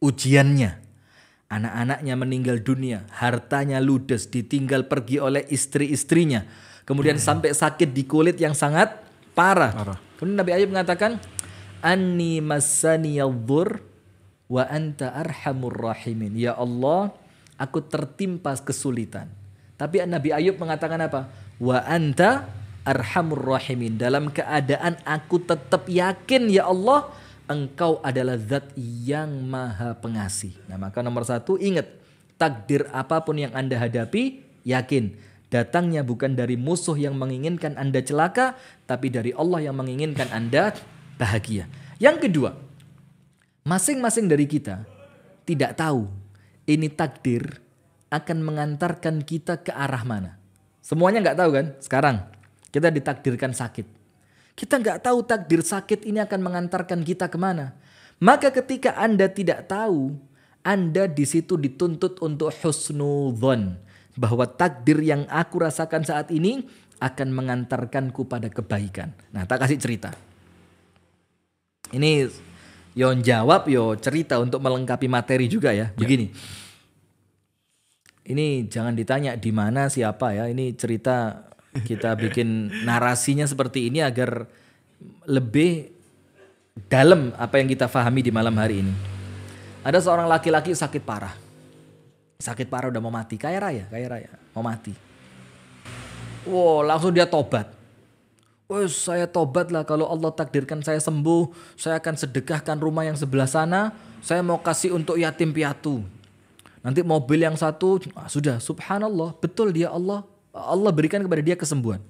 [0.00, 0.82] Ujiannya.
[1.52, 6.48] Anak-anaknya meninggal dunia, hartanya ludes, ditinggal pergi oleh istri-istrinya.
[6.82, 8.98] Kemudian sampai sakit di kulit yang sangat
[9.32, 9.70] parah.
[9.70, 9.98] Parah.
[10.18, 11.18] Kemudian Nabi Ayub mengatakan,
[11.82, 17.14] "Anni masani wa anta arhamur rahimin." Ya Allah,
[17.58, 19.30] aku tertimpa kesulitan.
[19.78, 21.30] Tapi Nabi Ayub mengatakan apa?
[21.58, 22.50] Wa anta
[22.82, 23.98] arhamur rahimin.
[23.98, 27.10] Dalam keadaan aku tetap yakin ya Allah,
[27.46, 30.54] engkau adalah zat yang maha pengasih.
[30.66, 31.86] Nah maka nomor satu ingat,
[32.38, 35.14] takdir apa pun yang anda hadapi, yakin.
[35.52, 38.56] Datangnya bukan dari musuh yang menginginkan anda celaka,
[38.88, 40.72] tapi dari Allah yang menginginkan anda
[41.20, 41.68] bahagia.
[42.00, 42.56] Yang kedua,
[43.68, 44.88] masing-masing dari kita
[45.44, 46.08] tidak tahu
[46.64, 47.60] ini takdir
[48.08, 50.40] akan mengantarkan kita ke arah mana.
[50.80, 51.66] Semuanya nggak tahu kan?
[51.84, 52.16] Sekarang
[52.72, 53.84] kita ditakdirkan sakit.
[54.56, 57.76] Kita nggak tahu takdir sakit ini akan mengantarkan kita ke mana.
[58.24, 60.16] Maka ketika Anda tidak tahu,
[60.64, 63.91] Anda di situ dituntut untuk husnudhon.
[64.12, 66.64] Bahwa takdir yang aku rasakan saat ini
[67.00, 69.10] akan mengantarkanku pada kebaikan.
[69.32, 70.14] Nah tak kasih cerita.
[71.92, 72.28] Ini
[72.92, 75.88] Yon jawab yo cerita untuk melengkapi materi juga ya.
[75.96, 76.28] Begini.
[78.22, 80.44] Ini jangan ditanya di mana siapa ya.
[80.52, 84.44] Ini cerita kita bikin narasinya seperti ini agar
[85.24, 85.88] lebih
[86.92, 88.94] dalam apa yang kita pahami di malam hari ini.
[89.82, 91.41] Ada seorang laki-laki sakit parah.
[92.42, 94.90] Sakit parah udah mau mati, kaya raya, kaya raya, mau mati.
[96.42, 97.70] Wow, langsung dia tobat.
[98.66, 103.46] Oh, saya tobat lah kalau Allah takdirkan saya sembuh, saya akan sedekahkan rumah yang sebelah
[103.46, 106.02] sana, saya mau kasih untuk yatim piatu.
[106.82, 112.02] Nanti mobil yang satu, ah, sudah subhanallah, betul dia Allah Allah berikan kepada dia kesembuhan.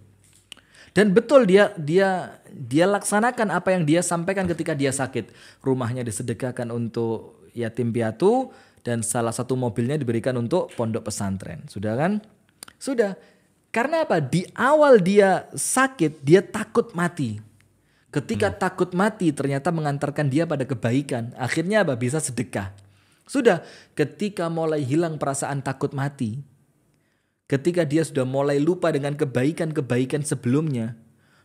[0.93, 5.29] Dan betul dia dia dia laksanakan apa yang dia sampaikan ketika dia sakit.
[5.65, 8.53] Rumahnya disedekahkan untuk yatim piatu
[8.83, 11.67] dan salah satu mobilnya diberikan untuk pondok pesantren.
[11.71, 12.23] Sudah kan?
[12.79, 13.15] Sudah.
[13.73, 14.21] Karena apa?
[14.21, 17.41] Di awal dia sakit, dia takut mati.
[18.13, 18.59] Ketika hmm.
[18.61, 21.33] takut mati ternyata mengantarkan dia pada kebaikan.
[21.41, 21.97] Akhirnya apa?
[21.97, 22.75] Bisa sedekah.
[23.25, 23.65] Sudah,
[23.97, 26.43] ketika mulai hilang perasaan takut mati,
[27.49, 30.99] ketika dia sudah mulai lupa dengan kebaikan-kebaikan sebelumnya,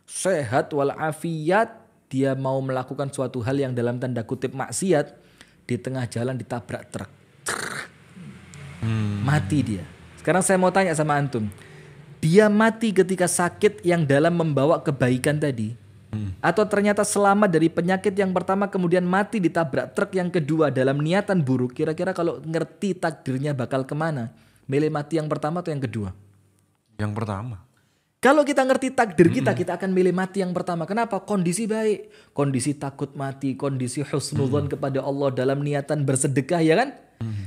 [0.04, 1.80] sehat walafiat,
[2.12, 5.16] dia mau melakukan suatu hal yang dalam tanda kutip maksiat,
[5.64, 7.17] di tengah jalan ditabrak truk.
[8.82, 9.22] Hmm.
[9.26, 9.84] Mati dia.
[10.18, 11.46] Sekarang saya mau tanya sama antum.
[12.18, 15.78] Dia mati ketika sakit yang dalam membawa kebaikan tadi.
[16.08, 16.32] Hmm.
[16.40, 21.44] Atau ternyata selamat dari penyakit yang pertama kemudian mati ditabrak truk yang kedua dalam niatan
[21.44, 21.76] buruk.
[21.76, 24.32] Kira-kira kalau ngerti takdirnya bakal ke mana?
[24.64, 26.10] Milih mati yang pertama atau yang kedua?
[26.96, 27.67] Yang pertama.
[28.18, 30.90] Kalau kita ngerti takdir kita, kita akan milih mati yang pertama.
[30.90, 31.22] Kenapa?
[31.22, 32.34] Kondisi baik.
[32.34, 36.98] Kondisi takut mati, kondisi husnudon kepada Allah dalam niatan bersedekah ya kan?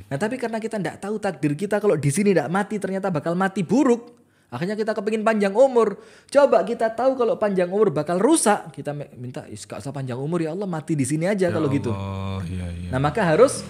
[0.08, 3.36] Nah tapi karena kita tidak tahu takdir kita kalau di sini tidak mati ternyata bakal
[3.36, 4.20] mati buruk.
[4.52, 6.00] Akhirnya kita kepingin panjang umur.
[6.28, 8.72] Coba kita tahu kalau panjang umur bakal rusak.
[8.72, 11.92] Kita minta, gak usah panjang umur ya Allah mati di sini aja ya kalau gitu.
[11.92, 12.60] Allah, gitu.
[12.60, 12.90] Ya, ya.
[12.96, 13.64] Nah maka harus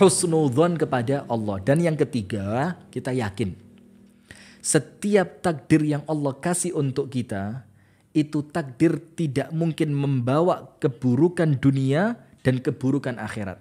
[0.00, 1.60] husnudzon kepada Allah.
[1.60, 3.71] Dan yang ketiga, kita yakin.
[4.62, 7.66] Setiap takdir yang Allah kasih untuk kita,
[8.14, 12.14] itu takdir tidak mungkin membawa keburukan dunia
[12.46, 13.58] dan keburukan akhirat.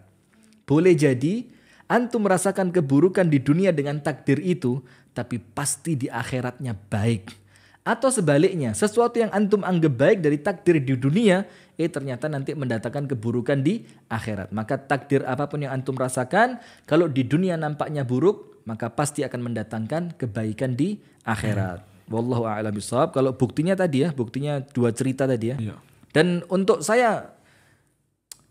[0.70, 1.50] Boleh jadi
[1.90, 4.86] antum merasakan keburukan di dunia dengan takdir itu,
[5.18, 7.34] tapi pasti di akhiratnya baik.
[7.82, 11.50] Atau sebaliknya, sesuatu yang antum anggap baik dari takdir di dunia,
[11.82, 14.54] eh ternyata nanti mendatangkan keburukan di akhirat.
[14.54, 19.52] Maka takdir apa pun yang antum rasakan, kalau di dunia nampaknya buruk, maka pasti akan
[19.52, 21.84] mendatangkan kebaikan di akhirat.
[22.12, 23.16] Wallahu a'lam bishawab.
[23.16, 25.58] Kalau buktinya tadi ya, buktinya dua cerita tadi ya.
[25.58, 25.76] Iya.
[26.12, 27.32] Dan untuk saya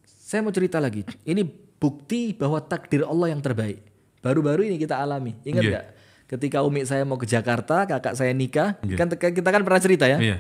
[0.07, 1.05] saya mau cerita lagi.
[1.27, 1.45] Ini
[1.77, 3.85] bukti bahwa takdir Allah yang terbaik.
[4.25, 5.37] Baru-baru ini kita alami.
[5.45, 5.75] Ingat yeah.
[5.77, 5.87] gak?
[6.31, 8.95] ketika umi saya mau ke Jakarta, kakak saya nikah, yeah.
[8.95, 10.39] kan kita kan pernah cerita ya, yeah.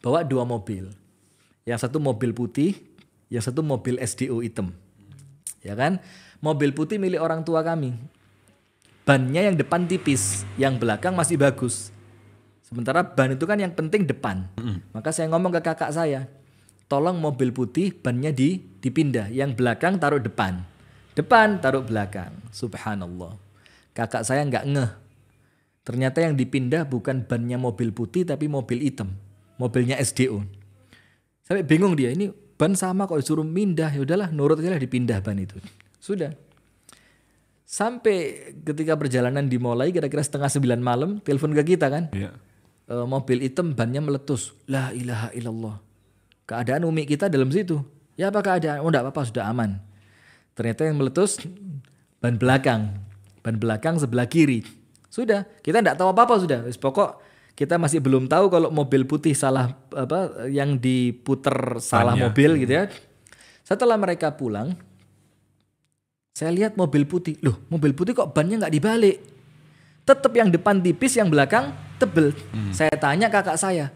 [0.00, 0.88] bawa dua mobil,
[1.68, 2.72] yang satu mobil putih,
[3.28, 4.72] yang satu mobil SDO hitam,
[5.60, 6.00] ya kan?
[6.40, 7.92] Mobil putih milik orang tua kami,
[9.06, 11.94] bannya yang depan tipis, yang belakang masih bagus.
[12.66, 14.50] Sementara ban itu kan yang penting depan.
[14.58, 16.26] Mm Maka saya ngomong ke kakak saya,
[16.90, 20.66] tolong mobil putih bannya di dipindah, yang belakang taruh depan,
[21.14, 22.34] depan taruh belakang.
[22.50, 23.38] Subhanallah.
[23.94, 24.90] Kakak saya nggak ngeh.
[25.86, 29.14] Ternyata yang dipindah bukan bannya mobil putih tapi mobil hitam.
[29.56, 30.42] Mobilnya SDO.
[31.46, 33.94] Sampai bingung dia, ini ban sama kok disuruh pindah.
[33.94, 35.62] Ya udahlah, nurut aja lah dipindah ban itu.
[36.02, 36.34] Sudah.
[37.66, 42.14] Sampai ketika perjalanan dimulai kira-kira setengah sembilan malam, telepon ke kita kan.
[42.14, 42.30] Iya.
[42.86, 44.54] E, mobil hitam bannya meletus.
[44.70, 45.76] La ilaha illallah.
[46.46, 47.82] Keadaan umi kita dalam situ.
[48.14, 48.86] Ya apa keadaan?
[48.86, 49.82] Oh enggak apa-apa sudah aman.
[50.54, 51.42] Ternyata yang meletus
[52.22, 53.02] ban belakang.
[53.42, 54.62] Ban belakang sebelah kiri.
[55.10, 56.70] Sudah, kita enggak tahu apa-apa sudah.
[56.78, 57.18] Pokok
[57.58, 62.30] kita masih belum tahu kalau mobil putih salah apa yang diputer salah Bannya.
[62.30, 62.84] mobil gitu ya.
[63.66, 64.78] Setelah mereka pulang,
[66.36, 67.40] saya lihat mobil putih.
[67.40, 69.24] Loh, mobil putih kok bannya nggak dibalik?
[70.04, 72.36] Tetap yang depan tipis, yang belakang tebel.
[72.76, 73.88] Saya tanya kakak saya,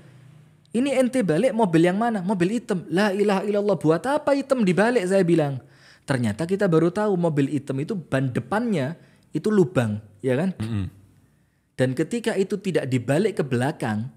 [0.72, 2.24] ini ente balik mobil yang mana?
[2.24, 2.88] Mobil hitam.
[2.88, 5.04] La ilaha illallah, buat apa hitam dibalik?
[5.04, 5.60] Saya bilang.
[6.08, 8.96] Ternyata kita baru tahu mobil hitam itu ban depannya
[9.36, 10.56] itu lubang, ya kan?
[10.56, 10.90] Mm-mm.
[11.76, 14.10] Dan ketika itu tidak dibalik ke belakang,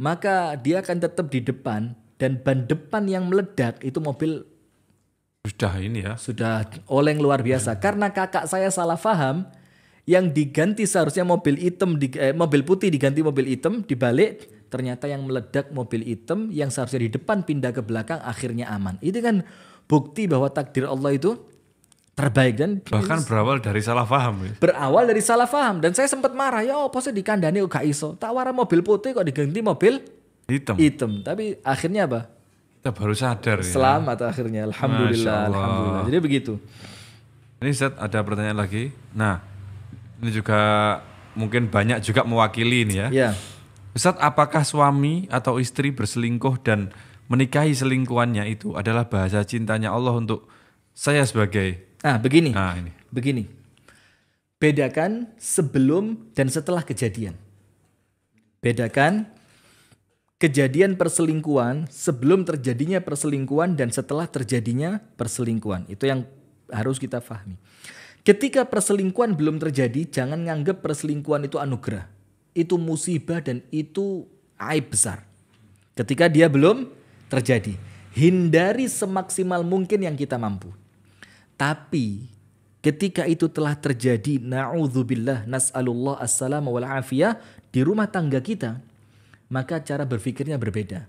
[0.00, 4.46] maka dia akan tetap di depan dan ban depan yang meledak itu mobil
[5.46, 6.14] Sudah ini ya.
[6.18, 7.78] sudah oleng luar biasa.
[7.78, 9.46] Karena kakak saya salah paham
[10.08, 15.24] yang diganti seharusnya mobil hitam di, eh, mobil putih diganti mobil hitam dibalik ternyata yang
[15.24, 18.96] meledak mobil hitam yang seharusnya di depan pindah ke belakang akhirnya aman.
[19.00, 19.44] Itu kan
[19.88, 21.36] bukti bahwa takdir Allah itu
[22.12, 24.52] terbaik dan Bahkan berawal dari salah paham ya.
[24.58, 28.18] berawal dari salah paham dan saya sempat marah ya apa sih dikandani gak iso?
[28.18, 30.02] Tak wara mobil putih kok diganti mobil
[30.50, 30.76] Hitam.
[30.80, 31.20] hitam.
[31.22, 32.37] Tapi akhirnya apa
[32.78, 33.74] Kita baru sadar ya.
[33.74, 36.54] selamat akhirnya alhamdulillah alhamdulillah jadi begitu
[37.58, 38.94] Ini Zat ada pertanyaan lagi.
[39.18, 39.42] Nah,
[40.22, 40.60] ini juga
[41.34, 43.08] mungkin banyak juga mewakili ini ya.
[43.10, 43.30] ya
[43.98, 46.94] Ustaz, apakah suami atau istri berselingkuh dan
[47.26, 50.46] menikahi selingkuhannya itu adalah bahasa cintanya Allah untuk
[50.94, 52.94] saya sebagai nah begini Nah, ini.
[53.10, 53.42] Begini,
[54.62, 57.34] bedakan sebelum dan setelah kejadian.
[58.62, 59.26] Bedakan
[60.38, 65.90] kejadian perselingkuhan sebelum terjadinya perselingkuhan dan setelah terjadinya perselingkuhan.
[65.90, 66.24] Itu yang
[66.70, 67.58] harus kita pahami.
[68.22, 72.06] Ketika perselingkuhan belum terjadi, jangan nganggap perselingkuhan itu anugerah.
[72.54, 74.26] Itu musibah dan itu
[74.58, 75.26] aib besar.
[75.98, 76.86] Ketika dia belum
[77.26, 77.74] terjadi,
[78.14, 80.70] hindari semaksimal mungkin yang kita mampu.
[81.58, 82.30] Tapi
[82.78, 87.34] ketika itu telah terjadi, na'udzubillah, nas'alullah assalam wal afiyah
[87.74, 88.78] di rumah tangga kita,
[89.48, 91.08] maka cara berpikirnya berbeda.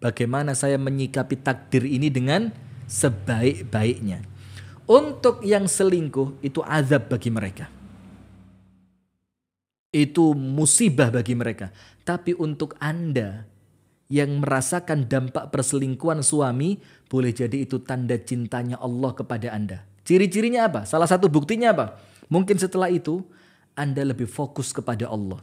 [0.00, 2.52] Bagaimana saya menyikapi takdir ini dengan
[2.88, 4.24] sebaik-baiknya.
[4.88, 7.68] Untuk yang selingkuh itu azab bagi mereka.
[9.90, 11.70] Itu musibah bagi mereka.
[12.02, 13.44] Tapi untuk Anda
[14.10, 19.86] yang merasakan dampak perselingkuhan suami, boleh jadi itu tanda cintanya Allah kepada Anda.
[20.02, 20.82] Ciri-cirinya apa?
[20.82, 21.86] Salah satu buktinya apa?
[22.26, 23.22] Mungkin setelah itu
[23.78, 25.38] Anda lebih fokus kepada Allah.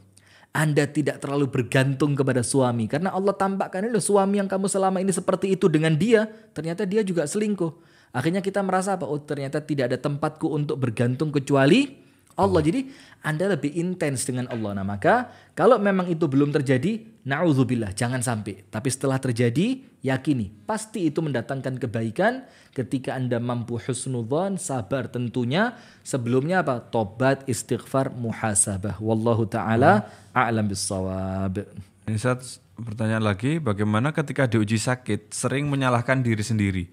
[0.57, 5.13] Anda tidak terlalu bergantung kepada suami karena Allah tampakkan loh suami yang kamu selama ini
[5.13, 6.25] seperti itu dengan dia,
[6.57, 7.77] ternyata dia juga selingkuh.
[8.09, 9.05] Akhirnya kita merasa apa?
[9.05, 12.01] Oh, ternyata tidak ada tempatku untuk bergantung kecuali
[12.33, 12.61] Allah.
[12.65, 12.89] Jadi
[13.21, 14.81] Anda lebih intens dengan Allah.
[14.81, 18.63] Nah, maka kalau memang itu belum terjadi, naudzubillah, jangan sampai.
[18.71, 25.75] Tapi setelah terjadi, yakini pasti itu mendatangkan kebaikan ketika Anda mampu husnudzon, sabar tentunya.
[26.07, 26.79] Sebelumnya apa?
[26.79, 29.03] Tobat, istighfar, muhasabah.
[29.03, 31.67] Wallahu taala a'lam bissawab.
[32.07, 36.87] Ini saat pertanyaan lagi, bagaimana ketika diuji sakit sering menyalahkan diri sendiri?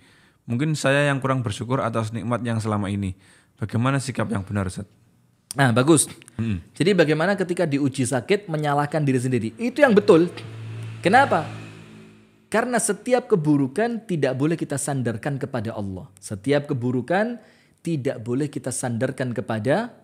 [0.51, 3.15] Mungkin saya yang kurang bersyukur atas nikmat yang selama ini.
[3.55, 4.91] Bagaimana sikap yang benar, Ustaz?
[5.55, 6.11] Nah, bagus.
[6.75, 9.49] Jadi bagaimana ketika diuji sakit menyalahkan diri sendiri?
[9.55, 10.27] Itu yang betul.
[10.99, 11.47] Kenapa?
[12.51, 16.11] Karena setiap keburukan tidak boleh kita sandarkan kepada Allah.
[16.19, 17.39] Setiap keburukan
[17.87, 19.95] tidak boleh kita sandarkan kepada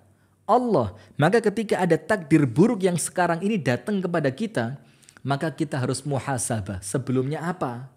[0.46, 0.94] Allah.
[1.18, 4.78] Maka ketika ada takdir buruk yang sekarang ini datang kepada kita,
[5.26, 6.78] maka kita harus muhasabah.
[6.82, 7.90] Sebelumnya apa?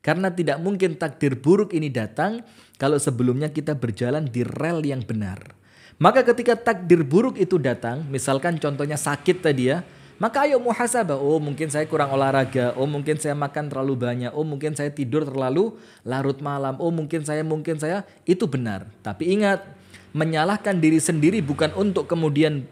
[0.00, 2.40] Karena tidak mungkin takdir buruk ini datang
[2.78, 5.65] kalau sebelumnya kita berjalan di rel yang benar.
[5.96, 9.80] Maka ketika takdir buruk itu datang, misalkan contohnya sakit tadi ya,
[10.20, 11.16] maka ayo muhasabah.
[11.16, 15.24] Oh mungkin saya kurang olahraga, oh mungkin saya makan terlalu banyak, oh mungkin saya tidur
[15.24, 15.72] terlalu
[16.04, 18.84] larut malam, oh mungkin saya mungkin saya itu benar.
[19.00, 19.64] Tapi ingat,
[20.12, 22.68] menyalahkan diri sendiri bukan untuk kemudian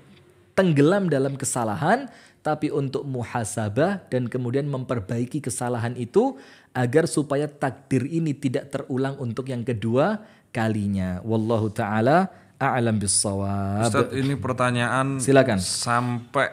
[0.52, 2.12] tenggelam dalam kesalahan,
[2.44, 6.36] tapi untuk muhasabah dan kemudian memperbaiki kesalahan itu
[6.76, 10.20] agar supaya takdir ini tidak terulang untuk yang kedua
[10.52, 11.24] kalinya.
[11.24, 13.84] Wallahu taala a'lam bissawab.
[13.84, 15.60] Ustaz, ini pertanyaan Silakan.
[15.60, 16.48] sampai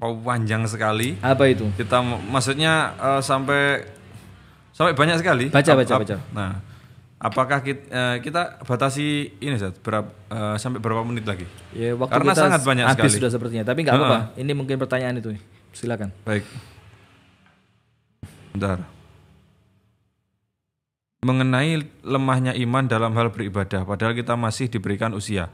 [0.00, 1.16] panjang sekali.
[1.20, 1.68] Apa itu?
[1.74, 3.84] Kita maksudnya eh, sampai
[4.72, 5.48] sampai banyak sekali.
[5.48, 6.16] Baca, baca, ap- baca.
[6.32, 6.50] Nah,
[7.16, 11.44] apakah kita, kita batasi ini Ustaz, berapa eh, sampai berapa menit lagi?
[11.72, 13.16] Ya, waktu Karena kita sangat banyak habis sekali.
[13.20, 13.64] sudah sepertinya.
[13.64, 14.18] Tapi nggak apa-apa.
[14.36, 15.32] Ini mungkin pertanyaan itu.
[15.72, 16.10] Silakan.
[16.24, 16.44] Baik.
[18.50, 18.99] Bentar.
[21.20, 25.52] Mengenai lemahnya iman dalam hal beribadah, padahal kita masih diberikan usia.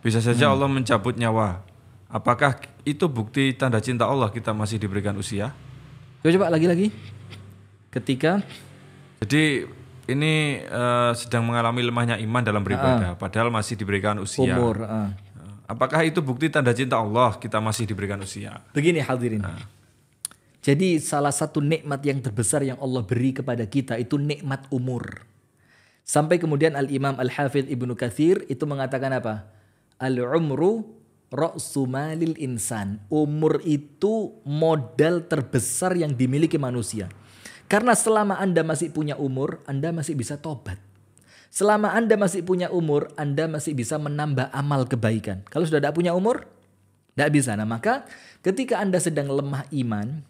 [0.00, 1.60] bisa saja Allah mencabut nyawa.
[2.08, 2.56] Apakah
[2.88, 5.52] itu bukti tanda cinta Allah kita masih diberikan usia?
[6.24, 6.88] Coba coba lagi-lagi.
[7.92, 8.40] Ketika
[9.20, 9.68] Jadi
[10.08, 14.56] ini eh, sedang mengalami lemahnya iman dalam beribadah, padahal masih diberikan usia.
[14.56, 15.12] umur ah.
[15.68, 18.60] Apakah itu bukti tanda cinta Allah kita masih diberikan usia?
[18.72, 19.44] Begini hadirin.
[20.64, 25.28] Jadi salah satu nikmat yang terbesar yang Allah beri kepada kita itu nikmat umur.
[26.08, 29.44] Sampai kemudian Al-Imam Al-Hafidh Ibnu Katsir itu mengatakan apa?
[30.00, 30.88] Al-umru
[31.28, 33.04] ra'su malil insan.
[33.12, 37.12] Umur itu modal terbesar yang dimiliki manusia.
[37.68, 40.80] Karena selama Anda masih punya umur, Anda masih bisa tobat.
[41.52, 45.44] Selama Anda masih punya umur, Anda masih bisa menambah amal kebaikan.
[45.44, 46.48] Kalau sudah tidak punya umur,
[47.12, 47.52] tidak bisa.
[47.52, 48.08] Nah maka
[48.40, 50.24] ketika Anda sedang lemah iman,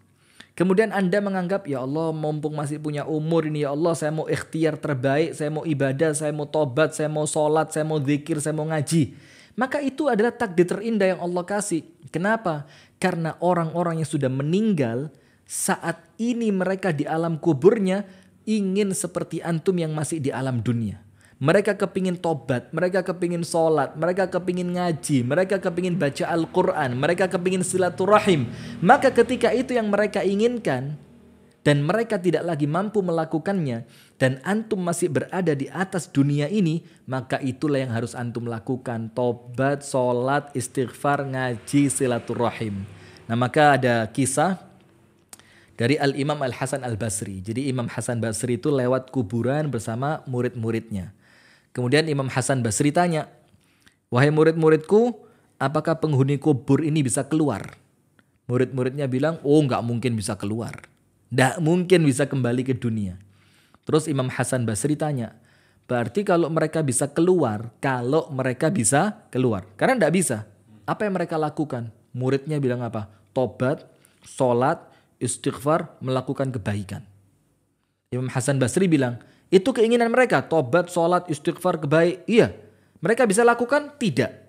[0.55, 4.81] kemudian Anda menganggap, ya Allah mumpung masih punya umur ini, ya Allah saya mau ikhtiar
[4.81, 8.65] terbaik, saya mau ibadah, saya mau tobat, saya mau sholat, saya mau zikir, saya mau
[8.65, 9.13] ngaji.
[9.55, 11.85] Maka itu adalah takdir terindah yang Allah kasih.
[12.11, 12.67] Kenapa?
[12.99, 15.13] Karena orang-orang yang sudah meninggal,
[15.45, 18.03] saat ini mereka di alam kuburnya
[18.49, 21.04] ingin seperti antum yang masih di alam dunia.
[21.35, 27.59] Mereka kepingin tobat, mereka kepingin sholat, mereka kepingin ngaji, mereka kepingin baca Al-Quran, mereka kepingin
[27.59, 28.47] silaturahim.
[28.79, 30.95] Maka ketika itu yang mereka inginkan,
[31.65, 33.83] dan mereka tidak lagi mampu melakukannya,
[34.15, 39.11] dan antum masih berada di atas dunia ini, maka itulah yang harus antum lakukan.
[39.11, 42.87] Tobat, sholat, istighfar, ngaji, silaturahim.
[43.27, 44.55] Nah maka ada kisah
[45.75, 47.43] dari Al-Imam Al-Hasan Al-Basri.
[47.43, 51.11] Jadi Imam Hasan Basri itu lewat kuburan bersama murid-muridnya.
[51.75, 53.27] Kemudian Imam Hasan Basri tanya,
[54.07, 55.27] Wahai murid-muridku,
[55.59, 57.75] apakah penghuni kubur ini bisa keluar?
[58.47, 60.87] Murid-muridnya bilang, oh nggak mungkin bisa keluar.
[61.35, 63.19] Nggak mungkin bisa kembali ke dunia.
[63.83, 65.35] Terus Imam Hasan Basri tanya,
[65.83, 69.67] berarti kalau mereka bisa keluar, kalau mereka bisa keluar.
[69.75, 70.47] Karena nggak bisa.
[70.87, 71.91] Apa yang mereka lakukan?
[72.15, 73.11] Muridnya bilang apa?
[73.35, 73.83] Tobat,
[74.23, 74.79] sholat,
[75.19, 77.03] istighfar, melakukan kebaikan.
[78.15, 79.19] Imam Hasan Basri bilang,
[79.53, 82.25] itu keinginan mereka, tobat, sholat, istighfar, kebaik.
[82.25, 82.53] Iya,
[83.01, 83.93] mereka bisa lakukan?
[84.01, 84.45] Tidak.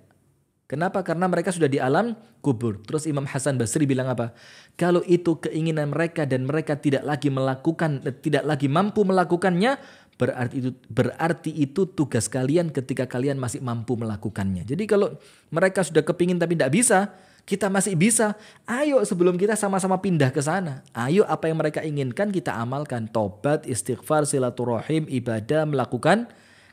[0.66, 1.06] Kenapa?
[1.06, 2.82] Karena mereka sudah di alam kubur.
[2.82, 4.34] Terus Imam Hasan Basri bilang apa?
[4.74, 9.78] Kalau itu keinginan mereka dan mereka tidak lagi melakukan, tidak lagi mampu melakukannya,
[10.18, 14.66] berarti itu berarti itu tugas kalian ketika kalian masih mampu melakukannya.
[14.66, 15.14] Jadi kalau
[15.54, 17.14] mereka sudah kepingin tapi tidak bisa,
[17.46, 18.34] kita masih bisa.
[18.66, 20.82] Ayo sebelum kita sama-sama pindah ke sana.
[20.90, 23.06] Ayo apa yang mereka inginkan kita amalkan.
[23.06, 26.26] Tobat, istighfar, silaturahim, ibadah, melakukan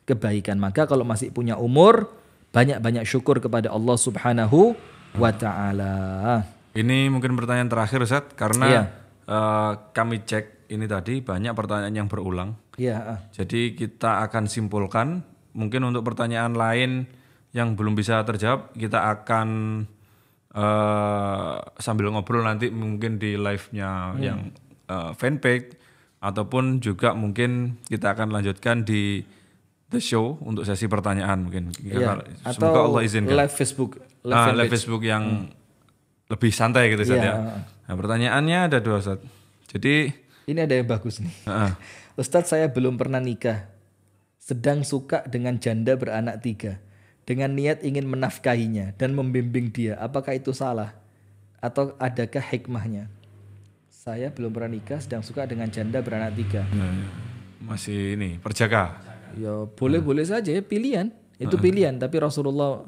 [0.09, 0.57] kebaikan.
[0.57, 2.09] Maka kalau masih punya umur,
[2.49, 4.73] banyak-banyak syukur kepada Allah Subhanahu
[5.13, 5.93] wa taala.
[6.73, 8.83] Ini mungkin pertanyaan terakhir Ustaz karena Iya.
[9.29, 12.57] eh, kami cek ini tadi banyak pertanyaan yang berulang.
[12.81, 13.19] Iya, ah.
[13.29, 15.21] Jadi kita akan simpulkan
[15.53, 17.05] mungkin untuk pertanyaan lain
[17.53, 19.47] yang belum bisa terjawab kita akan
[20.53, 24.53] eh, sambil ngobrol nanti mungkin di live-nya yang
[24.85, 25.75] eh, fanpage
[26.17, 29.19] ataupun juga mungkin kita akan lanjutkan di
[29.89, 31.69] the show untuk sesi pertanyaan mungkin.
[31.75, 31.93] Iya.
[31.93, 33.35] Karena Atau Semoga Allah izinkan.
[33.35, 33.91] live Facebook,
[34.23, 35.51] live Ah, live Facebook yang
[36.25, 37.27] lebih santai gitu Ustaz Iya.
[37.27, 37.35] ya.
[37.83, 39.19] Nah, pertanyaannya ada dua Ustaz.
[39.69, 40.09] Jadi
[40.43, 41.33] Ini ada yang bagus nih.
[41.45, 41.71] Heeh.
[42.15, 43.69] Ustadz saya belum pernah nikah.
[44.35, 46.79] Sedang suka dengan janda beranak tiga.
[47.23, 49.95] Dengan niat ingin menafkahinya dan membimbing dia.
[49.95, 50.91] Apakah itu salah?
[51.63, 53.07] Atau adakah hikmahnya?
[53.87, 56.67] Saya belum pernah nikah sedang suka dengan janda beranak tiga.
[56.75, 57.07] Nah,
[57.63, 58.99] masih ini perjaka.
[59.39, 61.15] Ya boleh-boleh saja ya pilihan.
[61.39, 61.95] Itu pilihan.
[61.95, 62.83] Tapi Rasulullah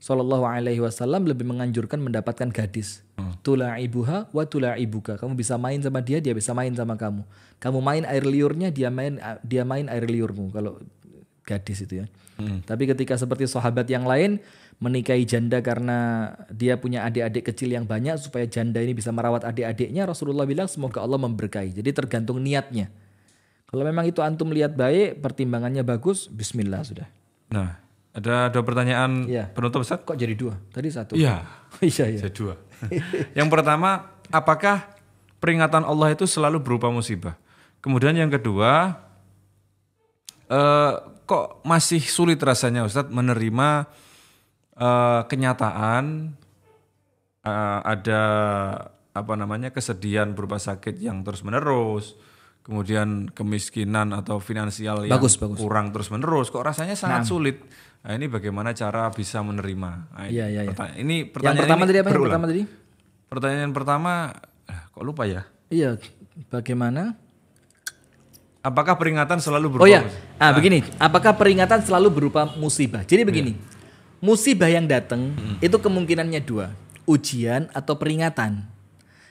[0.00, 3.04] Shallallahu Alaihi Wasallam lebih menganjurkan mendapatkan gadis.
[3.44, 5.20] Tula ibuha wa tula ibuka.
[5.20, 7.26] Kamu bisa main sama dia, dia bisa main sama kamu.
[7.60, 10.48] Kamu main air liurnya, dia main dia main air liurmu.
[10.54, 10.80] Kalau
[11.50, 12.06] gadis itu ya.
[12.40, 14.40] Tapi ketika seperti sahabat yang lain
[14.80, 20.08] menikahi janda karena dia punya adik-adik kecil yang banyak supaya janda ini bisa merawat adik-adiknya,
[20.08, 21.76] Rasulullah bilang semoga Allah memberkahi.
[21.76, 22.88] Jadi tergantung niatnya.
[23.68, 27.06] Kalau memang itu antum lihat baik, pertimbangannya bagus, bismillah sudah.
[27.52, 27.76] Nah,
[28.10, 29.52] ada dua pertanyaan Iya.
[29.52, 30.00] penutup Ustaz?
[30.02, 30.56] Kok jadi dua?
[30.72, 31.12] Tadi satu.
[31.14, 31.44] Iya,
[31.84, 32.20] iya, iya.
[32.24, 32.54] jadi dua.
[33.38, 34.90] yang pertama, apakah
[35.38, 37.36] peringatan Allah itu selalu berupa musibah?
[37.84, 38.96] Kemudian yang kedua,
[40.50, 40.92] eh,
[41.30, 43.86] kok masih sulit rasanya Ustadz menerima
[44.74, 46.34] eh, kenyataan
[47.40, 48.22] eh, ada
[49.10, 52.14] apa namanya kesedihan berupa sakit yang terus menerus,
[52.62, 55.58] kemudian kemiskinan atau finansial yang Bagus, bagus.
[55.58, 57.58] kurang terus menerus, kok rasanya sangat sulit.
[58.00, 59.90] Nah ini bagaimana cara bisa menerima?
[60.08, 60.70] Nah, Iya, iya, iya.
[60.70, 62.08] pertanya- Ini Yang pertanyaan pertama ini tadi apa?
[62.08, 62.62] Yang pertama tadi?
[63.28, 64.12] Pertanyaan yang pertama,
[64.66, 65.42] eh, kok lupa ya?
[65.68, 65.90] Iya,
[66.48, 67.02] bagaimana?
[68.60, 70.04] Apakah peringatan selalu berupa Oh ya,
[70.36, 73.00] ah begini, apakah peringatan selalu berupa musibah?
[73.08, 73.56] Jadi begini,
[74.20, 75.32] musibah yang datang
[75.64, 76.76] itu kemungkinannya dua,
[77.08, 78.68] ujian atau peringatan.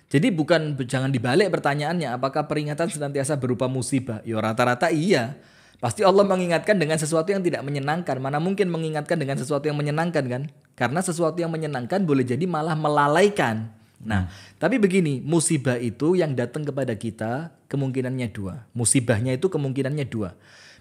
[0.09, 4.25] Jadi bukan jangan dibalik pertanyaannya apakah peringatan senantiasa berupa musibah?
[4.25, 5.37] Ya rata-rata iya.
[5.77, 8.17] Pasti Allah mengingatkan dengan sesuatu yang tidak menyenangkan.
[8.17, 10.41] Mana mungkin mengingatkan dengan sesuatu yang menyenangkan kan?
[10.73, 13.69] Karena sesuatu yang menyenangkan boleh jadi malah melalaikan.
[13.99, 18.63] Nah, tapi begini, musibah itu yang datang kepada kita kemungkinannya dua.
[18.71, 20.39] Musibahnya itu kemungkinannya dua.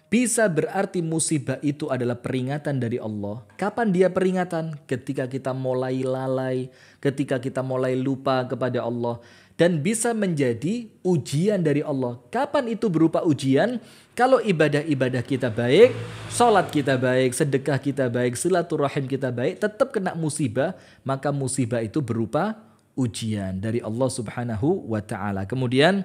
[0.09, 3.45] Bisa berarti musibah itu adalah peringatan dari Allah.
[3.61, 4.81] Kapan dia peringatan?
[4.89, 9.20] Ketika kita mulai lalai, ketika kita mulai lupa kepada Allah.
[9.59, 12.16] Dan bisa menjadi ujian dari Allah.
[12.32, 13.82] Kapan itu berupa ujian?
[14.16, 15.93] Kalau ibadah-ibadah kita baik,
[16.31, 21.99] sholat kita baik, sedekah kita baik, silaturahim kita baik, tetap kena musibah, maka musibah itu
[22.01, 22.68] berupa
[22.98, 25.46] ujian dari Allah Subhanahu wa taala.
[25.46, 26.02] Kemudian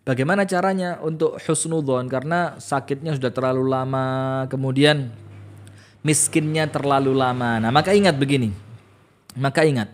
[0.00, 5.12] Bagaimana caranya untuk husnudon karena sakitnya sudah terlalu lama, kemudian
[6.00, 7.60] miskinnya terlalu lama.
[7.60, 8.48] Nah, maka ingat begini.
[9.36, 9.92] Maka ingat,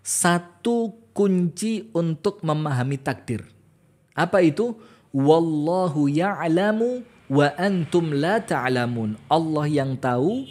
[0.00, 3.50] satu kunci untuk memahami takdir.
[4.14, 4.78] Apa itu?
[5.10, 9.18] Wallahu ya'lamu wa antum la ta'lamun.
[9.26, 10.46] Allah yang tahu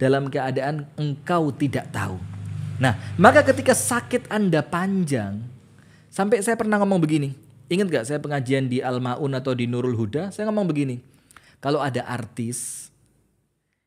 [0.00, 2.16] dalam keadaan engkau tidak tahu.
[2.78, 5.42] Nah, maka ketika sakit Anda panjang,
[6.08, 7.34] sampai saya pernah ngomong begini,
[7.68, 11.04] Ingat gak saya pengajian di Al-Ma'un atau di Nurul Huda, saya ngomong begini.
[11.60, 12.88] Kalau ada artis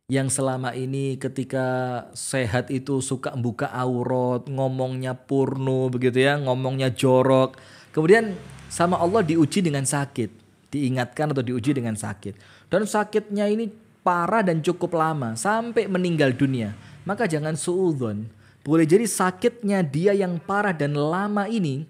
[0.06, 1.66] yang selama ini ketika
[2.14, 7.58] sehat itu suka buka aurat, ngomongnya purno begitu ya, ngomongnya jorok.
[7.90, 8.38] Kemudian
[8.70, 10.30] sama Allah diuji dengan sakit,
[10.70, 12.38] diingatkan atau diuji dengan sakit.
[12.70, 13.66] Dan sakitnya ini
[14.06, 16.78] parah dan cukup lama sampai meninggal dunia.
[17.02, 18.30] Maka jangan suudon.
[18.62, 21.90] Boleh jadi sakitnya dia yang parah dan lama ini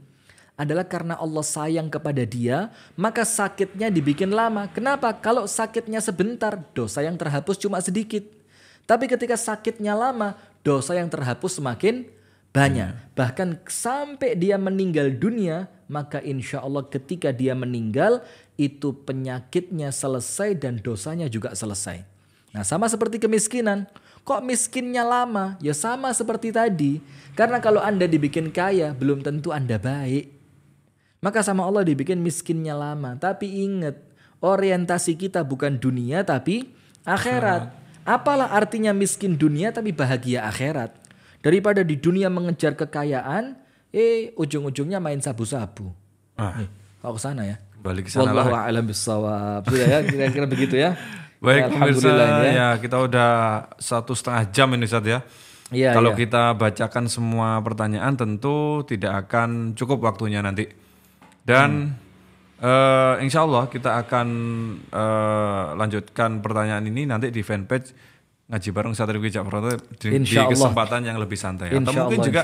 [0.56, 4.70] adalah karena Allah sayang kepada dia, maka sakitnya dibikin lama.
[4.70, 5.10] Kenapa?
[5.18, 8.22] Kalau sakitnya sebentar, dosa yang terhapus cuma sedikit.
[8.86, 12.06] Tapi ketika sakitnya lama, dosa yang terhapus semakin
[12.54, 12.94] banyak.
[13.18, 18.22] Bahkan sampai dia meninggal dunia, maka insya Allah ketika dia meninggal,
[18.54, 22.06] itu penyakitnya selesai dan dosanya juga selesai.
[22.52, 23.88] Nah sama seperti kemiskinan.
[24.22, 25.58] Kok miskinnya lama?
[25.60, 27.02] Ya sama seperti tadi.
[27.34, 30.30] Karena kalau Anda dibikin kaya, belum tentu Anda baik.
[31.22, 33.18] Maka sama Allah dibikin miskinnya lama.
[33.18, 33.98] Tapi ingat,
[34.42, 36.70] orientasi kita bukan dunia tapi
[37.06, 37.70] akhirat.
[38.02, 40.98] Apalah artinya miskin dunia tapi bahagia akhirat.
[41.42, 43.58] Daripada di dunia mengejar kekayaan,
[43.94, 45.94] eh ujung-ujungnya main sabu-sabu.
[46.38, 46.66] Ah.
[46.66, 46.70] Eh,
[47.02, 47.58] kau ke sana ya.
[47.82, 49.66] Balik ke sana Wallahu a'lam bisawab.
[49.74, 50.98] ya, kira-kira begitu ya.
[51.42, 52.52] Baik pemirsa, ya.
[52.54, 53.32] ya kita udah
[53.82, 55.26] satu setengah jam ini saat ya.
[55.74, 56.20] Iya, Kalau iya.
[56.22, 60.70] kita bacakan semua pertanyaan tentu tidak akan cukup waktunya nanti.
[61.42, 62.62] Dan hmm.
[62.62, 64.28] uh, insya Allah kita akan
[64.94, 67.90] uh, lanjutkan pertanyaan ini nanti di fanpage
[68.52, 69.48] ngaji bareng Satri Wijak
[69.98, 71.74] di, di kesempatan yang lebih santai.
[71.74, 72.42] Insya Atau mungkin Allah, juga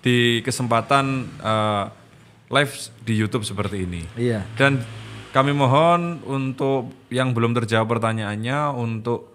[0.00, 1.04] di kesempatan
[1.38, 1.84] uh,
[2.50, 2.74] live
[3.04, 4.02] di YouTube seperti ini.
[4.16, 4.42] Iya.
[4.56, 4.80] Dan
[5.34, 9.34] kami mohon untuk yang belum terjawab pertanyaannya untuk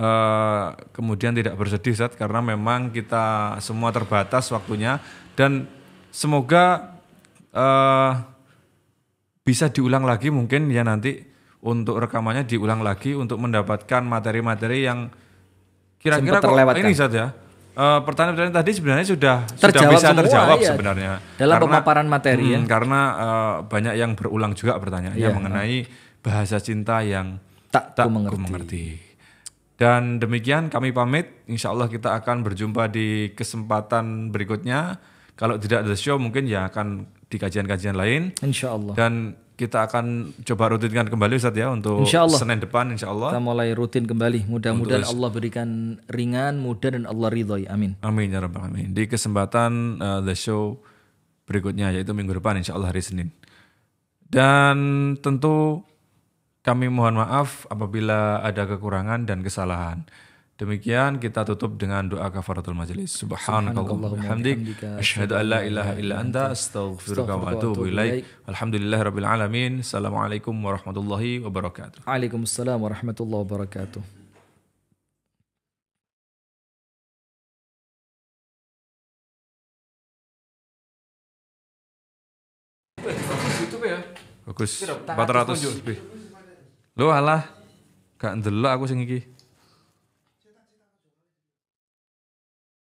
[0.00, 4.96] uh, kemudian tidak bersedih saat karena memang kita semua terbatas waktunya
[5.36, 5.68] dan
[6.08, 6.96] semoga
[7.52, 8.16] uh,
[9.44, 11.20] bisa diulang lagi mungkin ya nanti
[11.60, 15.12] untuk rekamannya diulang lagi untuk mendapatkan materi-materi yang
[16.00, 17.45] kira-kira kok ini saja.
[17.76, 20.68] Uh, pertanyaan-pertanyaan tadi sebenarnya sudah terjawab sudah bisa semua, terjawab iya.
[20.72, 22.60] sebenarnya dalam karena, pemaparan materi hmm, ya.
[22.64, 25.36] Karena uh, banyak yang berulang juga pertanyaannya yeah.
[25.36, 25.84] mengenai
[26.24, 27.36] bahasa cinta yang
[27.68, 28.40] tak, tak ku mengerti.
[28.40, 28.86] mengerti.
[29.76, 31.44] Dan demikian kami pamit.
[31.52, 34.96] Insya Allah kita akan berjumpa di kesempatan berikutnya.
[35.36, 38.32] Kalau tidak ada show mungkin ya akan di kajian-kajian lain.
[38.40, 38.96] Insya Allah.
[38.96, 42.38] Dan kita akan coba rutinkan kembali Ustaz ya untuk insya Allah.
[42.38, 43.32] Senin depan insya Allah.
[43.32, 44.44] Kita mulai rutin kembali.
[44.44, 47.64] Mudah-mudahan Allah berikan ringan, mudah dan Allah ridhoi.
[47.66, 47.96] Amin.
[48.04, 48.92] Amin ya rabbal alamin.
[48.92, 50.76] Di kesempatan uh, the show
[51.48, 53.32] berikutnya yaitu minggu depan insya Allah hari Senin.
[54.28, 54.76] Dan
[55.24, 55.80] tentu
[56.60, 60.04] kami mohon maaf apabila ada kekurangan dan kesalahan.
[60.56, 63.12] Demikian kita tutup dengan doa kafaratul majelis.
[63.12, 68.24] Subhanakallahumma hamdik asyhadu an la ilaha illa anta astaghfiruka wa atubu ilaik.
[68.48, 69.84] Alhamdulillahirabbil alamin.
[69.84, 72.08] Assalamualaikum warahmatullahi wabarakatuh.
[72.08, 74.00] Waalaikumsalam warahmatullahi wabarakatuh.
[84.48, 84.72] Bagus.
[84.88, 86.00] 400 lebih.
[86.96, 87.44] Lo alah
[88.16, 89.35] gak ndelok aku sing iki.